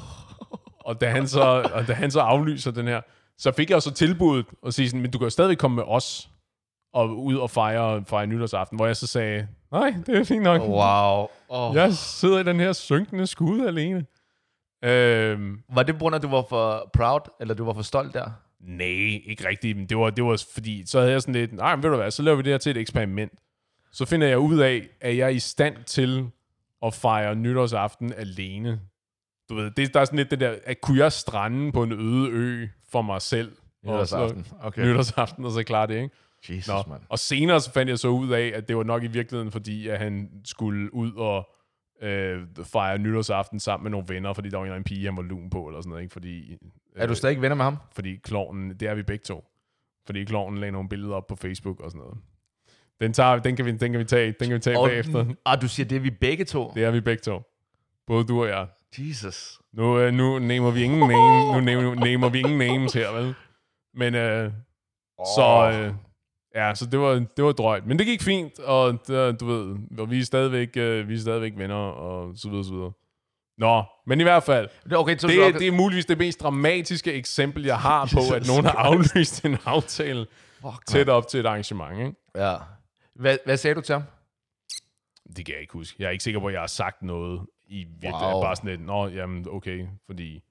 Og 0.85 1.01
da 1.01 1.09
han 1.11 1.29
så, 1.29 1.71
og 1.75 1.89
da 1.89 1.93
han 1.93 2.11
så 2.11 2.21
aflyser 2.21 2.71
den 2.71 2.87
her, 2.87 3.01
så 3.39 3.53
fik 3.53 3.71
jeg 3.71 3.83
så 3.83 3.91
tilbuddet 3.91 4.47
at 4.67 4.75
sige 4.75 4.89
sådan, 4.89 5.01
men 5.03 5.11
du 5.11 5.19
kan 5.19 5.27
jo 5.27 5.31
stadigvæk 5.31 5.59
komme 5.59 5.75
med 5.75 5.85
os 5.87 6.29
og 6.95 7.25
ud 7.25 7.37
og 7.37 7.51
fejre, 7.51 8.05
fejre 8.07 8.27
nytårsaften, 8.27 8.77
hvor 8.79 8.87
jeg 8.87 8.97
så 8.97 9.07
sagde, 9.07 9.49
nej, 9.73 9.95
det 10.07 10.17
er 10.17 10.25
fint 10.25 10.43
nok. 10.43 10.61
Wow. 10.61 11.27
Oh. 11.49 11.77
Jeg 11.77 11.93
sidder 11.93 12.39
i 12.39 12.43
den 12.43 12.61
her 12.61 12.73
synkende 12.73 13.27
skud 13.27 13.67
alene. 13.67 14.07
Øhm, 14.85 15.59
Var 15.75 15.83
det 15.83 15.95
på 15.95 15.99
grund 15.99 16.15
af, 16.15 16.19
at 16.19 16.23
du 16.23 16.29
var 16.29 16.45
for 16.49 16.91
proud, 16.93 17.21
eller 17.41 17.55
du 17.55 17.65
var 17.65 17.73
for 17.73 17.83
stolt 17.83 18.15
der? 18.15 18.31
Nej, 18.61 19.21
ikke 19.27 19.49
rigtigt, 19.49 19.79
men 19.79 19.87
det 19.87 19.97
var, 19.99 20.11
det 20.11 20.25
var 20.25 20.45
fordi, 20.55 20.87
så 20.87 20.99
havde 20.99 21.13
jeg 21.13 21.23
sådan 21.23 21.35
lidt, 21.35 21.53
nej, 21.53 21.77
men 21.77 21.83
ved 21.83 21.91
du 21.91 21.97
hvad, 21.97 22.11
så 22.11 22.23
laver 22.23 22.37
vi 22.37 22.43
det 22.43 22.53
her 22.53 22.59
til 22.59 22.71
et 22.71 22.77
eksperiment. 22.77 23.33
Så 23.93 24.05
finder 24.05 24.27
jeg 24.27 24.39
ud 24.39 24.59
af, 24.59 24.83
at 25.01 25.17
jeg 25.17 25.25
er 25.25 25.29
i 25.29 25.39
stand 25.39 25.77
til 25.87 26.31
at 26.87 26.95
fejre 26.95 27.35
nytårsaften 27.37 28.13
alene. 28.13 28.81
Du 29.49 29.55
ved, 29.55 29.71
det, 29.71 29.95
der 29.95 30.01
er 30.01 30.05
sådan 30.05 30.17
lidt 30.17 30.31
det 30.31 30.41
der, 30.41 30.59
at 30.65 30.81
kunne 30.81 30.99
jeg 30.99 31.13
strande 31.13 31.73
på 31.73 31.83
en 31.83 31.93
øde 31.93 32.29
ø 32.31 32.67
for 32.89 33.03
mig 33.03 33.23
selv? 33.23 33.53
Og 33.87 34.09
så- 34.09 34.17
Nytårsaften. 34.17 34.47
Okay. 34.61 34.83
Nytårsaften, 34.87 35.45
og 35.45 35.51
så 35.51 35.63
klare 35.63 35.87
det, 35.87 35.95
ikke? 35.95 36.11
Jesus, 36.49 36.69
Nå. 36.69 36.83
mand. 36.89 37.03
Og 37.09 37.19
senere 37.19 37.61
så 37.61 37.73
fandt 37.73 37.91
jeg 37.91 37.99
så 37.99 38.09
ud 38.09 38.31
af, 38.31 38.53
at 38.55 38.69
det 38.69 38.77
var 38.77 38.83
nok 38.83 39.03
i 39.03 39.07
virkeligheden, 39.07 39.53
fordi 39.53 39.89
at 39.89 39.99
han 39.99 40.31
skulle 40.45 40.95
ud 40.95 41.13
og 41.13 41.49
øh, 42.03 42.43
fejre 42.65 42.99
nytårsaften 42.99 43.61
sammen 43.61 43.83
med 43.85 43.91
nogle 43.91 44.07
venner, 44.09 44.33
fordi 44.33 44.49
der 44.49 44.57
var 44.57 44.65
en 44.65 44.67
eller 44.67 44.75
anden 44.77 44.85
pige, 44.85 45.05
han 45.07 45.17
var 45.17 45.23
lun 45.23 45.51
på, 45.51 45.67
eller 45.69 45.81
sådan 45.81 45.89
noget, 45.91 46.03
ikke? 46.03 46.13
Fordi, 46.13 46.53
øh, 46.53 46.59
Er 46.97 47.07
du 47.07 47.15
stadig 47.15 47.31
ikke 47.33 47.43
venner 47.43 47.57
med 47.57 47.65
ham? 47.65 47.77
fordi 47.93 48.17
klovnen, 48.17 48.71
det 48.71 48.89
er 48.89 48.95
vi 48.95 49.03
begge 49.03 49.23
to. 49.23 49.45
Fordi 50.07 50.25
klovnen 50.25 50.59
lagde 50.61 50.73
nogle 50.73 50.89
billeder 50.89 51.15
op 51.15 51.27
på 51.27 51.37
Facebook 51.37 51.81
og 51.81 51.91
sådan 51.91 51.99
noget. 51.99 52.19
Den, 53.01 53.13
tager, 53.13 53.39
den, 53.39 53.57
kan, 53.57 53.65
vi, 53.65 53.71
den 53.73 53.93
kan 53.93 53.99
vi 54.01 54.05
tage, 54.05 54.27
den 54.41 54.49
kan 54.49 54.55
vi 54.55 54.59
tage 54.61 54.77
bagefter. 54.89 55.25
Ah, 55.47 55.61
du 55.63 55.69
siger, 55.69 55.89
det 55.89 55.97
er 55.97 56.01
vi 56.01 56.11
begge 56.11 56.45
to? 56.45 56.73
Det 56.75 56.85
er 56.85 56.91
vi 56.91 57.01
begge 57.01 57.21
to. 57.23 57.43
Både 58.07 58.25
du 58.25 58.43
og 58.43 58.49
jeg. 58.49 58.67
Jesus. 58.99 59.59
Nu, 59.73 59.99
øh, 59.99 60.13
nu 60.15 60.39
nævner 60.39 60.71
vi 60.71 60.83
ingen 60.83 60.99
name, 61.01 61.53
nu 61.55 61.61
nævner, 61.61 61.95
nævner 62.05 62.29
vi 62.29 62.39
ingen 62.39 62.59
names 62.59 62.93
her, 62.93 63.13
vel? 63.13 63.35
Men 63.95 64.15
øh, 64.15 64.51
så, 65.37 65.71
øh, 65.75 65.93
ja, 66.55 66.75
så 66.75 66.87
det 66.87 67.01
var, 67.01 67.25
det 67.37 67.45
var 67.45 67.53
drøjt. 67.53 67.87
Men 67.87 67.99
det 67.99 68.07
gik 68.07 68.23
fint, 68.23 68.59
og 68.59 68.93
det, 69.07 69.41
du 69.41 69.47
ved, 69.47 69.77
og 69.99 70.11
vi 70.11 70.19
er 70.21 70.25
stadigvæk, 70.25 70.77
øh, 70.77 71.09
vi 71.09 71.15
er 71.15 71.19
stadigvæk 71.19 71.53
venner, 71.57 71.75
og 71.75 72.33
så 72.37 72.49
videre, 72.49 72.65
så 72.65 72.73
videre. 72.73 72.93
Nå, 73.59 73.83
men 74.07 74.21
i 74.21 74.23
hvert 74.23 74.43
fald, 74.43 74.69
Det 74.85 74.93
er 74.93 74.97
okay, 74.97 75.17
så 75.19 75.27
det, 75.27 75.47
er- 75.47 75.59
det 75.59 75.67
er 75.69 75.73
muligvis 75.73 76.07
det 76.07 76.19
mest 76.19 76.41
dramatiske 76.43 77.13
eksempel, 77.13 77.65
jeg 77.65 77.79
har 77.79 78.11
på, 78.15 78.35
at 78.35 78.47
nogen 78.47 78.65
har 78.65 78.73
aflyst 78.73 79.45
en 79.45 79.57
aftale 79.65 80.27
Fuck, 80.61 80.87
tæt 80.87 81.09
op 81.09 81.29
til 81.29 81.41
et 81.41 81.47
arrangement. 81.47 81.99
Ikke? 81.99 82.15
Ja. 82.37 82.55
Hvad, 83.19 83.39
hvad 83.45 83.57
sagde 83.57 83.75
du 83.75 83.81
til 83.81 83.93
ham? 83.93 84.03
Det 85.37 85.47
kan 85.47 85.53
jeg 85.53 85.61
ikke 85.61 85.73
huske. 85.73 85.97
Jeg 85.99 86.07
er 86.07 86.11
ikke 86.11 86.25
sikker 86.25 86.41
på, 86.41 86.47
at 86.47 86.53
jeg 86.53 86.63
har 86.63 86.67
sagt 86.67 87.03
noget 87.03 87.47
i 87.67 87.85
virkelig. 87.85 88.13
Wow. 88.13 88.33
Wow. 88.33 88.43
Bare 88.43 88.57
sådan 88.57 88.71
lidt, 88.71 88.81
nå, 88.81 89.09
jamen, 89.09 89.47
okay, 89.49 89.87
fordi... 90.07 90.43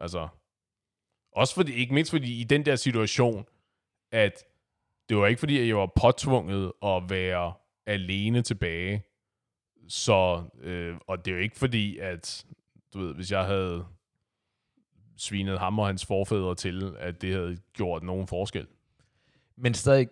Altså... 0.00 0.28
Også 1.32 1.54
fordi, 1.54 1.72
ikke 1.72 1.94
mindst 1.94 2.10
fordi 2.10 2.40
i 2.40 2.44
den 2.44 2.66
der 2.66 2.76
situation, 2.76 3.46
at 4.10 4.44
det 5.08 5.16
var 5.16 5.26
ikke 5.26 5.38
fordi, 5.38 5.58
at 5.58 5.68
jeg 5.68 5.76
var 5.76 5.92
påtvunget 6.00 6.72
at 6.82 7.02
være 7.10 7.54
alene 7.86 8.42
tilbage. 8.42 9.04
Så, 9.88 10.44
øh, 10.60 10.96
og 11.06 11.24
det 11.24 11.30
er 11.30 11.34
jo 11.34 11.42
ikke 11.42 11.56
fordi, 11.56 11.98
at, 11.98 12.46
du 12.94 12.98
ved, 12.98 13.14
hvis 13.14 13.32
jeg 13.32 13.44
havde 13.44 13.86
svinet 15.16 15.58
ham 15.58 15.78
og 15.78 15.86
hans 15.86 16.06
forfædre 16.06 16.54
til, 16.54 16.96
at 16.98 17.22
det 17.22 17.32
havde 17.32 17.58
gjort 17.72 18.02
nogen 18.02 18.26
forskel. 18.26 18.66
Men 19.56 19.74
stadig, 19.74 20.08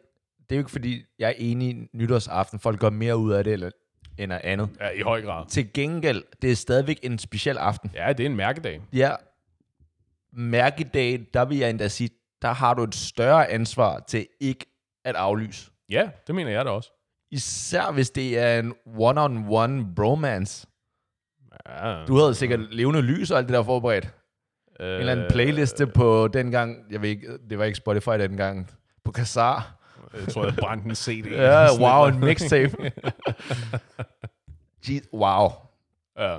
det 0.51 0.53
er 0.53 0.57
jo 0.57 0.61
ikke 0.61 0.71
fordi, 0.71 1.05
jeg 1.19 1.29
er 1.29 1.35
enig 1.37 1.71
i 1.71 1.89
nytårsaften. 1.93 2.59
Folk 2.59 2.81
gør 2.81 2.91
mere 2.91 3.17
ud 3.17 3.33
af 3.33 3.45
det, 3.45 3.53
eller, 3.53 3.71
end 4.19 4.33
af 4.33 4.41
andet. 4.45 4.69
Ja, 4.81 4.89
i 4.91 5.01
høj 5.01 5.23
grad. 5.23 5.47
Til 5.47 5.73
gengæld, 5.73 6.23
det 6.43 6.53
er 6.53 6.57
stadigvæk 6.57 6.99
en 7.03 7.19
speciel 7.19 7.59
aften. 7.59 7.91
Ja, 7.95 8.13
det 8.13 8.27
er 8.27 8.31
en 8.31 8.37
mærkedag. 8.37 8.81
Ja, 8.93 9.15
mærkedag, 10.33 11.27
der 11.35 11.45
vil 11.45 11.59
jeg 11.59 11.71
endda 11.71 11.89
sige, 11.89 12.11
der 12.43 12.53
har 12.53 12.75
du 12.75 12.83
et 12.83 12.95
større 12.95 13.51
ansvar 13.51 14.05
til 14.09 14.27
ikke 14.41 14.67
at 15.05 15.17
aflyse. 15.17 15.71
Ja, 15.91 16.09
det 16.27 16.35
mener 16.35 16.51
jeg 16.51 16.65
da 16.65 16.71
også. 16.71 16.91
Især 17.31 17.93
hvis 17.93 18.11
det 18.11 18.39
er 18.39 18.59
en 18.59 18.75
one-on-one 18.87 19.95
bromance. 19.97 20.67
Ja. 21.67 22.05
Du 22.09 22.17
havde 22.17 22.35
sikkert 22.35 22.61
levende 22.75 23.01
lys 23.03 23.31
og 23.31 23.39
alt 23.39 23.49
det 23.49 23.55
der 23.55 23.63
forberedt. 23.63 24.15
Øh, 24.81 24.87
En 24.87 25.01
eller 25.01 25.13
anden 25.13 25.27
playliste 25.31 25.87
på 25.87 26.29
dengang, 26.29 26.77
jeg 26.91 27.03
ved 27.03 27.09
ikke, 27.09 27.39
det 27.51 27.59
var 27.59 27.65
ikke 27.65 27.77
Spotify 27.77 28.11
dengang, 28.11 28.71
på 29.05 29.13
Kazar. 29.13 29.81
Jeg 30.21 30.29
tror, 30.29 30.45
jeg 30.45 30.55
brændte 30.57 30.89
en 30.89 30.95
CD. 30.95 31.27
Ja, 31.27 31.67
wow, 31.81 32.09
en 32.09 32.21
mixtape. 32.21 32.77
Jeez, 34.89 35.03
wow. 35.13 35.49
ja. 36.19 36.39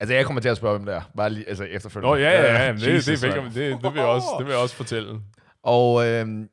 Altså, 0.00 0.14
jeg 0.14 0.26
kommer 0.26 0.40
til 0.40 0.48
at 0.48 0.56
spørge, 0.56 0.78
hvem 0.78 0.86
der 0.86 1.00
bare 1.16 1.30
lige, 1.30 1.48
altså 1.48 1.64
efterfølgende. 1.64 2.10
Nå, 2.10 2.16
ja, 2.16 2.30
ja, 2.30 2.64
ja. 2.64 2.72
Det, 2.72 2.86
Jesus, 2.86 3.04
det, 3.04 3.22
mand. 3.22 3.32
velkommen. 3.32 3.54
det, 3.54 3.82
det, 3.82 3.92
vil 3.94 4.00
jeg 4.00 4.08
også, 4.08 4.26
det 4.38 4.46
vil 4.46 4.52
jeg 4.52 4.62
også 4.62 4.74
fortælle. 4.74 5.20
Og 5.62 6.06
øhm, 6.06 6.48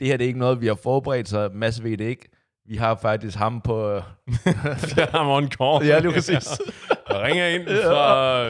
det 0.00 0.06
her 0.06 0.16
det 0.16 0.24
er 0.24 0.28
ikke 0.28 0.38
noget, 0.38 0.60
vi 0.60 0.66
har 0.66 0.74
forberedt, 0.74 1.28
så 1.28 1.50
masse 1.52 1.82
ved 1.82 1.96
det 1.96 2.04
ikke. 2.04 2.28
Vi 2.66 2.76
har 2.76 2.94
faktisk 2.94 3.36
ham 3.38 3.60
på... 3.60 3.90
Jeg 4.96 5.08
er 5.12 5.36
on 5.36 5.48
call. 5.48 5.86
Ja, 5.86 5.98
lige 5.98 6.12
præcis. 6.12 6.48
Jeg 7.08 7.22
ringer 7.22 7.46
ind 7.46 7.66
fra 7.66 8.42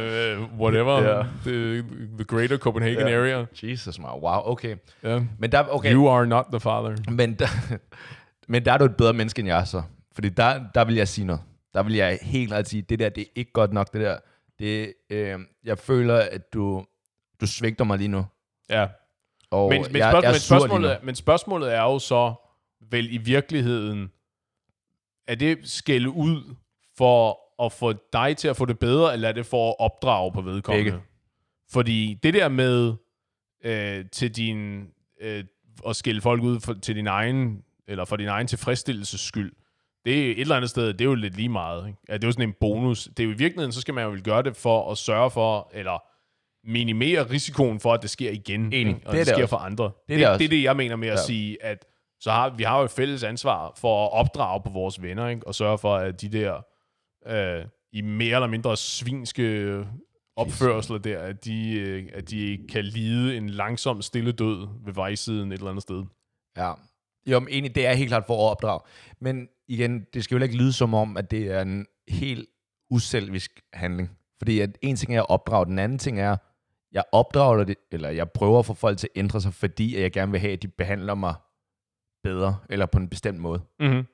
uh, 0.42 0.60
whatever, 0.60 1.02
Ja. 1.02 1.22
the, 1.44 1.82
the 2.18 2.24
greater 2.24 2.58
Copenhagen 2.58 3.08
Ja. 3.08 3.18
area. 3.18 3.44
Jesus, 3.62 3.98
man. 3.98 4.10
Wow, 4.10 4.40
okay. 4.44 4.76
Ja. 5.02 5.20
Men 5.38 5.52
der, 5.52 5.64
okay. 5.68 5.92
You 5.94 6.08
are 6.10 6.26
not 6.26 6.44
the 6.52 6.60
father. 6.60 7.10
Men 7.10 7.34
der, 7.34 7.46
men 8.48 8.64
der 8.64 8.72
er 8.72 8.78
du 8.78 8.84
et 8.84 8.96
bedre 8.96 9.12
menneske, 9.12 9.40
end 9.40 9.48
jeg 9.48 9.66
så. 9.66 9.82
Fordi 10.14 10.28
der, 10.28 10.60
der 10.74 10.84
vil 10.84 10.94
jeg 10.94 11.08
sige 11.08 11.24
noget. 11.24 11.40
Der 11.74 11.82
vil 11.82 11.94
jeg 11.94 12.18
helt 12.22 12.48
klart 12.48 12.68
sige, 12.68 12.82
det 12.82 12.98
der, 12.98 13.08
det 13.08 13.20
er 13.20 13.26
ikke 13.36 13.52
godt 13.52 13.72
nok, 13.72 13.92
det 13.92 14.00
der. 14.00 14.18
Det, 14.58 14.94
øh, 15.10 15.38
jeg 15.64 15.78
føler, 15.78 16.16
at 16.16 16.52
du, 16.54 16.84
du 17.40 17.46
svigter 17.46 17.84
mig 17.84 17.98
lige 17.98 18.08
nu. 18.08 18.26
Ja. 18.70 18.86
Og 19.50 19.68
Men, 19.70 19.82
men, 19.82 19.96
jeg, 19.96 20.10
spørg- 20.12 20.22
jeg 20.22 20.28
er 20.28 20.32
men, 20.32 20.40
spørgsmålet, 20.40 20.92
er- 20.92 20.98
men 21.02 21.14
spørgsmålet 21.14 21.74
er 21.74 21.82
jo 21.82 21.98
så, 21.98 22.34
vel 22.90 23.12
i 23.14 23.16
virkeligheden, 23.16 24.10
er 25.28 25.34
det 25.34 25.58
skælde 25.64 26.10
ud 26.10 26.54
for 26.98 27.38
at 27.62 27.72
få 27.72 27.92
dig 28.12 28.36
til 28.36 28.48
at 28.48 28.56
få 28.56 28.64
det 28.64 28.78
bedre, 28.78 29.12
eller 29.12 29.28
er 29.28 29.32
det 29.32 29.46
for 29.46 29.68
at 29.70 29.74
opdrage 29.78 30.32
på 30.32 30.40
vedkommende? 30.40 30.90
Begge. 30.90 31.04
Fordi 31.70 32.18
det 32.22 32.34
der 32.34 32.48
med 32.48 32.94
øh, 33.64 34.04
til 34.12 34.36
din, 34.36 34.86
øh, 35.20 35.44
at 35.88 35.96
skælde 35.96 36.20
folk 36.20 36.42
ud 36.42 36.60
for, 36.60 36.74
til 36.74 36.94
din 36.96 37.06
egen, 37.06 37.62
eller 37.88 38.04
for 38.04 38.16
din 38.16 38.28
egen 38.28 38.46
tilfredsstillelses 38.46 39.20
skyld, 39.20 39.52
det 40.04 40.26
er 40.26 40.30
et 40.30 40.40
eller 40.40 40.56
andet 40.56 40.70
sted, 40.70 40.86
det 40.92 41.00
er 41.00 41.04
jo 41.04 41.14
lidt 41.14 41.36
lige 41.36 41.48
meget. 41.48 41.86
Ikke? 41.86 41.98
Ja, 42.08 42.14
det 42.14 42.24
er 42.24 42.28
jo 42.28 42.32
sådan 42.32 42.48
en 42.48 42.54
bonus. 42.60 43.04
Det 43.04 43.20
er 43.20 43.24
jo 43.24 43.30
i 43.30 43.36
virkeligheden, 43.36 43.72
så 43.72 43.80
skal 43.80 43.94
man 43.94 44.04
jo 44.04 44.20
gøre 44.24 44.42
det 44.42 44.56
for 44.56 44.90
at 44.90 44.98
sørge 44.98 45.30
for, 45.30 45.70
eller 45.74 46.02
minimere 46.70 47.30
risikoen 47.30 47.80
for, 47.80 47.92
at 47.94 48.02
det 48.02 48.10
sker 48.10 48.30
igen. 48.30 48.60
Enig. 48.60 48.78
ikke? 48.78 48.92
Og 49.06 49.12
Det 49.12 49.12
det, 49.12 49.18
det 49.18 49.26
sker 49.26 49.42
også. 49.42 49.50
for 49.50 49.56
andre. 49.56 49.84
Det, 49.84 49.92
det 50.08 50.18
det, 50.28 50.38
det 50.38 50.44
er 50.44 50.48
det, 50.48 50.62
jeg 50.62 50.76
mener 50.76 50.96
med 50.96 51.08
at 51.08 51.14
Ja. 51.14 51.22
sige, 51.26 51.62
at 51.64 51.84
så 52.20 52.30
har, 52.30 52.50
vi 52.50 52.62
har 52.62 52.78
jo 52.78 52.84
et 52.84 52.90
fælles 52.90 53.22
ansvar 53.24 53.72
for 53.76 54.04
at 54.06 54.12
opdrage 54.12 54.62
på 54.62 54.70
vores 54.70 55.02
venner, 55.02 55.28
ikke? 55.28 55.46
og 55.46 55.54
sørge 55.54 55.78
for, 55.78 55.96
at 55.96 56.20
de 56.20 56.28
der 56.28 56.60
øh, 57.26 57.64
i 57.92 58.00
mere 58.00 58.34
eller 58.34 58.46
mindre 58.46 58.76
svinske 58.76 59.84
opførsler 60.36 60.98
der, 60.98 61.18
at 61.18 61.44
de, 61.44 61.72
øh, 61.72 62.08
at 62.12 62.30
de 62.30 62.66
kan 62.68 62.84
lide 62.84 63.36
en 63.36 63.50
langsom 63.50 64.02
stille 64.02 64.32
død 64.32 64.68
ved 64.84 64.92
vejsiden 64.94 65.52
et 65.52 65.58
eller 65.58 65.70
andet 65.70 65.82
sted. 65.82 66.04
Ja. 66.56 66.72
Jo, 67.26 67.40
men 67.40 67.48
egentlig, 67.48 67.74
det 67.74 67.86
er 67.86 67.94
helt 67.94 68.08
klart 68.08 68.24
for 68.26 68.46
at 68.46 68.50
opdrage. 68.50 68.80
Men 69.20 69.48
igen, 69.68 70.06
det 70.14 70.24
skal 70.24 70.36
jo 70.36 70.42
ikke 70.42 70.56
lyde 70.56 70.72
som 70.72 70.94
om, 70.94 71.16
at 71.16 71.30
det 71.30 71.50
er 71.50 71.62
en 71.62 71.86
helt 72.08 72.48
uselvisk 72.90 73.60
handling. 73.72 74.10
Fordi 74.38 74.60
at 74.60 74.78
en 74.82 74.96
ting 74.96 75.16
er 75.16 75.20
at 75.20 75.30
opdrage, 75.30 75.66
den 75.66 75.78
anden 75.78 75.98
ting 75.98 76.20
er, 76.20 76.36
jeg 76.92 77.04
opdrager 77.12 77.64
det, 77.64 77.76
eller 77.92 78.10
jeg 78.10 78.30
prøver 78.30 78.58
at 78.58 78.66
få 78.66 78.74
folk 78.74 78.98
til 78.98 79.08
at 79.14 79.18
ændre 79.18 79.40
sig, 79.40 79.54
fordi 79.54 79.96
at 79.96 80.02
jeg 80.02 80.12
gerne 80.12 80.32
vil 80.32 80.40
have, 80.40 80.52
at 80.52 80.62
de 80.62 80.68
behandler 80.68 81.14
mig 81.14 81.34
bedre, 82.22 82.58
eller 82.70 82.86
på 82.86 82.98
en 82.98 83.08
bestemt 83.08 83.38
måde. 83.38 83.60
Mm-hmm. 83.80 84.06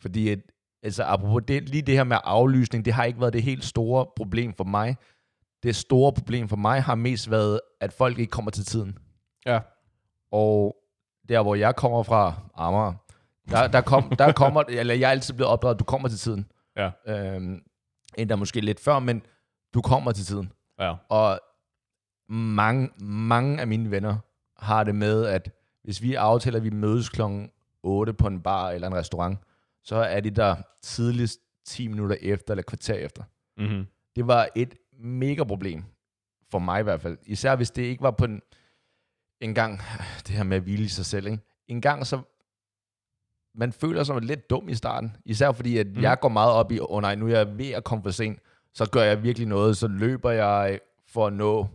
Fordi 0.00 0.28
at, 0.28 0.38
altså 0.82 1.04
apropos 1.04 1.42
det, 1.48 1.68
lige 1.68 1.82
det 1.82 1.94
her 1.94 2.04
med 2.04 2.16
aflysning, 2.24 2.84
det 2.84 2.92
har 2.92 3.04
ikke 3.04 3.20
været 3.20 3.32
det 3.32 3.42
helt 3.42 3.64
store 3.64 4.06
problem 4.16 4.54
for 4.54 4.64
mig. 4.64 4.96
Det 5.62 5.76
store 5.76 6.12
problem 6.12 6.48
for 6.48 6.56
mig 6.56 6.82
har 6.82 6.94
mest 6.94 7.30
været, 7.30 7.60
at 7.80 7.92
folk 7.92 8.18
ikke 8.18 8.30
kommer 8.30 8.50
til 8.50 8.64
tiden. 8.64 8.98
Ja. 9.46 9.60
Og 10.32 10.76
der, 11.28 11.42
hvor 11.42 11.54
jeg 11.54 11.76
kommer 11.76 12.02
fra, 12.02 12.34
Amager, 12.54 12.92
der, 13.50 13.68
der, 13.68 13.80
kom, 13.80 14.10
der 14.18 14.32
kommer, 14.42 14.62
eller 14.68 14.94
jeg 14.94 15.06
er 15.06 15.10
altid 15.10 15.34
blevet 15.34 15.52
opdraget, 15.52 15.78
du 15.78 15.84
kommer 15.84 16.08
til 16.08 16.18
tiden. 16.18 16.46
Ja. 16.76 16.90
Øhm, 17.06 17.62
endda 18.18 18.36
måske 18.36 18.60
lidt 18.60 18.80
før, 18.80 18.98
men 18.98 19.22
du 19.74 19.82
kommer 19.82 20.12
til 20.12 20.24
tiden. 20.24 20.52
Ja. 20.80 20.94
Og 21.08 21.40
mange, 22.28 22.90
mange 23.00 23.60
af 23.60 23.66
mine 23.66 23.90
venner 23.90 24.16
har 24.56 24.84
det 24.84 24.94
med, 24.94 25.26
at 25.26 25.50
hvis 25.84 26.02
vi 26.02 26.14
aftaler, 26.14 26.56
at 26.56 26.64
vi 26.64 26.70
mødes 26.70 27.08
klokken 27.08 27.50
8 27.82 28.12
på 28.12 28.26
en 28.26 28.40
bar 28.40 28.70
eller 28.70 28.88
en 28.88 28.94
restaurant, 28.94 29.38
så 29.88 29.96
er 29.96 30.20
de 30.20 30.30
der 30.30 30.56
tidligst 30.82 31.40
10 31.66 31.88
minutter 31.88 32.16
efter 32.20 32.54
eller 32.54 32.62
kvarter 32.62 32.94
efter. 32.94 33.22
Mm-hmm. 33.56 33.86
Det 34.16 34.26
var 34.26 34.48
et 34.56 34.74
mega 35.00 35.44
problem, 35.44 35.84
for 36.50 36.58
mig 36.58 36.80
i 36.80 36.82
hvert 36.82 37.00
fald. 37.00 37.18
Især 37.26 37.56
hvis 37.56 37.70
det 37.70 37.82
ikke 37.82 38.02
var 38.02 38.10
på 38.10 38.24
en, 38.24 38.42
en 39.40 39.54
gang, 39.54 39.80
det 40.26 40.36
her 40.36 40.42
med 40.42 40.56
at 40.56 40.62
hvile 40.62 40.84
i 40.84 40.88
sig 40.88 41.06
selv, 41.06 41.26
ikke? 41.26 41.42
en 41.68 41.80
gang 41.80 42.06
så, 42.06 42.20
man 43.54 43.72
føler 43.72 44.04
sig 44.04 44.20
lidt 44.20 44.50
dum 44.50 44.68
i 44.68 44.74
starten. 44.74 45.16
Især 45.24 45.52
fordi, 45.52 45.78
at 45.78 45.86
mm. 45.86 46.02
jeg 46.02 46.20
går 46.20 46.28
meget 46.28 46.52
op 46.52 46.72
i, 46.72 46.80
åh 46.80 46.86
oh, 46.90 47.02
nej, 47.02 47.14
nu 47.14 47.26
er 47.26 47.36
jeg 47.36 47.58
ved 47.58 47.70
at 47.70 47.84
komme 47.84 48.02
for 48.02 48.10
sent. 48.10 48.38
Så 48.74 48.90
gør 48.90 49.02
jeg 49.02 49.22
virkelig 49.22 49.48
noget, 49.48 49.76
så 49.76 49.88
løber 49.88 50.30
jeg 50.30 50.80
for 51.06 51.26
at 51.26 51.32
nå 51.32 51.66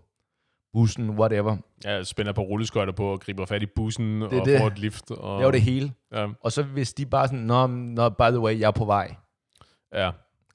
bussen, 0.73 1.09
whatever. 1.09 1.57
Jeg 1.83 2.07
spænder 2.07 2.33
på 2.33 2.41
rulleskøjter 2.41 2.93
på 2.93 3.05
og 3.11 3.19
griber 3.19 3.45
fat 3.45 3.63
i 3.63 3.65
bussen 3.65 4.21
er 4.21 4.25
og 4.25 4.45
det. 4.45 4.59
får 4.59 4.67
et 4.67 4.79
lift. 4.79 5.11
Og, 5.11 5.37
Det 5.37 5.45
var 5.45 5.51
det 5.51 5.61
hele. 5.61 5.93
Ja, 6.11 6.27
Og 6.41 6.51
så 6.51 6.63
hvis 6.63 6.93
de 6.93 7.05
bare 7.05 7.27
sådan, 7.27 7.39
nå, 7.39 7.67
nå 7.67 8.09
by 8.09 8.21
the 8.29 8.39
way, 8.39 8.59
jeg 8.59 8.67
er 8.67 8.71
på 8.71 8.85
vej. 8.85 9.15
ja. 9.93 10.11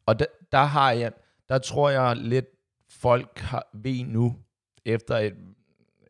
Og 0.07 0.19
der, 0.19 0.27
der 0.53 0.59
har 0.65 0.91
jeg, 0.93 1.13
der 1.49 1.59
tror 1.59 1.91
jeg 1.91 2.17
lidt, 2.17 2.47
folk 2.91 3.39
har, 3.39 3.69
ved 3.75 4.05
nu, 4.05 4.37
efter 4.85 5.17
et, 5.17 5.35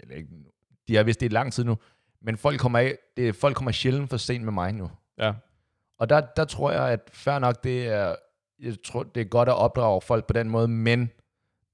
eller 0.01 0.17
ikke, 0.17 0.29
nu, 0.33 0.51
de 0.89 0.97
har 0.97 1.03
vidst 1.03 1.21
det 1.21 1.27
i 1.27 1.35
lang 1.35 1.53
tid 1.53 1.65
nu, 1.65 1.77
men 2.23 2.37
folk 2.37 2.61
kommer, 2.61 2.79
af, 2.79 2.99
det, 3.17 3.37
folk 3.37 3.57
kommer 3.57 3.73
sjældent 3.73 4.11
for 4.11 4.17
sent 4.17 4.45
med 4.45 4.53
mig 4.53 4.73
nu. 4.73 4.91
ja. 5.19 5.33
Og 6.01 6.09
der, 6.09 6.21
der 6.21 6.45
tror 6.45 6.71
jeg, 6.71 6.89
at 6.89 7.01
fair 7.13 7.39
nok, 7.39 7.65
det 7.65 7.87
er, 7.89 8.15
jeg 8.61 8.75
tror, 8.87 9.03
det 9.03 9.21
er 9.21 9.25
godt 9.25 9.49
at 9.49 9.55
opdrage 9.55 10.01
folk 10.01 10.27
på 10.27 10.33
den 10.33 10.49
måde, 10.51 10.69
men 10.69 11.01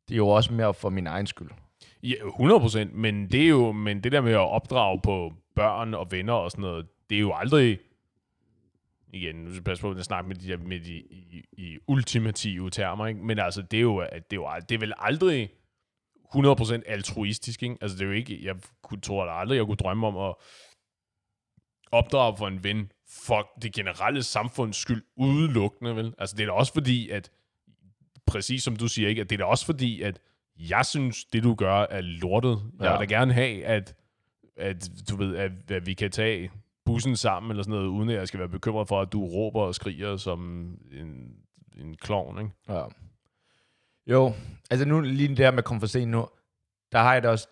det 0.08 0.14
er 0.14 0.16
jo 0.16 0.28
også 0.28 0.52
mere 0.52 0.74
for 0.74 0.90
min 0.90 1.06
egen 1.06 1.26
skyld. 1.26 1.50
Ja, 2.04 2.14
100 2.26 2.60
procent, 2.60 2.94
men 2.94 3.30
det 3.32 3.42
er 3.44 3.48
jo, 3.48 3.72
men 3.72 4.04
det 4.04 4.12
der 4.12 4.20
med 4.20 4.32
at 4.32 4.38
opdrage 4.38 5.00
på 5.04 5.32
børn 5.56 5.94
og 5.94 6.10
venner 6.10 6.32
og 6.32 6.50
sådan 6.50 6.62
noget, 6.62 6.86
det 7.10 7.16
er 7.16 7.20
jo 7.20 7.32
aldrig, 7.34 7.78
igen, 9.12 9.34
nu 9.34 9.46
skal 9.50 9.54
jeg 9.54 9.64
passe 9.64 9.82
på 9.82 9.90
at 9.90 10.04
snakke 10.04 10.28
med 10.28 10.36
de, 10.36 10.48
der- 10.48 10.58
med 10.58 10.80
de 10.80 10.92
i, 10.94 11.44
i 11.52 11.78
ultimative 11.88 12.70
termer, 12.70 13.06
ikke? 13.06 13.20
men 13.24 13.38
altså, 13.38 13.62
det 13.62 13.76
er 13.76 13.80
jo, 13.80 13.96
at 13.98 14.30
det 14.30 14.36
er 14.36 14.40
jo 14.40 14.48
det 14.68 14.74
er 14.74 14.78
vel 14.78 14.92
aldrig 14.98 15.50
100% 16.36 16.82
altruistisk, 16.86 17.62
ikke? 17.62 17.76
Altså, 17.80 17.96
det 17.96 18.02
er 18.02 18.06
jo 18.06 18.12
ikke, 18.12 18.44
jeg 18.44 18.56
kunne, 18.82 19.00
tror 19.00 19.24
da 19.24 19.32
aldrig, 19.32 19.56
jeg 19.56 19.66
kunne 19.66 19.76
drømme 19.76 20.06
om 20.06 20.16
at 20.16 20.34
opdrage 21.92 22.36
for 22.36 22.48
en 22.48 22.64
ven 22.64 22.92
for 23.08 23.50
det 23.62 23.72
generelle 23.74 24.22
samfunds 24.22 24.76
skyld 24.76 25.02
udelukkende, 25.16 25.96
vel? 25.96 26.14
Altså, 26.18 26.36
det 26.36 26.42
er 26.42 26.46
da 26.46 26.52
også 26.52 26.72
fordi, 26.72 27.08
at 27.10 27.30
præcis 28.26 28.62
som 28.62 28.76
du 28.76 28.88
siger, 28.88 29.08
ikke? 29.08 29.20
At 29.20 29.30
det 29.30 29.36
er 29.40 29.44
da 29.44 29.50
også 29.50 29.66
fordi, 29.66 30.02
at 30.02 30.20
jeg 30.58 30.86
synes, 30.86 31.24
det 31.24 31.42
du 31.42 31.54
gør 31.54 31.86
er 31.90 32.00
lortet. 32.00 32.62
Jeg 32.80 32.84
Ja. 32.86 32.98
vil 32.98 33.08
da 33.08 33.14
gerne 33.14 33.32
have, 33.32 33.64
at, 33.64 33.94
at 34.56 34.90
du 35.10 35.16
ved, 35.16 35.36
at, 35.36 35.70
at 35.70 35.86
vi 35.86 35.94
kan 35.94 36.10
tage 36.10 36.50
bussen 36.84 37.16
sammen 37.16 37.50
eller 37.50 37.62
sådan 37.62 37.74
noget, 37.74 37.86
uden 37.88 38.08
at 38.08 38.14
jeg 38.16 38.28
skal 38.28 38.40
være 38.40 38.48
bekymret 38.48 38.88
for, 38.88 39.00
at 39.00 39.12
du 39.12 39.24
råber 39.26 39.60
og 39.60 39.74
skriger 39.74 40.16
som 40.16 40.40
en, 40.92 41.36
en 41.76 41.96
klovn, 41.96 42.38
ikke? 42.38 42.50
Ja. 42.68 42.84
Jo, 44.06 44.32
altså 44.70 44.86
nu 44.86 45.00
lige 45.00 45.28
det 45.28 45.36
der 45.36 45.50
med 45.50 45.58
at 45.58 45.64
komme 45.64 45.80
for 45.80 45.86
sent 45.86 46.10
nu, 46.10 46.28
der 46.92 46.98
har 46.98 47.12
jeg 47.12 47.22
det 47.22 47.30
også, 47.30 47.48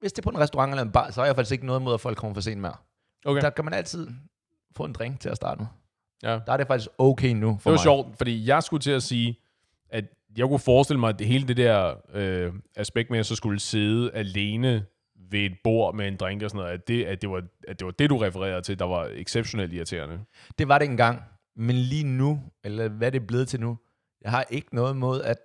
hvis 0.00 0.12
det 0.12 0.18
er 0.18 0.30
på 0.30 0.36
en 0.36 0.38
restaurant 0.38 0.70
eller 0.72 0.82
en 0.82 0.92
bar, 0.92 1.10
så 1.10 1.20
har 1.20 1.26
jeg 1.26 1.34
faktisk 1.36 1.52
ikke 1.52 1.66
noget 1.66 1.80
imod, 1.80 1.94
at 1.94 2.00
folk 2.00 2.16
kommer 2.18 2.34
for 2.34 2.40
sent 2.40 2.60
med. 2.60 2.70
Okay. 3.24 3.40
Der 3.42 3.50
kan 3.50 3.64
man 3.64 3.74
altid 3.74 4.08
få 4.76 4.84
en 4.84 4.92
drink 4.92 5.20
til 5.20 5.28
at 5.28 5.36
starte 5.36 5.58
med. 5.60 5.66
Ja. 6.22 6.28
Der 6.46 6.52
er 6.52 6.56
det 6.56 6.66
faktisk 6.66 6.88
okay 6.98 7.32
nu 7.32 7.46
for 7.48 7.56
Det 7.56 7.64
var 7.64 7.70
mig. 7.72 7.78
sjovt, 7.78 8.16
fordi 8.16 8.46
jeg 8.46 8.62
skulle 8.62 8.80
til 8.80 8.90
at 8.90 9.02
sige, 9.02 9.38
at 9.88 10.04
jeg 10.36 10.48
kunne 10.48 10.58
forestille 10.58 11.00
mig, 11.00 11.08
at 11.08 11.18
det 11.18 11.26
hele 11.26 11.48
det 11.48 11.56
der 11.56 11.94
øh, 12.14 12.52
aspekt 12.76 13.10
med, 13.10 13.16
at 13.16 13.18
jeg 13.18 13.26
så 13.26 13.36
skulle 13.36 13.60
sidde 13.60 14.10
alene 14.12 14.86
ved 15.30 15.40
et 15.40 15.56
bord 15.64 15.94
med 15.94 16.08
en 16.08 16.16
drink 16.16 16.42
og 16.42 16.50
sådan 16.50 16.58
noget, 16.58 16.72
at 16.72 16.88
det, 16.88 17.04
at 17.04 17.22
det, 17.22 17.30
var, 17.30 17.42
at 17.68 17.78
det 17.78 17.84
var 17.84 17.90
det, 17.90 18.10
du 18.10 18.16
refererede 18.16 18.62
til, 18.62 18.78
der 18.78 18.84
var 18.84 19.10
exceptionelt 19.12 19.72
irriterende. 19.72 20.20
Det 20.58 20.68
var 20.68 20.78
det 20.78 20.84
engang. 20.88 21.22
Men 21.56 21.76
lige 21.76 22.04
nu, 22.04 22.42
eller 22.64 22.88
hvad 22.88 23.12
det 23.12 23.22
er 23.22 23.26
blevet 23.26 23.48
til 23.48 23.60
nu, 23.60 23.78
jeg 24.22 24.30
har 24.30 24.44
ikke 24.50 24.74
noget 24.74 24.96
mod 24.96 25.22
at 25.22 25.36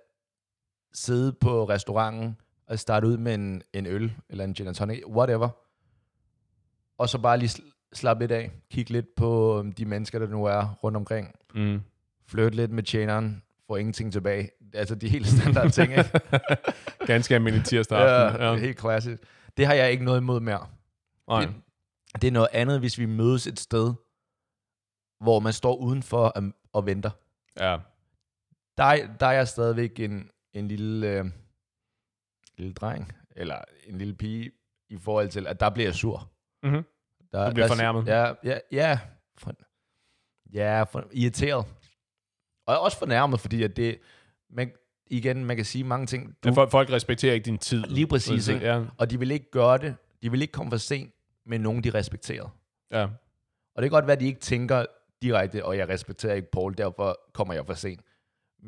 sidde 0.92 1.32
på 1.32 1.64
restauranten 1.64 2.36
og 2.66 2.78
starte 2.78 3.06
ud 3.06 3.16
med 3.16 3.34
en, 3.34 3.62
en 3.72 3.86
øl, 3.86 4.12
eller 4.28 4.44
en 4.44 4.54
gin 4.54 4.66
and 4.66 4.74
tonic, 4.74 5.06
whatever. 5.06 5.48
Og 6.98 7.08
så 7.08 7.18
bare 7.18 7.38
lige 7.38 7.48
sl- 7.48 7.90
slappe 7.92 8.22
lidt 8.22 8.32
af. 8.32 8.50
Kigge 8.70 8.92
lidt 8.92 9.14
på 9.16 9.58
øhm, 9.58 9.72
de 9.72 9.84
mennesker, 9.84 10.18
der 10.18 10.26
nu 10.26 10.44
er 10.44 10.74
rundt 10.84 10.96
omkring. 10.96 11.34
Mm. 11.54 11.80
Flytte 12.26 12.56
lidt 12.56 12.70
med 12.70 12.82
tjeneren. 12.82 13.42
Få 13.70 13.76
ingenting 13.76 14.12
tilbage. 14.12 14.50
Altså 14.74 14.94
de 14.94 15.08
helt 15.08 15.26
standard 15.26 15.70
ting, 15.70 15.92
ikke? 15.92 16.20
Ganske 17.06 17.34
almindelig 17.34 17.66
tirsdag 17.66 17.98
ja, 17.98 18.04
aften. 18.26 18.40
det 18.40 18.48
er 18.48 18.56
helt 18.56 18.76
klassisk. 18.78 19.22
Det 19.56 19.66
har 19.66 19.74
jeg 19.74 19.90
ikke 19.92 20.04
noget 20.04 20.20
imod 20.20 20.40
mere. 20.40 20.66
Nej. 21.28 21.40
Det, 21.44 21.54
det 22.22 22.28
er 22.28 22.32
noget 22.32 22.48
andet, 22.52 22.78
hvis 22.80 22.98
vi 22.98 23.06
mødes 23.06 23.46
et 23.46 23.60
sted, 23.60 23.94
hvor 25.20 25.40
man 25.40 25.52
står 25.52 25.76
udenfor 25.76 26.24
og, 26.28 26.42
og 26.72 26.86
venter. 26.86 27.10
Ja. 27.60 27.78
Der, 28.76 28.84
er- 28.84 29.16
der 29.20 29.26
er 29.26 29.32
jeg 29.32 29.48
stadigvæk 29.48 30.00
en, 30.00 30.30
en 30.52 30.68
lille, 30.68 31.08
øh, 31.08 31.24
lille 32.56 32.72
dreng, 32.74 33.12
eller 33.36 33.58
en 33.86 33.98
lille 33.98 34.14
pige, 34.14 34.50
i 34.88 34.98
forhold 34.98 35.28
til, 35.28 35.46
at 35.46 35.60
der 35.60 35.70
bliver 35.70 35.86
jeg 35.86 35.94
sur. 35.94 36.30
Mm-hmm. 36.62 36.82
Der, 37.32 37.46
Du 37.48 37.54
bliver 37.54 37.66
der, 37.66 37.74
fornærmet. 37.74 38.06
Ja, 38.06 38.32
ja, 38.44 38.58
ja, 38.72 38.98
for, 39.38 39.52
ja 40.52 40.82
for, 40.82 41.04
irriteret. 41.12 41.66
Og 42.70 42.80
også 42.80 42.98
fornærmet, 42.98 43.40
fordi 43.40 43.62
at 43.62 43.76
det, 43.76 43.98
man, 44.50 44.72
igen, 45.06 45.44
man 45.44 45.56
kan 45.56 45.64
sige 45.64 45.84
mange 45.84 46.06
ting. 46.06 46.36
Du, 46.44 46.48
Men 46.48 46.70
folk, 46.70 46.90
respekterer 46.90 47.34
ikke 47.34 47.44
din 47.44 47.58
tid. 47.58 47.82
Lige 47.82 48.06
præcis, 48.06 48.48
ikke? 48.48 48.66
Ja. 48.66 48.84
Og 48.98 49.10
de 49.10 49.18
vil 49.18 49.30
ikke 49.30 49.50
gøre 49.50 49.78
det. 49.78 49.96
De 50.22 50.30
vil 50.30 50.42
ikke 50.42 50.52
komme 50.52 50.70
for 50.70 50.76
sent 50.76 51.14
med 51.46 51.58
nogen, 51.58 51.84
de 51.84 51.90
respekterer. 51.90 52.56
ja. 52.92 53.06
Og 53.74 53.82
det 53.82 53.90
kan 53.90 53.96
godt 53.96 54.06
være, 54.06 54.16
at 54.16 54.20
de 54.20 54.26
ikke 54.26 54.40
tænker 54.40 54.84
direkte, 55.22 55.64
og 55.64 55.76
jeg 55.76 55.88
respekterer 55.88 56.34
ikke 56.34 56.50
Paul, 56.50 56.74
derfor 56.78 57.20
kommer 57.32 57.54
jeg 57.54 57.66
for 57.66 57.74
sent. 57.74 58.00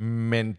Men 0.00 0.58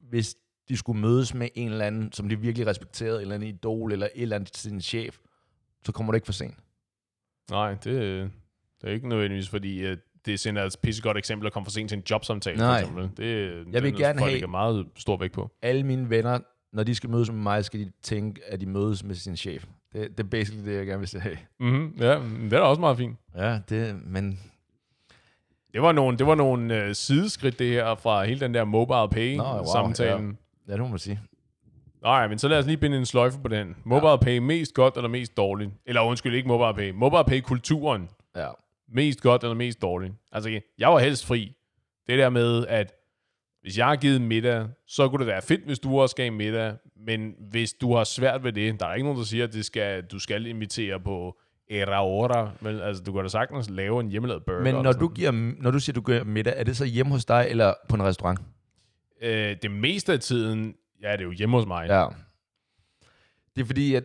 hvis 0.00 0.36
de 0.68 0.76
skulle 0.76 1.00
mødes 1.00 1.34
med 1.34 1.48
en 1.54 1.68
eller 1.70 1.84
anden, 1.84 2.12
som 2.12 2.28
de 2.28 2.40
virkelig 2.40 2.66
respekterede, 2.66 3.16
en 3.16 3.20
eller 3.20 3.34
anden 3.34 3.48
idol, 3.48 3.92
eller 3.92 4.06
et 4.14 4.22
eller 4.22 4.36
andet 4.36 4.56
sin 4.56 4.80
chef, 4.80 5.18
så 5.84 5.92
kommer 5.92 6.12
du 6.12 6.14
ikke 6.14 6.24
for 6.26 6.32
sent. 6.32 6.58
Nej, 7.50 7.70
det, 7.74 8.30
det 8.80 8.88
er 8.88 8.92
ikke 8.92 9.08
nødvendigvis, 9.08 9.48
fordi 9.48 9.84
at 9.84 9.98
det 10.26 10.40
sender 10.40 10.62
et 10.64 10.76
pissegodt 10.82 11.16
eksempel 11.18 11.46
at 11.46 11.52
komme 11.52 11.66
for 11.66 11.70
sent 11.70 11.88
til 11.88 11.98
en 11.98 12.04
jobsamtale, 12.10 12.56
Nej. 12.58 12.84
for 12.84 12.88
eksempel. 13.00 13.10
Det, 13.26 13.48
Jeg 13.56 13.64
det 13.74 13.82
vil 13.82 13.94
er 13.94 13.98
gerne 13.98 14.20
have- 14.20 14.46
meget 14.46 14.86
stor 14.96 15.16
vægt 15.16 15.32
på. 15.34 15.50
Alle 15.62 15.82
mine 15.82 16.10
venner, 16.10 16.38
når 16.72 16.82
de 16.82 16.94
skal 16.94 17.10
mødes 17.10 17.30
med 17.30 17.38
mig, 17.42 17.64
skal 17.64 17.80
de 17.80 17.90
tænke, 18.02 18.40
at 18.46 18.60
de 18.60 18.66
mødes 18.66 19.04
med 19.04 19.14
sin 19.14 19.36
chef. 19.36 19.64
Det, 19.92 20.08
det 20.18 20.24
er 20.24 20.28
basically 20.28 20.70
det, 20.70 20.76
jeg 20.78 20.86
gerne 20.86 20.98
vil 20.98 21.08
sige. 21.08 21.22
Mm-hmm. 21.60 21.94
Ja, 22.00 22.18
men 22.18 22.44
det 22.44 22.52
er 22.52 22.56
da 22.58 22.64
også 22.64 22.80
meget 22.80 22.96
fint. 22.96 23.16
Ja, 23.36 23.58
det, 23.68 23.96
men 24.06 24.38
Det 25.72 25.82
var 25.82 25.92
nogle, 25.92 26.18
det 26.18 26.26
var 26.26 26.34
nogle 26.34 26.86
uh, 26.86 26.92
sideskridt, 26.92 27.58
det 27.58 27.68
her, 27.72 27.94
fra 27.94 28.24
hele 28.24 28.40
den 28.40 28.54
der 28.54 28.64
mobile 28.64 29.08
pay-samtalen. 29.10 30.38
ja, 30.68 30.72
det 30.72 30.80
må 30.80 30.88
man 30.88 30.98
sige. 30.98 31.20
Nej, 32.02 32.28
men 32.28 32.38
så 32.38 32.48
lad 32.48 32.58
os 32.58 32.66
lige 32.66 32.76
binde 32.76 32.96
en 32.98 33.06
sløjfe 33.06 33.38
på 33.42 33.48
den. 33.48 33.76
Mobile 33.84 34.18
pay 34.22 34.38
mest 34.38 34.74
godt 34.74 34.96
eller 34.96 35.08
mest 35.08 35.36
dårligt? 35.36 35.70
Eller 35.86 36.00
undskyld, 36.00 36.34
ikke 36.34 36.48
mobile 36.48 36.74
pay. 36.74 36.90
Mobile 36.98 37.24
pay-kulturen 37.26 38.08
Ja. 38.36 38.48
Mest 38.90 39.20
godt 39.20 39.42
eller 39.42 39.54
mest 39.54 39.82
dårligt? 39.82 40.12
Altså, 40.32 40.60
jeg 40.78 40.88
var 40.88 40.98
helst 40.98 41.26
fri. 41.26 41.56
Det 42.06 42.18
der 42.18 42.28
med, 42.28 42.66
at 42.66 42.92
hvis 43.62 43.78
jeg 43.78 43.86
har 43.86 43.96
givet 43.96 44.20
middag, 44.20 44.68
så 44.86 45.08
kunne 45.08 45.18
det 45.18 45.26
være 45.26 45.42
fedt, 45.42 45.64
hvis 45.64 45.78
du 45.78 46.00
også 46.00 46.16
gav 46.16 46.32
middag. 46.32 46.76
Men 46.96 47.34
hvis 47.50 47.72
du 47.72 47.94
har 47.94 48.04
svært 48.04 48.44
ved 48.44 48.52
det, 48.52 48.80
der 48.80 48.86
er 48.86 48.94
ikke 48.94 49.04
nogen, 49.04 49.18
der 49.18 49.24
siger, 49.24 49.44
at 49.44 49.52
det 49.52 49.64
skal, 49.64 50.02
du 50.02 50.18
skal 50.18 50.46
invitere 50.46 51.00
på 51.00 51.38
era 51.70 52.06
ora. 52.06 52.50
Men 52.60 52.80
altså, 52.80 53.02
du 53.02 53.12
kan 53.12 53.22
da 53.22 53.28
sagtens 53.28 53.70
lave 53.70 54.00
en 54.00 54.08
hjemmelavet 54.08 54.44
burger. 54.44 54.62
Men 54.62 54.74
når 54.74 54.92
du, 54.92 55.08
giver, 55.08 55.30
når 55.62 55.70
du 55.70 55.80
siger, 55.80 55.94
du 55.94 56.00
giver 56.00 56.24
middag, 56.24 56.54
er 56.56 56.64
det 56.64 56.76
så 56.76 56.84
hjemme 56.84 57.12
hos 57.12 57.24
dig 57.24 57.46
eller 57.48 57.74
på 57.88 57.96
en 57.96 58.02
restaurant? 58.02 58.40
Øh, 59.22 59.56
det 59.62 59.70
meste 59.70 60.12
af 60.12 60.20
tiden, 60.20 60.74
ja, 61.02 61.12
det 61.12 61.20
er 61.20 61.24
jo 61.24 61.30
hjemme 61.30 61.56
hos 61.56 61.66
mig. 61.66 61.88
Ja. 61.88 62.06
Det 63.56 63.62
er 63.62 63.66
fordi, 63.66 63.94
at... 63.94 64.04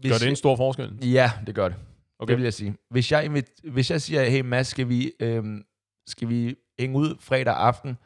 Hvis 0.00 0.12
Gør 0.12 0.18
det 0.18 0.28
en 0.28 0.36
stor 0.36 0.56
forskel? 0.56 0.98
Ja, 1.02 1.32
det 1.46 1.54
gør 1.54 1.68
det. 1.68 1.76
Okay. 2.18 2.30
Det 2.30 2.36
vil 2.36 2.42
jeg 2.44 2.54
sige. 2.54 2.76
Hvis 2.90 3.12
jeg, 3.12 3.24
invit- 3.24 3.70
hvis 3.70 3.90
jeg 3.90 4.02
siger, 4.02 4.24
hey 4.24 4.40
Mads, 4.40 4.66
skal 4.66 4.88
vi, 4.88 5.12
øhm, 5.20 5.64
skal 6.06 6.28
vi 6.28 6.56
hænge 6.78 6.96
ud 6.98 7.16
fredag 7.20 7.54
aften, 7.56 7.96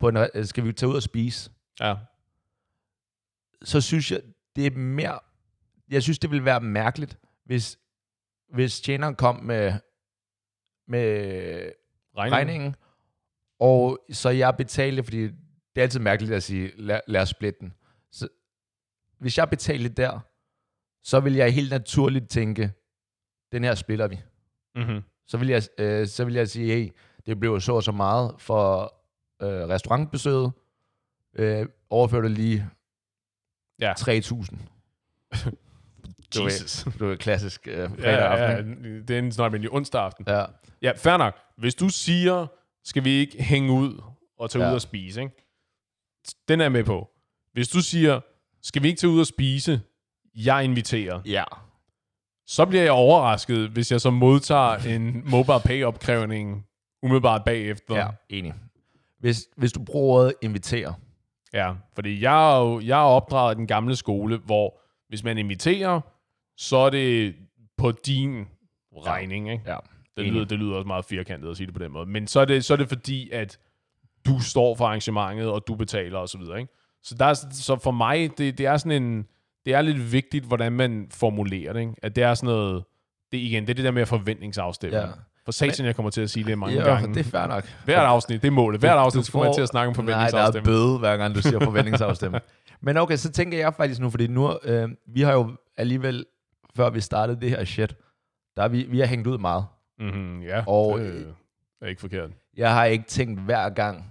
på 0.00 0.08
en, 0.08 0.16
re- 0.16 0.28
øh, 0.34 0.44
skal 0.44 0.64
vi 0.64 0.72
tage 0.72 0.90
ud 0.90 0.94
og 0.96 1.02
spise, 1.02 1.50
Ja. 1.80 1.94
så 3.64 3.80
synes 3.80 4.12
jeg, 4.12 4.22
det 4.56 4.66
er 4.66 4.70
mere... 4.70 5.18
Jeg 5.90 6.02
synes, 6.02 6.18
det 6.18 6.30
ville 6.30 6.44
være 6.44 6.60
mærkeligt, 6.60 7.18
hvis, 7.44 7.78
hvis 8.52 8.80
tjeneren 8.80 9.14
kom 9.14 9.36
med, 9.44 9.72
med 10.88 11.72
Regning. 12.16 12.34
regningen, 12.36 12.76
og 13.60 13.98
så 14.12 14.30
jeg 14.30 14.56
betalte, 14.56 15.02
fordi 15.04 15.22
det 15.22 15.32
er 15.76 15.82
altid 15.82 16.00
mærkeligt 16.00 16.34
at 16.34 16.42
sige, 16.42 16.72
lad, 16.76 17.00
lad 17.06 17.20
os 17.22 17.28
splitte 17.28 17.60
den. 17.60 17.74
Så, 18.12 18.28
hvis 19.18 19.38
jeg 19.38 19.50
betalte 19.50 19.88
der, 19.88 20.20
så 21.02 21.20
vil 21.20 21.34
jeg 21.34 21.54
helt 21.54 21.70
naturligt 21.70 22.28
tænke, 22.30 22.72
den 23.52 23.64
her 23.64 23.74
splitter 23.74 24.08
vi. 24.08 24.20
Mm-hmm. 24.74 25.02
Så 25.26 25.38
vil 25.38 25.48
jeg, 25.48 25.62
øh, 25.78 26.06
så 26.06 26.24
vil 26.24 26.34
jeg 26.34 26.48
sige, 26.48 26.74
hey, 26.74 26.90
det 27.26 27.40
blev 27.40 27.60
så 27.60 27.72
og 27.72 27.82
så 27.82 27.92
meget 27.92 28.34
for 28.38 28.94
øh, 29.42 29.48
restaurantbesøget. 29.68 30.52
Øh, 31.34 31.66
overfør 31.90 32.20
det 32.20 32.30
lige 32.30 32.68
Ja. 33.80 33.92
3.000. 33.92 34.56
Du 36.34 36.42
ved, 36.42 36.50
Jesus. 36.52 36.84
det 36.84 37.00
var 37.08 37.16
klassisk 37.16 37.68
øh, 37.68 37.90
fredag 37.90 38.02
Ja, 38.04 38.56
aften. 38.56 38.84
ja, 38.84 38.90
det 39.00 39.10
er 39.10 39.18
en 39.18 39.32
snart 39.32 39.52
onsdag 39.70 40.00
aften. 40.02 40.24
Ja. 40.28 40.44
Ja, 40.82 40.92
fair 40.96 41.16
nok. 41.16 41.34
Hvis 41.56 41.74
du 41.74 41.88
siger, 41.88 42.46
skal 42.84 43.04
vi 43.04 43.10
ikke 43.10 43.42
hænge 43.42 43.72
ud 43.72 44.02
og 44.38 44.50
tage 44.50 44.64
Ja. 44.64 44.70
ud 44.70 44.74
og 44.74 44.80
spise, 44.80 45.22
ikke? 45.22 45.34
Den 46.48 46.60
er 46.60 46.64
jeg 46.64 46.72
med 46.72 46.84
på. 46.84 47.10
Hvis 47.52 47.68
du 47.68 47.80
siger, 47.80 48.20
skal 48.62 48.82
vi 48.82 48.88
ikke 48.88 49.00
tage 49.00 49.10
ud 49.10 49.20
og 49.20 49.26
spise, 49.26 49.80
jeg 50.34 50.64
inviterer, 50.64 51.20
ja. 51.26 51.44
Så 52.48 52.66
bliver 52.66 52.82
jeg 52.82 52.92
overrasket, 52.92 53.68
hvis 53.68 53.92
jeg 53.92 54.00
så 54.00 54.10
modtager 54.10 54.76
en 54.76 55.30
mobile 55.30 55.60
pay 55.64 55.84
opkrævning 55.84 56.64
umiddelbart 57.02 57.44
bagefter. 57.44 57.96
Ja, 57.96 58.06
enig. 58.28 58.54
Hvis, 59.18 59.48
hvis 59.56 59.72
du 59.72 59.84
bruger 59.84 60.18
ordet 60.18 60.34
invitere, 60.42 60.94
Ja, 61.52 61.72
fordi 61.94 62.22
jeg 62.22 62.56
er 62.56 62.60
jo 62.60 62.80
jeg 62.80 63.00
er 63.00 63.04
opdraget 63.04 63.54
i 63.54 63.58
den 63.58 63.66
gamle 63.66 63.96
skole, 63.96 64.38
hvor 64.38 64.80
hvis 65.08 65.24
man 65.24 65.38
inviterer, 65.38 66.00
så 66.56 66.76
er 66.76 66.90
det 66.90 67.34
på 67.78 67.90
din 67.92 68.46
regning, 68.96 69.50
ikke? 69.50 69.64
ja. 69.66 69.76
Det 70.16 70.26
lyder, 70.26 70.44
det 70.44 70.58
lyder 70.58 70.74
også 70.76 70.86
meget 70.86 71.04
firkantet 71.04 71.50
at 71.50 71.56
sige 71.56 71.66
det 71.66 71.74
på 71.74 71.82
den 71.82 71.92
måde. 71.92 72.06
Men 72.06 72.26
så 72.26 72.40
er 72.40 72.44
det, 72.44 72.64
så 72.64 72.72
er 72.72 72.76
det 72.76 72.88
fordi, 72.88 73.30
at 73.30 73.58
du 74.26 74.40
står 74.40 74.74
for 74.74 74.86
arrangementet, 74.86 75.50
og 75.50 75.64
du 75.68 75.74
betaler 75.74 76.18
osv. 76.18 76.40
Så, 76.44 76.54
ikke? 76.54 76.72
så, 77.02 77.14
der 77.14 77.24
er, 77.24 77.34
så 77.50 77.76
for 77.76 77.90
mig, 77.90 78.38
det, 78.38 78.58
det 78.58 78.66
er 78.66 78.76
sådan 78.76 79.02
en... 79.02 79.26
Det 79.66 79.74
er 79.74 79.82
lidt 79.82 80.12
vigtigt, 80.12 80.44
hvordan 80.44 80.72
man 80.72 81.08
formulerer 81.10 81.72
det. 81.72 81.80
Ikke? 81.80 81.94
At 82.02 82.16
det 82.16 82.24
er 82.24 82.34
sådan 82.34 82.46
noget... 82.54 82.84
Det, 83.32 83.38
igen, 83.38 83.62
det 83.62 83.70
er 83.70 83.74
det 83.74 83.84
der 83.84 83.90
med 83.90 84.06
forventningsafstemning. 84.06 85.02
Ja. 85.02 85.10
For 85.44 85.52
satan, 85.52 85.86
jeg 85.86 85.96
kommer 85.96 86.10
til 86.10 86.20
at 86.20 86.30
sige 86.30 86.44
det 86.44 86.58
mange 86.58 86.76
ja, 86.76 86.84
gange. 86.94 87.14
det 87.14 87.20
er 87.26 87.30
fair 87.30 87.46
nok. 87.46 87.64
Hvert 87.84 87.98
afsnit, 88.06 88.42
det 88.42 88.48
er 88.48 88.52
målet. 88.52 88.80
Hvert 88.80 88.98
afsnit 88.98 89.24
skal 89.26 89.38
man 89.38 89.54
til 89.54 89.62
at 89.62 89.68
snakke 89.68 89.98
om 89.98 90.04
Nej, 90.04 90.14
der 90.14 90.16
er 90.16 90.30
forventningsafstemning. 90.30 90.64
bøde, 90.64 90.98
hver 90.98 91.16
gang 91.16 91.34
du 91.34 91.42
siger 91.42 91.60
forventningsafstemning. 91.60 92.44
Men 92.82 92.96
okay, 92.96 93.16
så 93.16 93.30
tænker 93.32 93.58
jeg 93.58 93.74
faktisk 93.74 94.00
nu, 94.00 94.10
fordi 94.10 94.26
nu, 94.26 94.58
øh, 94.64 94.88
vi 95.06 95.20
har 95.22 95.32
jo 95.32 95.50
alligevel, 95.76 96.24
før 96.76 96.90
vi 96.90 97.00
startede 97.00 97.40
det 97.40 97.50
her 97.50 97.64
shit, 97.64 97.96
der 98.56 98.62
er 98.62 98.68
vi, 98.68 98.82
vi 98.82 98.98
har 98.98 99.06
hængt 99.06 99.26
ud 99.26 99.38
meget. 99.38 99.64
Mm-hmm, 99.98 100.42
ja, 100.42 100.64
Og- 100.66 100.98
det 101.00 101.34
er 101.82 101.86
ikke 101.86 102.00
forkert. 102.00 102.30
Jeg 102.56 102.74
har 102.74 102.84
ikke 102.84 103.04
tænkt 103.04 103.40
hver 103.40 103.68
gang, 103.68 104.04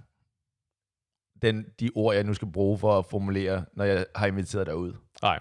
den, 1.41 1.65
de 1.79 1.89
ord, 1.95 2.15
jeg 2.15 2.23
nu 2.23 2.33
skal 2.33 2.51
bruge 2.51 2.77
for 2.77 2.99
at 2.99 3.05
formulere, 3.05 3.65
når 3.73 3.85
jeg 3.85 4.05
har 4.15 4.27
inviteret 4.27 4.67
dig 4.67 4.75
ud. 4.75 4.93
Nej. 5.22 5.39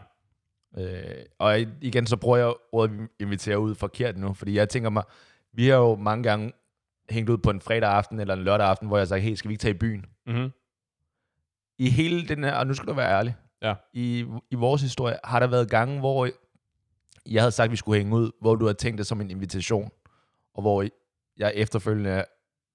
Øh, 0.79 1.24
og 1.39 1.61
igen, 1.61 2.07
så 2.07 2.16
bruger 2.16 2.37
jeg 2.37 2.55
ordet 2.72 3.09
invitere 3.20 3.59
ud 3.59 3.74
forkert 3.74 4.16
nu, 4.16 4.35
fordi 4.35 4.55
jeg 4.57 4.68
tænker 4.68 4.91
mig, 4.91 5.03
vi 5.53 5.68
har 5.68 5.77
jo 5.77 5.95
mange 5.97 6.22
gange 6.22 6.53
hængt 7.11 7.31
ud 7.31 7.39
på 7.39 7.51
en 7.51 7.61
fredag 7.61 7.91
aften 7.91 8.20
eller 8.20 8.35
en 8.35 8.45
lørdag 8.45 8.66
aften, 8.66 8.89
hvor 8.89 8.99
jeg 8.99 9.09
sagde, 9.09 9.22
hey, 9.22 9.35
skal 9.35 9.49
vi 9.49 9.53
ikke 9.53 9.62
tage 9.62 9.74
i 9.74 9.79
byen? 9.79 10.07
Mm-hmm. 10.27 10.51
I 11.79 11.91
hele 11.91 12.29
den 12.29 12.45
her, 12.45 12.55
og 12.55 12.66
nu 12.66 12.74
skal 12.74 12.89
du 12.89 12.93
være 12.95 13.11
ærlig, 13.18 13.35
Ja. 13.62 13.74
i, 13.93 14.24
i 14.51 14.55
vores 14.55 14.83
historie 14.83 15.16
har 15.24 15.41
der 15.41 15.47
været 15.47 15.70
gange, 15.70 15.99
hvor 15.99 16.29
jeg 17.27 17.43
havde 17.43 17.53
sagt, 17.53 17.64
at 17.64 17.70
vi 17.70 17.77
skulle 17.77 17.99
hænge 17.99 18.16
ud, 18.16 18.31
hvor 18.41 18.55
du 18.55 18.64
havde 18.64 18.77
tænkt 18.79 18.99
det 18.99 19.07
som 19.07 19.20
en 19.20 19.31
invitation, 19.31 19.91
og 20.55 20.62
hvor 20.62 20.85
jeg 21.37 21.53
efterfølgende 21.55 22.24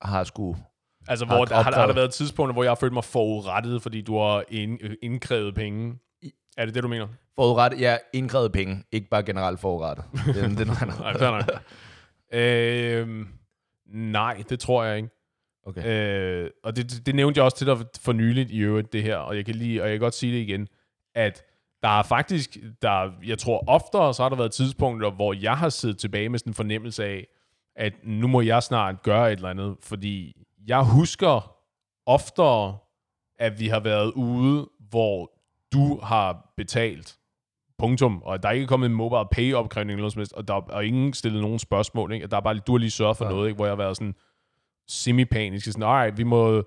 har 0.01 0.23
skulle... 0.23 0.59
Altså, 1.07 1.25
Har 1.25 1.35
hvor 1.35 1.45
der, 1.45 1.55
har, 1.55 1.63
har 1.63 1.87
der 1.87 1.93
været 1.93 2.13
tidspunkter, 2.13 2.53
hvor 2.53 2.63
jeg 2.63 2.69
har 2.69 2.75
følt 2.75 2.93
mig 2.93 3.03
forurettet, 3.03 3.81
fordi 3.81 4.01
du 4.01 4.17
har 4.17 4.43
ind, 4.49 4.79
øh, 4.81 4.95
indkrævet 5.01 5.55
penge? 5.55 5.99
Er 6.57 6.65
det 6.65 6.75
det, 6.75 6.83
du 6.83 6.87
mener? 6.87 7.07
Forudrettet, 7.35 7.81
ja, 7.81 7.97
indkrævet 8.13 8.51
penge, 8.51 8.83
ikke 8.91 9.09
bare 9.09 9.23
generelt 9.23 9.59
forudrettet. 9.59 10.05
Det, 10.25 10.35
det 10.35 10.43
er 10.43 10.65
noget 10.65 10.81
andet. 10.81 10.99
Nej, 10.99 11.17
fair 11.17 11.31
nok. 11.31 11.61
øhm, 12.33 13.27
nej, 13.85 14.43
det 14.49 14.59
tror 14.59 14.83
jeg 14.83 14.97
ikke. 14.97 15.09
Okay. 15.67 15.85
Øh, 15.85 16.49
og 16.63 16.75
det, 16.75 16.91
det, 16.91 17.05
det 17.05 17.15
nævnte 17.15 17.37
jeg 17.37 17.45
også 17.45 17.57
til 17.57 17.67
dig 17.67 17.77
for 18.01 18.13
nyligt 18.13 18.51
i 18.51 18.59
øvrigt, 18.59 18.93
det 18.93 19.03
her, 19.03 19.17
og 19.17 19.35
jeg 19.35 19.45
kan 19.45 19.55
lige, 19.55 19.81
og 19.83 19.87
jeg 19.89 19.93
kan 19.93 19.99
godt 19.99 20.13
sige 20.13 20.33
det 20.33 20.39
igen, 20.41 20.67
at 21.15 21.43
der 21.83 21.99
er 21.99 22.03
faktisk, 22.03 22.57
der, 22.81 23.11
jeg 23.25 23.37
tror 23.37 23.63
oftere, 23.67 24.13
så 24.13 24.21
har 24.23 24.29
der 24.29 24.35
været 24.35 24.51
tidspunkter, 24.51 25.11
hvor 25.11 25.33
jeg 25.33 25.57
har 25.57 25.69
siddet 25.69 25.97
tilbage 25.97 26.29
med 26.29 26.39
sådan 26.39 26.49
en 26.49 26.55
fornemmelse 26.55 27.05
af, 27.05 27.27
at 27.75 27.93
nu 28.03 28.27
må 28.27 28.41
jeg 28.41 28.63
snart 28.63 29.03
gøre 29.03 29.31
et 29.31 29.35
eller 29.35 29.49
andet, 29.49 29.75
fordi 29.81 30.43
jeg 30.67 30.83
husker 30.83 31.55
oftere, 32.05 32.77
at 33.39 33.59
vi 33.59 33.67
har 33.67 33.79
været 33.79 34.11
ude, 34.11 34.69
hvor 34.89 35.31
du 35.73 35.99
har 36.03 36.53
betalt, 36.57 37.17
punktum, 37.77 38.21
og 38.25 38.43
der 38.43 38.49
er 38.49 38.53
ikke 38.53 38.67
kommet 38.67 38.89
en 38.89 38.95
mobile 38.95 39.25
pay 39.31 39.53
opkrævning 39.53 39.91
eller 39.91 40.01
noget 40.01 40.13
som 40.13 40.19
helst, 40.19 40.33
og 40.33 40.47
der 40.47 40.53
er 40.55 40.59
og 40.61 40.85
ingen 40.85 41.13
stillet 41.13 41.41
nogen 41.41 41.59
spørgsmål, 41.59 42.13
ikke? 42.13 42.25
Og 42.25 42.31
der 42.31 42.37
er 42.37 42.41
bare, 42.41 42.55
du 42.59 42.71
har 42.71 42.77
lige 42.77 42.91
sørget 42.91 43.17
for 43.17 43.25
Ja. 43.25 43.31
noget, 43.31 43.47
ikke? 43.47 43.55
hvor 43.55 43.65
jeg 43.65 43.71
har 43.71 43.75
været 43.77 43.97
sådan 43.97 44.15
semi-panisk, 44.87 45.65
sådan, 45.65 45.83
alright, 45.83 46.17
vi 46.17 46.23
må, 46.23 46.63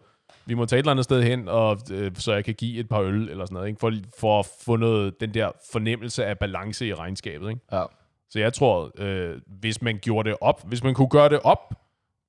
vi 0.46 0.55
må 0.55 0.66
tage 0.66 0.78
et 0.78 0.82
eller 0.82 0.90
andet 0.90 1.05
sted 1.05 1.22
hen, 1.22 1.48
og, 1.48 1.78
øh, 1.92 2.11
så 2.14 2.32
jeg 2.32 2.44
kan 2.44 2.55
give 2.55 2.80
et 2.80 2.88
par 2.88 3.00
øl, 3.00 3.28
eller 3.28 3.44
sådan 3.44 3.55
noget, 3.55 3.68
ikke? 3.68 3.80
For, 3.80 3.92
for 4.20 4.38
at 4.40 4.46
få 4.64 4.76
noget, 4.76 5.20
den 5.20 5.34
der 5.34 5.50
fornemmelse 5.72 6.24
af 6.24 6.38
balance 6.38 6.86
i 6.86 6.94
regnskabet, 6.94 7.48
ikke? 7.50 7.61
Ja. 7.72 7.84
Så 8.30 8.38
jeg 8.40 8.52
tror, 8.52 8.90
øh, 8.98 9.40
hvis 9.46 9.82
man 9.82 9.98
gjorde 10.02 10.28
det 10.30 10.38
op, 10.40 10.68
hvis 10.68 10.84
man 10.84 10.94
kunne 10.94 11.09
gøre 11.09 11.28
det 11.28 11.40
op, 11.44 11.74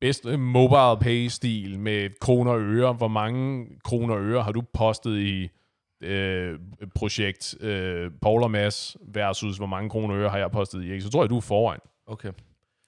bedste 0.02 0.38
mobile 0.38 0.98
pay-stil 1.02 1.80
med 1.80 2.10
kroner 2.22 2.52
og 2.52 2.62
øre, 2.62 2.94
hvor 2.94 3.08
mange 3.08 3.68
kroner 3.84 4.14
og 4.16 4.22
øre 4.22 4.44
har 4.44 4.52
du 4.52 4.62
postet 4.74 5.18
i 5.20 5.50
øh, 6.02 6.60
projekt 6.96 7.56
øh, 7.62 8.12
Paul 8.22 8.44
og 8.44 8.52
Mads 8.52 8.98
versus 9.14 9.58
hvor 9.58 9.66
mange 9.68 9.90
kroner 9.90 10.16
øre 10.18 10.30
har 10.30 10.38
jeg 10.38 10.52
postet 10.52 10.84
i, 10.84 10.92
ikke? 10.92 11.02
så 11.02 11.10
tror 11.10 11.24
jeg, 11.24 11.30
du 11.30 11.38
er 11.38 11.42
foran. 11.42 11.80
Okay. 12.08 12.32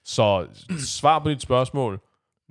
Så 0.04 0.46
svar 0.78 1.18
på 1.18 1.28
dit 1.28 1.42
spørgsmål, 1.42 2.00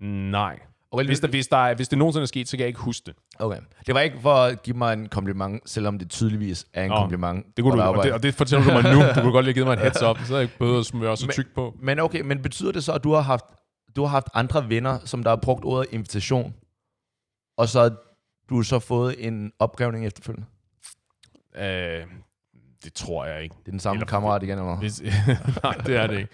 nej. 0.02 0.60
Okay, 0.92 1.06
Hvis, 1.06 1.20
der, 1.20 1.28
hvis, 1.28 1.48
der 1.48 1.58
er, 1.58 1.74
hvis 1.76 1.88
det 1.88 1.98
nogensinde 1.98 2.24
er 2.24 2.28
sket, 2.28 2.48
så 2.48 2.58
kan 2.58 2.62
jeg 2.62 2.68
ikke 2.68 2.80
huske 2.80 3.04
det. 3.06 3.16
okay. 3.40 3.60
Det 3.88 3.96
var 3.96 4.02
ikke 4.02 4.20
for 4.22 4.34
at 4.34 4.64
give 4.64 4.78
mig 4.78 4.94
en 4.94 5.10
kompliment, 5.10 5.70
selvom 5.70 6.00
det 6.00 6.10
tydeligvis 6.10 6.68
er 6.74 6.84
en 6.84 6.90
Nå, 6.90 6.96
kompliment. 6.98 7.46
Det 7.58 7.64
kunne 7.64 7.82
du, 7.82 7.88
og, 7.88 8.04
det, 8.04 8.14
og 8.14 8.24
det 8.24 8.34
fortæller 8.36 8.66
du 8.66 8.72
mig 8.82 8.84
nu. 8.96 9.02
Du 9.16 9.22
kunne 9.22 9.32
godt 9.32 9.46
lige 9.46 9.54
givet 9.54 9.68
mig 9.68 9.74
en 9.74 9.80
heads 9.80 10.02
up, 10.04 10.18
så 10.26 10.34
jeg 10.36 10.44
ikke 10.44 10.58
behøvet 10.58 10.80
at 10.80 10.86
smøre 10.86 11.18
så 11.18 11.26
Men- 11.26 11.34
tyk 11.34 11.54
på. 11.56 11.76
Men 11.80 12.00
okay, 12.00 12.22
men 12.22 12.42
betyder 12.42 12.72
det 12.72 12.84
så, 12.84 12.94
at 12.94 13.04
du 13.04 13.12
har 13.14 13.22
haft, 13.22 13.46
du 13.96 14.02
har 14.02 14.08
haft 14.10 14.28
andre 14.34 14.70
venner, 14.70 15.00
som 15.06 15.24
der 15.24 15.30
har 15.30 15.36
brugt 15.36 15.66
ordet 15.66 15.88
invitation, 15.94 16.54
og 17.58 17.68
så 17.70 17.96
har 18.50 18.56
du 18.58 18.64
så 18.64 18.80
fået 18.80 19.28
en 19.28 19.52
opgravning 19.60 20.06
efterfølgende? 20.06 20.48
Øh, 21.56 22.06
det 22.84 22.94
tror 22.94 23.26
jeg 23.26 23.44
ikke. 23.44 23.56
Det 23.60 23.68
er 23.68 23.72
den 23.72 23.80
samme 23.80 23.98
Eller- 23.98 24.08
kammerat 24.08 24.44
igen, 24.44 24.60
eller? 24.60 24.78
Hvis, 24.78 25.02
nej, 25.64 25.74
det 25.74 25.96
er 25.96 26.08
det 26.08 26.18
ikke. 26.18 26.30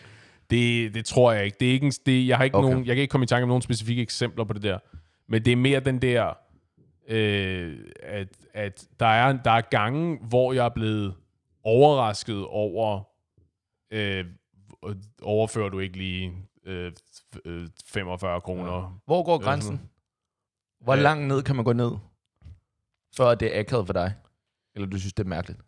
Det, 0.50 0.94
det 0.96 1.06
tror 1.06 1.32
jeg 1.32 1.46
ikke. 1.46 1.58
Det 1.60 1.68
er 1.68 1.72
ikke 1.72 1.86
en, 1.86 1.92
det, 2.06 2.28
jeg, 2.28 2.38
har 2.38 2.44
ikke 2.44 2.58
Okay. 2.58 2.70
nogen, 2.70 2.86
jeg 2.86 2.96
kan 2.96 3.02
ikke 3.02 3.12
komme 3.12 3.24
i 3.24 3.28
tanke 3.28 3.44
om 3.44 3.48
nogle 3.48 3.64
specifikke 3.64 4.02
eksempler 4.02 4.44
på 4.46 4.54
det 4.54 4.64
der. 4.64 4.80
Men 5.28 5.46
det 5.46 5.52
er 5.52 5.58
mere 5.58 5.80
den 5.80 6.02
der, 6.02 6.34
øh, 7.08 7.78
at, 8.04 8.28
at 8.54 8.88
der, 9.00 9.06
er, 9.06 9.34
der 9.44 9.52
er 9.52 9.62
gange, 9.62 10.20
hvor 10.30 10.54
jeg 10.54 10.66
er 10.66 10.70
blevet 10.70 11.14
overrasket 11.64 12.46
over, 12.46 13.04
øh, 13.92 14.26
overfører 15.22 15.70
du 15.70 15.80
ikke 15.80 15.98
lige 15.98 16.34
øh, 16.66 16.92
f- 17.36 17.40
øh, 17.46 17.68
45 17.86 18.42
kroner? 18.42 18.76
Ja. 18.82 18.84
Hvor 19.06 19.24
går 19.24 19.38
grænsen? 19.38 19.82
Hvor 20.84 20.96
Ja. 20.96 21.02
langt 21.02 21.28
ned 21.28 21.44
kan 21.44 21.56
man 21.56 21.66
gå 21.66 21.74
ned, 21.74 21.92
før 23.18 23.36
det 23.36 23.56
er 23.56 23.60
akavet 23.60 23.86
for 23.86 23.94
dig? 23.94 24.14
Eller 24.76 24.88
du 24.88 25.00
synes, 25.00 25.14
det 25.14 25.24
er 25.24 25.28
mærkeligt? 25.30 25.60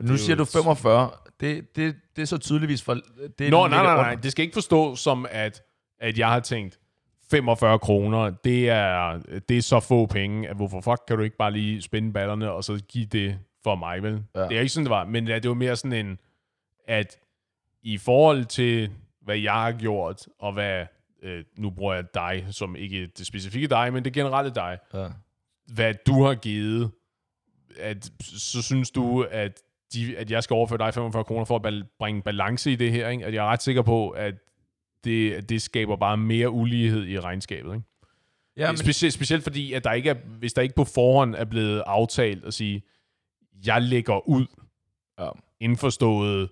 Uh, 0.00 0.06
Nu 0.08 0.16
siger 0.16 0.36
du 0.36 0.44
45. 0.44 1.10
Det, 1.40 1.76
det, 1.76 1.96
det 2.16 2.22
er 2.22 2.26
så 2.26 2.38
tydeligvis 2.38 2.82
for... 2.82 2.94
Det 3.38 3.50
Nå, 3.50 3.66
nej, 3.68 3.82
nej, 3.82 3.96
nej. 3.96 4.14
Det 4.14 4.32
skal 4.32 4.42
ikke 4.42 4.54
forstås 4.54 5.00
som, 5.00 5.26
at, 5.30 5.62
at 6.00 6.18
jeg 6.18 6.28
har 6.28 6.40
tænkt, 6.40 6.78
45 7.30 7.78
kroner, 7.78 8.30
det 8.30 8.68
er, 8.70 9.18
det 9.48 9.58
er 9.58 9.62
så 9.62 9.80
få 9.80 10.06
penge, 10.06 10.48
at 10.48 10.56
hvorfor 10.56 10.80
fuck 10.80 11.00
kan 11.08 11.16
du 11.16 11.22
ikke 11.22 11.36
bare 11.36 11.50
lige 11.50 11.82
spænde 11.82 12.12
ballerne, 12.12 12.50
og 12.52 12.64
så 12.64 12.82
give 12.88 13.06
det 13.06 13.38
for 13.64 13.74
mig, 13.74 14.02
vel? 14.02 14.24
Ja. 14.34 14.40
Det 14.40 14.56
er 14.56 14.60
ikke 14.60 14.68
sådan, 14.72 14.84
det 14.84 14.90
var. 14.90 15.04
Men 15.04 15.26
det 15.26 15.48
var 15.48 15.54
mere 15.54 15.76
sådan 15.76 16.06
en, 16.06 16.18
at 16.88 17.18
i 17.82 17.98
forhold 17.98 18.44
til, 18.44 18.90
hvad 19.22 19.38
jeg 19.38 19.52
har 19.52 19.72
gjort, 19.72 20.26
og 20.38 20.52
hvad, 20.52 20.86
øh, 21.22 21.44
nu 21.58 21.70
bruger 21.70 21.94
jeg 21.94 22.04
dig, 22.14 22.46
som 22.50 22.76
ikke 22.76 23.06
det 23.06 23.26
specifikke 23.26 23.66
dig, 23.68 23.92
men 23.92 24.04
det 24.04 24.12
generelle 24.12 24.54
dig, 24.54 24.78
Ja. 24.94 25.08
hvad 25.74 25.94
du 26.06 26.22
har 26.24 26.34
givet, 26.34 26.90
at, 27.78 28.10
så 28.22 28.62
synes 28.62 28.90
du, 28.90 29.22
at, 29.22 29.62
de, 29.92 30.16
at 30.18 30.30
jeg 30.30 30.42
skal 30.42 30.54
overføre 30.54 30.78
dig 30.78 30.94
45 30.94 31.24
kroner 31.24 31.44
for 31.44 31.56
at 31.56 31.62
bal- 31.62 31.96
bringe 31.98 32.22
balance 32.22 32.72
i 32.72 32.76
det 32.76 32.92
her. 32.92 33.08
Ikke? 33.08 33.26
At 33.26 33.34
jeg 33.34 33.44
er 33.46 33.48
ret 33.50 33.62
sikker 33.62 33.82
på, 33.82 34.10
at 34.10 34.34
det, 35.04 35.32
at 35.32 35.48
det 35.48 35.62
skaber 35.62 35.96
bare 35.96 36.16
mere 36.16 36.50
ulighed 36.50 37.06
i 37.06 37.20
regnskabet. 37.20 37.74
Ikke? 37.74 37.86
Ja, 38.56 38.70
men, 38.72 38.76
specielt, 38.76 39.14
specielt 39.14 39.42
fordi, 39.42 39.72
at 39.72 39.84
der 39.84 39.92
ikke 39.92 40.10
er, 40.10 40.14
hvis 40.14 40.52
der 40.52 40.62
ikke 40.62 40.74
på 40.74 40.84
forhånd 40.84 41.34
er 41.34 41.44
blevet 41.44 41.82
aftalt 41.86 42.44
at 42.44 42.54
sige, 42.54 42.82
jeg 43.66 43.82
lægger 43.82 44.28
ud, 44.28 44.46
Ja. 45.18 45.28
indforstået, 45.60 46.48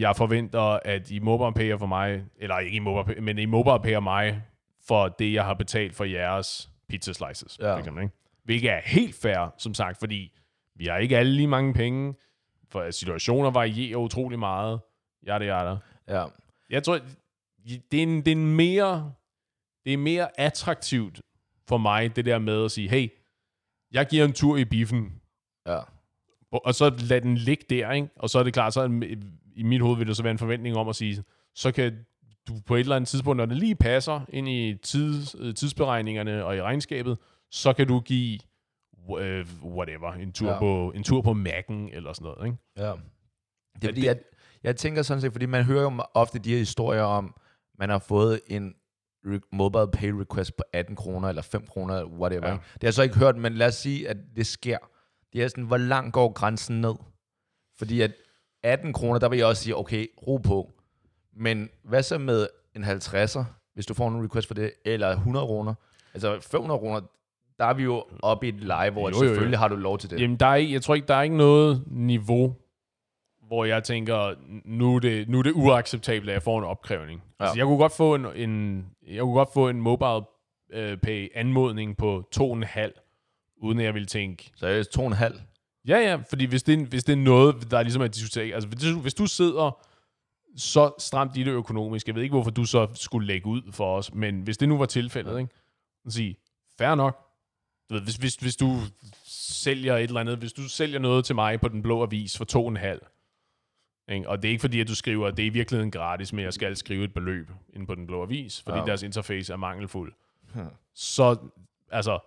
jeg 0.00 0.16
forventer, 0.16 0.60
at 0.84 1.10
I 1.10 1.18
MobilePayer 1.18 1.76
for 1.76 1.86
mig, 1.86 2.24
eller 2.36 2.58
ikke 2.58 2.76
I 2.76 2.78
MobilePay, 2.78 3.22
men 3.22 3.38
I 3.38 3.44
MobilePayer 3.46 4.00
mig 4.00 4.42
for 4.88 5.08
det, 5.08 5.32
jeg 5.32 5.44
har 5.44 5.54
betalt 5.54 5.94
for 5.94 6.04
jeres 6.04 6.70
pizza 6.88 7.12
slices, 7.12 7.58
Ja. 7.60 7.74
for 7.74 7.78
eksempel. 7.78 8.02
Ikke? 8.02 8.14
Hvilket 8.44 8.70
er 8.70 8.80
helt 8.84 9.14
fair, 9.14 9.54
som 9.58 9.74
sagt, 9.74 9.98
fordi 9.98 10.32
vi 10.76 10.86
har 10.86 10.96
ikke 10.96 11.18
alle 11.18 11.32
lige 11.32 11.48
mange 11.48 11.74
penge, 11.74 12.14
for 12.70 12.90
situationer 12.90 13.50
varierer 13.50 13.96
utrolig 13.96 14.38
meget. 14.38 14.80
Ja, 15.26 15.38
det 15.38 15.48
er 15.48 15.62
der. 15.64 15.78
ja. 16.08 16.24
Jeg 16.70 16.82
tror, 16.82 16.98
det 17.92 17.98
er, 17.98 18.02
en, 18.02 18.16
det 18.16 18.28
er 18.28 18.32
en 18.32 18.54
mere, 18.56 19.12
det 19.84 19.92
er 19.92 19.96
mere 19.96 20.40
attraktivt 20.40 21.20
for 21.68 21.78
mig, 21.78 22.16
det 22.16 22.24
der 22.24 22.38
med 22.38 22.64
at 22.64 22.70
sige, 22.70 22.88
hey, 22.90 23.08
jeg 23.92 24.06
giver 24.06 24.24
en 24.24 24.32
tur 24.32 24.56
i 24.56 24.64
biffen, 24.64 25.12
ja. 25.66 25.78
og 26.52 26.74
så 26.74 26.94
lad 27.08 27.20
den 27.20 27.34
ligge 27.36 27.64
der, 27.70 27.92
ikke? 27.92 28.08
Og 28.16 28.30
så 28.30 28.38
er 28.38 28.42
det 28.42 28.52
klart, 28.52 28.74
så 28.74 29.00
i 29.58 29.62
mit 29.62 29.80
hoved 29.82 29.96
vil 29.98 30.06
der 30.06 30.14
så 30.14 30.22
være 30.22 30.32
en 30.32 30.38
forventning 30.38 30.76
om 30.76 30.88
at 30.88 30.96
sige, 30.96 31.24
så 31.54 31.72
kan 31.72 31.98
du 32.48 32.52
på 32.66 32.74
et 32.74 32.80
eller 32.80 32.96
andet 32.96 33.08
tidspunkt, 33.08 33.36
når 33.36 33.46
det 33.46 33.56
lige 33.56 33.74
passer 33.76 34.20
ind 34.28 34.48
i 34.48 34.74
tids, 34.82 35.36
øh, 35.38 35.54
tidsberegningerne 35.54 36.44
og 36.44 36.56
i 36.56 36.62
regnskabet, 36.62 37.18
så 37.50 37.72
kan 37.72 37.86
du 37.88 38.00
give 38.00 38.38
øh, 39.18 39.46
whatever, 39.64 40.12
en 40.12 40.32
tur, 40.32 40.50
Ja. 40.50 40.58
på, 40.58 40.92
en 40.94 41.02
tur 41.02 41.22
på 41.22 41.30
Mac'en 41.30 41.96
eller 41.96 42.12
sådan 42.12 42.24
noget, 42.24 42.46
ikke? 42.46 42.58
Ja. 42.76 42.82
Det 42.82 43.84
er 43.84 43.88
fordi, 43.88 44.00
det- 44.00 44.06
jeg, 44.06 44.16
jeg 44.62 44.76
tænker 44.76 45.02
sådan 45.02 45.20
set, 45.20 45.32
fordi 45.32 45.46
man 45.46 45.64
hører 45.64 45.82
jo 45.82 46.02
ofte 46.14 46.38
de 46.38 46.50
her 46.50 46.58
historier 46.58 47.02
om, 47.02 47.34
man 47.78 47.88
har 47.90 47.98
fået 47.98 48.40
en 48.46 48.74
mobile 49.52 49.88
pay 49.92 50.08
request 50.10 50.56
på 50.56 50.62
18 50.72 50.96
kroner, 50.96 51.28
eller 51.28 51.42
5 51.42 51.66
kroner, 51.66 51.94
eller 51.94 52.10
whatever. 52.10 52.46
Ja. 52.46 52.52
Ja. 52.52 52.58
Det 52.74 52.82
har 52.82 52.86
jeg 52.86 52.94
så 52.94 53.02
ikke 53.02 53.18
hørt, 53.18 53.36
men 53.36 53.52
lad 53.54 53.66
os 53.66 53.74
sige, 53.74 54.08
at 54.08 54.16
det 54.36 54.46
sker. 54.46 54.78
Det 55.32 55.42
er 55.42 55.48
sådan, 55.48 55.64
hvor 55.64 55.76
langt 55.76 56.12
går 56.14 56.32
grænsen 56.32 56.80
ned? 56.80 56.94
Fordi 57.78 58.00
at 58.00 58.12
18 58.62 58.92
kroner, 58.92 59.18
der 59.18 59.28
vil 59.28 59.36
jeg 59.36 59.46
også 59.46 59.62
sige, 59.62 59.76
okay, 59.76 60.06
ro 60.26 60.36
på. 60.36 60.72
Men 61.36 61.68
hvad 61.82 62.02
så 62.02 62.18
med 62.18 62.46
en 62.76 62.84
50'er, 62.84 63.44
hvis 63.74 63.86
du 63.86 63.94
får 63.94 64.08
en 64.08 64.24
request 64.24 64.46
for 64.46 64.54
det, 64.54 64.72
eller 64.84 65.08
100 65.08 65.46
kroner? 65.46 65.74
Altså 66.14 66.38
500 66.40 66.78
kroner, 66.78 67.00
der 67.58 67.64
er 67.64 67.74
vi 67.74 67.82
jo 67.82 68.04
oppe 68.22 68.46
i 68.46 68.48
et 68.48 68.60
leje, 68.64 68.90
hvor 68.90 69.00
Jo, 69.00 69.16
jo, 69.16 69.22
jo, 69.22 69.28
selvfølgelig 69.28 69.58
har 69.58 69.68
du 69.68 69.76
lov 69.76 69.98
til 69.98 70.10
det. 70.10 70.20
Jamen, 70.20 70.36
der 70.36 70.46
er 70.46 70.54
ikke, 70.54 70.72
jeg 70.72 70.82
tror 70.82 70.94
ikke, 70.94 71.08
der 71.08 71.14
er 71.14 71.22
ikke 71.22 71.36
noget 71.36 71.82
niveau, 71.86 72.56
hvor 73.46 73.64
jeg 73.64 73.84
tænker, 73.84 74.34
nu 74.64 74.96
er 74.96 75.00
det, 75.00 75.28
nu 75.28 75.38
er 75.38 75.42
det 75.42 75.52
uacceptabelt, 75.52 76.30
at 76.30 76.34
jeg 76.34 76.42
får 76.42 76.58
en 76.58 76.64
opkrævning. 76.64 77.22
Ja. 77.40 77.44
Altså, 77.44 77.58
jeg 77.58 77.66
kunne 77.66 77.78
godt 77.78 77.92
få 77.92 78.14
en, 78.14 78.26
en, 78.36 78.86
jeg 79.06 79.20
kunne 79.22 79.34
godt 79.34 79.48
få 79.54 79.68
en 79.68 79.80
mobile 79.80 80.22
øh, 80.72 80.98
pay 80.98 81.28
anmodning 81.34 81.96
på 81.96 82.28
2,5, 82.36 83.56
uden 83.56 83.78
at 83.78 83.84
jeg 83.84 83.94
ville 83.94 84.06
tænke, 84.06 84.50
Seriøst, 84.56 84.98
2,5. 84.98 85.40
Ja 85.86 85.98
ja, 85.98 86.16
fordi 86.28 86.44
hvis 86.44 86.62
det, 86.62 86.80
er- 86.80 86.86
hvis 86.86 87.04
det 87.04 87.12
er 87.12 87.16
noget, 87.16 87.70
der 87.70 87.78
er 87.78 87.82
ligesom 87.82 88.02
at 88.02 88.14
diskutere, 88.14 88.54
altså 88.54 88.68
hvis 88.68 88.80
du, 88.82 89.00
hvis 89.00 89.14
du 89.14 89.26
sidder 89.26 89.78
så 90.56 90.92
stramt 90.98 91.36
i 91.36 91.42
det 91.42 91.50
økonomisk, 91.52 92.06
jeg 92.06 92.14
ved 92.14 92.22
ikke, 92.22 92.32
hvorfor 92.32 92.50
du 92.50 92.64
så 92.64 92.88
skulle 92.94 93.26
lægge 93.26 93.46
ud 93.46 93.62
for 93.72 93.96
os, 93.96 94.14
men 94.14 94.40
hvis 94.40 94.58
det 94.58 94.68
nu 94.68 94.78
var 94.78 94.86
tilfældet, 94.86 95.38
ikke? 95.38 95.52
Så 96.04 96.10
sige, 96.10 96.36
fair 96.78 96.94
nok. 96.94 97.24
Du 97.90 97.94
ved, 97.94 98.02
hvis, 98.02 98.16
hvis, 98.16 98.34
hvis 98.34 98.56
du 98.56 98.76
sælger 99.24 99.96
et 99.96 100.02
eller 100.02 100.20
andet, 100.20 100.38
hvis 100.38 100.52
du 100.52 100.68
sælger 100.68 100.98
noget 100.98 101.24
til 101.24 101.34
mig 101.34 101.60
på 101.60 101.68
den 101.68 101.82
blå 101.82 102.02
avis 102.02 102.36
for 102.38 102.44
to 102.44 102.62
og 102.64 102.70
en 102.70 102.76
halv, 102.76 103.00
ikke? 104.08 104.28
og 104.28 104.42
det 104.42 104.48
er 104.48 104.50
ikke 104.52 104.60
fordi, 104.60 104.80
at 104.80 104.88
du 104.88 104.94
skriver, 104.94 105.26
at 105.26 105.36
det 105.36 105.42
er 105.42 105.46
i 105.46 105.52
virkeligheden 105.52 105.90
gratis, 105.90 106.32
men 106.32 106.44
jeg 106.44 106.52
skal 106.52 106.76
skrive 106.76 107.04
et 107.04 107.14
beløb 107.14 107.50
ind 107.74 107.86
på 107.86 107.94
den 107.94 108.06
blå 108.06 108.22
avis, 108.22 108.62
fordi 108.62 108.78
Ja. 108.78 108.84
deres 108.84 109.02
interface 109.02 109.52
er 109.52 109.56
mangelfuld, 109.56 110.12
Hmm. 110.54 110.64
så, 110.94 111.36
altså, 111.90 112.18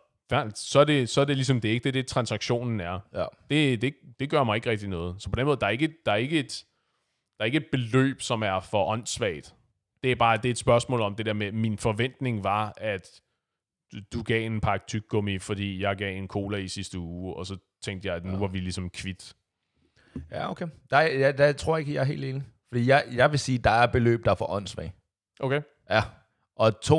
så, 0.56 0.80
er 0.80 0.84
det, 0.84 1.10
så 1.10 1.22
er 1.22 1.26
det 1.26 1.36
ligesom 1.36 1.62
det 1.62 1.70
ikke, 1.70 1.84
det 1.84 1.90
er 1.90 1.94
det, 2.02 2.08
transaktionen 2.08 2.80
er 2.80 3.00
Ja. 3.14 3.26
det, 3.50 3.82
det, 3.82 3.94
det 4.20 4.30
gør 4.30 4.44
mig 4.44 4.56
ikke 4.56 4.70
rigtig 4.70 4.90
noget. 4.90 5.22
Så 5.22 5.30
på 5.30 5.36
den 5.36 5.46
måde, 5.46 5.58
der 5.60 5.66
er 5.66 5.70
ikke, 5.72 5.94
der 6.06 6.12
er 6.12 6.16
ikke, 6.16 6.40
et, 6.40 6.66
der 7.38 7.44
er 7.44 7.46
ikke 7.46 7.58
et 7.58 7.66
beløb, 7.72 8.22
som 8.22 8.42
er 8.44 8.60
for 8.60 8.86
åndssvagt. 8.86 9.56
Det 10.04 10.12
er 10.12 10.16
bare 10.16 10.38
det 10.38 10.46
er 10.46 10.52
et 10.52 10.58
spørgsmål 10.58 11.02
om 11.02 11.16
det 11.16 11.26
der 11.26 11.34
med, 11.34 11.52
min 11.52 11.78
forventning 11.78 12.44
var, 12.44 12.74
at 12.78 13.22
du, 14.14 14.24
gav 14.24 14.46
en 14.46 14.62
pakke 14.62 14.86
tyggegummi, 14.88 15.40
fordi 15.40 15.82
jeg 15.82 15.96
gav 15.96 16.18
en 16.18 16.28
cola 16.28 16.58
i 16.58 16.68
sidste 16.68 17.00
uge, 17.00 17.36
og 17.36 17.46
så 17.46 17.58
tænkte 17.84 18.08
jeg, 18.08 18.16
at 18.16 18.26
nu 18.26 18.32
Ja. 18.32 18.38
var 18.38 18.48
vi 18.48 18.60
ligesom 18.60 18.90
kvit. 18.90 19.34
Ja, 20.32 20.50
okay. 20.52 20.68
Der, 20.90 20.98
er- 20.98 21.18
ja, 21.20 21.32
der 21.32 21.52
tror 21.54 21.76
jeg 21.78 21.80
ikke, 21.80 21.94
jeg 21.94 22.02
er 22.02 22.06
helt 22.06 22.26
enig. 22.26 22.44
Fordi 22.72 22.88
jeg, 22.88 23.04
jeg 23.12 23.32
vil 23.32 23.40
sige, 23.40 23.58
der 23.58 23.70
er 23.70 23.88
beløb, 23.88 24.26
der 24.26 24.32
er 24.32 24.36
for 24.36 24.50
åndssvag. 24.50 24.94
Okay. 25.40 25.62
Ja. 25.90 26.02
Og 26.56 26.68
2,5, 26.86 26.94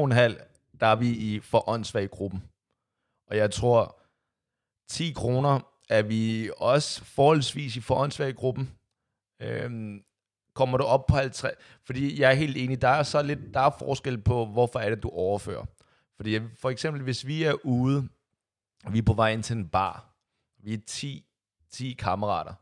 der 0.80 0.86
er 0.86 0.96
vi 0.96 1.08
i 1.08 1.40
for 1.40 1.68
åndssvag 1.68 2.10
gruppen. 2.10 2.42
Og 3.32 3.38
jeg 3.38 3.50
tror, 3.50 4.00
10 4.88 5.12
kroner 5.12 5.60
er 5.88 6.02
vi 6.02 6.50
også 6.56 7.04
forholdsvis 7.04 7.76
i 7.76 7.80
for 7.80 8.22
i 8.22 8.32
gruppen. 8.32 8.74
Øhm, 9.40 10.04
kommer 10.54 10.78
du 10.78 10.84
op 10.84 11.06
på 11.06 11.14
50? 11.14 11.54
Fordi 11.84 12.20
jeg 12.20 12.30
er 12.30 12.34
helt 12.34 12.56
enig, 12.56 12.82
der 12.82 12.88
er 12.88 13.02
så 13.02 13.22
lidt, 13.22 13.38
der 13.54 13.60
er 13.60 13.70
forskel 13.78 14.18
på, 14.18 14.46
hvorfor 14.46 14.78
er 14.78 14.90
det, 14.90 15.02
du 15.02 15.08
overfører. 15.08 15.64
Fordi 16.16 16.40
for 16.60 16.70
eksempel, 16.70 17.02
hvis 17.02 17.26
vi 17.26 17.42
er 17.42 17.54
ude, 17.64 18.08
og 18.84 18.92
vi 18.92 18.98
er 18.98 19.02
på 19.02 19.14
vej 19.14 19.32
ind 19.32 19.42
til 19.42 19.56
en 19.56 19.68
bar, 19.68 20.14
vi 20.58 20.74
er 20.74 20.78
10, 20.86 21.26
10 21.70 21.92
kammerater, 21.92 22.54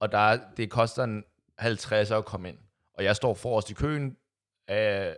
og 0.00 0.12
der 0.12 0.18
er, 0.18 0.40
det 0.56 0.70
koster 0.70 1.04
en 1.04 1.24
50 1.58 2.10
at 2.10 2.24
komme 2.24 2.48
ind, 2.48 2.58
og 2.94 3.04
jeg 3.04 3.16
står 3.16 3.34
forrest 3.34 3.70
i 3.70 3.74
køen, 3.74 4.16
af 4.68 5.16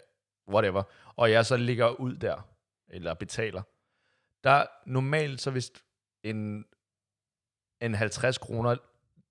whatever, 0.48 0.82
og 1.16 1.30
jeg 1.30 1.46
så 1.46 1.56
ligger 1.56 1.88
ud 1.88 2.16
der, 2.16 2.48
eller 2.88 3.14
betaler. 3.14 3.62
Der 4.44 4.66
normalt, 4.86 5.40
så 5.40 5.50
hvis 5.50 5.72
en, 6.22 6.64
en 7.82 7.94
50 7.94 8.38
kroner, 8.38 8.76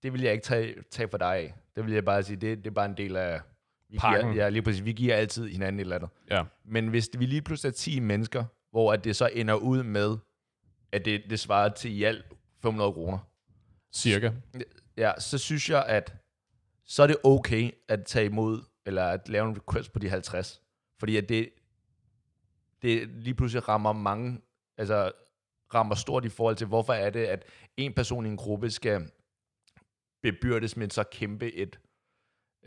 det 0.03 0.13
vil 0.13 0.21
jeg 0.21 0.33
ikke 0.33 0.43
tage, 0.43 0.75
tage 0.91 1.07
for 1.09 1.17
dig 1.17 1.35
af. 1.35 1.53
Det 1.75 1.85
vil 1.85 1.93
jeg 1.93 2.05
bare 2.05 2.23
sige, 2.23 2.35
det, 2.37 2.57
det 2.57 2.67
er 2.67 2.73
bare 2.73 2.85
en 2.85 2.97
del 2.97 3.15
af... 3.15 3.41
Vi 3.89 3.97
Pakken. 3.97 4.31
giver, 4.31 4.43
ja, 4.43 4.49
lige 4.49 4.61
præcis. 4.61 4.85
Vi 4.85 4.93
giver 4.93 5.15
altid 5.15 5.47
hinanden 5.47 5.79
et 5.79 5.83
eller 5.83 5.95
andet. 5.95 6.09
Ja. 6.29 6.43
Men 6.65 6.87
hvis 6.87 7.09
vi 7.17 7.25
lige 7.25 7.41
pludselig 7.41 7.69
er 7.69 7.73
10 7.73 7.99
mennesker, 7.99 8.45
hvor 8.71 8.93
at 8.93 9.03
det 9.03 9.15
så 9.15 9.29
ender 9.33 9.53
ud 9.53 9.83
med, 9.83 10.17
at 10.91 11.05
det, 11.05 11.23
det 11.29 11.39
svarer 11.39 11.69
til 11.69 11.91
i 11.91 12.03
alt 12.03 12.25
500 12.61 12.93
kroner, 12.93 13.17
Cirka. 13.93 14.31
ja, 14.97 15.11
så 15.19 15.37
synes 15.37 15.69
jeg, 15.69 15.85
at 15.85 16.15
så 16.85 17.03
er 17.03 17.07
det 17.07 17.17
okay 17.23 17.71
at 17.87 18.05
tage 18.05 18.25
imod, 18.25 18.61
eller 18.85 19.05
at 19.05 19.29
lave 19.29 19.49
en 19.49 19.57
request 19.57 19.93
på 19.93 19.99
de 19.99 20.09
50. 20.09 20.61
Fordi 20.99 21.17
at 21.17 21.29
det, 21.29 21.49
det 22.81 23.07
lige 23.07 23.33
pludselig 23.33 23.67
rammer 23.67 23.93
mange, 23.93 24.41
altså 24.77 25.11
rammer 25.73 25.95
stort 25.95 26.25
i 26.25 26.29
forhold 26.29 26.55
til, 26.55 26.67
hvorfor 26.67 26.93
er 26.93 27.09
det, 27.09 27.25
at 27.25 27.45
en 27.77 27.93
person 27.93 28.25
i 28.25 28.29
en 28.29 28.37
gruppe 28.37 28.69
skal 28.69 29.11
bebyrdes 30.23 30.77
med 30.77 30.89
så 30.89 31.03
kæmpe 31.03 31.53
et 31.53 31.79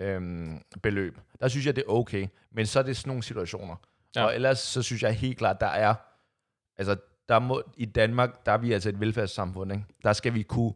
øhm, 0.01 0.63
beløb. 0.83 1.19
Der 1.41 1.49
synes 1.49 1.67
jeg, 1.67 1.77
det 1.77 1.85
er 1.87 1.93
okay. 1.93 2.27
Men 2.51 2.67
så 2.67 2.79
er 2.79 2.83
det 2.83 2.97
sådan 2.97 3.11
nogle 3.11 3.23
situationer. 3.23 3.77
Ja. 4.17 4.25
Og 4.25 4.35
ellers 4.35 4.59
så 4.59 4.83
synes 4.83 5.03
jeg 5.03 5.15
helt 5.15 5.39
klart, 5.39 5.61
der 5.61 5.67
er, 5.67 5.95
altså 6.77 6.97
der 7.29 7.39
må, 7.39 7.63
i 7.77 7.85
Danmark, 7.85 8.47
der 8.47 8.53
er 8.53 8.59
vi 8.59 8.73
altså 8.73 8.89
et 8.89 9.01
velfærdssamfund, 9.01 9.73
ikke? 9.73 9.85
Der 10.05 10.13
skal 10.13 10.35
vi 10.35 10.43
kunne 10.43 10.73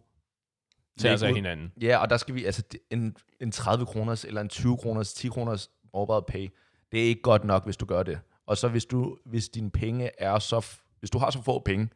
tager 0.98 1.16
sig 1.16 1.28
af 1.28 1.34
hinanden. 1.34 1.72
Ja, 1.80 1.98
og 1.98 2.10
der 2.10 2.16
skal 2.16 2.34
vi, 2.34 2.44
altså 2.44 2.62
en, 2.90 3.16
en 3.40 3.52
30 3.52 3.86
kroners 3.86 4.24
eller 4.24 4.40
en 4.40 4.48
20 4.48 4.76
kroners, 4.76 5.14
10 5.14 5.28
kroners 5.28 5.70
mobile 5.94 6.22
pay, 6.28 6.48
det 6.92 7.00
er 7.00 7.04
ikke 7.04 7.22
godt 7.22 7.44
nok, 7.44 7.64
hvis 7.64 7.76
du 7.76 7.86
gør 7.86 8.02
det. 8.02 8.20
Og 8.46 8.56
så 8.56 8.68
hvis 8.68 8.84
du, 8.84 9.18
hvis 9.24 9.48
dine 9.48 9.70
penge 9.70 10.10
er 10.18 10.38
så, 10.38 10.80
hvis 11.00 11.10
du 11.10 11.18
har 11.18 11.30
så 11.30 11.42
få 11.42 11.62
penge, 11.64 11.88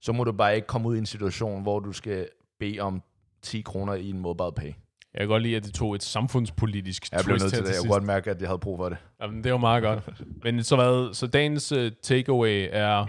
så 0.00 0.12
må 0.12 0.24
du 0.24 0.32
bare 0.32 0.54
ikke 0.54 0.66
komme 0.66 0.88
ud 0.88 0.96
i 0.96 0.98
en 0.98 1.06
situation, 1.06 1.62
hvor 1.62 1.80
du 1.80 1.92
skal 1.92 2.28
bede 2.60 2.80
om 2.80 3.02
10 3.42 3.60
kroner 3.60 3.94
i 3.94 4.10
en 4.10 4.18
mobile 4.18 4.52
pay. 4.56 4.72
Jeg 5.14 5.20
kan 5.20 5.28
godt 5.28 5.42
lide, 5.42 5.56
at 5.56 5.64
det 5.64 5.74
tog 5.74 5.94
et 5.94 6.02
samfundspolitisk 6.02 7.12
Jeg 7.12 7.20
blev 7.24 7.38
twist 7.38 7.44
nødt 7.44 7.54
til 7.54 7.62
her 7.62 7.66
det. 7.66 7.74
Jeg 7.74 7.80
kunne 7.80 7.92
godt 7.92 8.04
mærke, 8.04 8.30
at 8.30 8.40
jeg 8.40 8.48
havde 8.48 8.58
brug 8.58 8.78
for 8.78 8.88
det. 8.88 8.98
Jamen, 9.20 9.44
det 9.44 9.52
var 9.52 9.58
meget 9.58 9.82
godt. 9.82 10.10
Men 10.44 10.64
så 10.64 10.76
hvad? 10.76 11.14
Så 11.14 11.26
dagens 11.26 11.72
uh, 11.72 11.88
takeaway 12.02 12.68
er, 12.72 13.06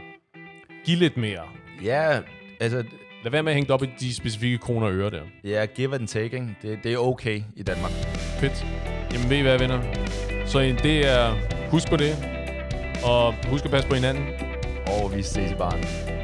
giv 0.86 0.97
lidt 0.97 1.17
mere. 1.17 1.43
Ja, 1.83 2.21
altså, 2.59 2.83
Lad 3.25 3.31
være 3.31 3.43
med 3.43 3.51
at 3.51 3.55
hænge 3.55 3.73
op 3.73 3.83
i 3.83 3.89
de 3.99 4.15
specifikke 4.15 4.57
kroner 4.57 4.88
og 4.88 4.93
øre 4.93 5.09
der. 5.09 5.21
ja, 5.43 5.65
give 5.65 5.95
and 5.95 6.07
taking, 6.07 6.57
det, 6.61 6.79
det 6.83 6.93
er 6.93 6.97
okay 6.97 7.41
i 7.55 7.63
Danmark. 7.63 7.91
Fedt. 8.39 8.65
Jamen 9.13 9.29
ved 9.29 9.38
I 9.38 9.41
hvad, 9.41 9.59
venner? 9.59 9.81
Så 10.45 10.59
det 10.59 11.07
er, 11.07 11.33
husk 11.69 11.89
på 11.89 11.97
det. 11.97 12.13
Og 13.05 13.33
husk 13.49 13.65
at 13.65 13.71
passe 13.71 13.89
på 13.89 13.95
hinanden. 13.95 14.44
Og 14.88 15.15
vi 15.15 15.23
ses 15.23 15.51
i 15.51 15.55
baren. 15.55 16.14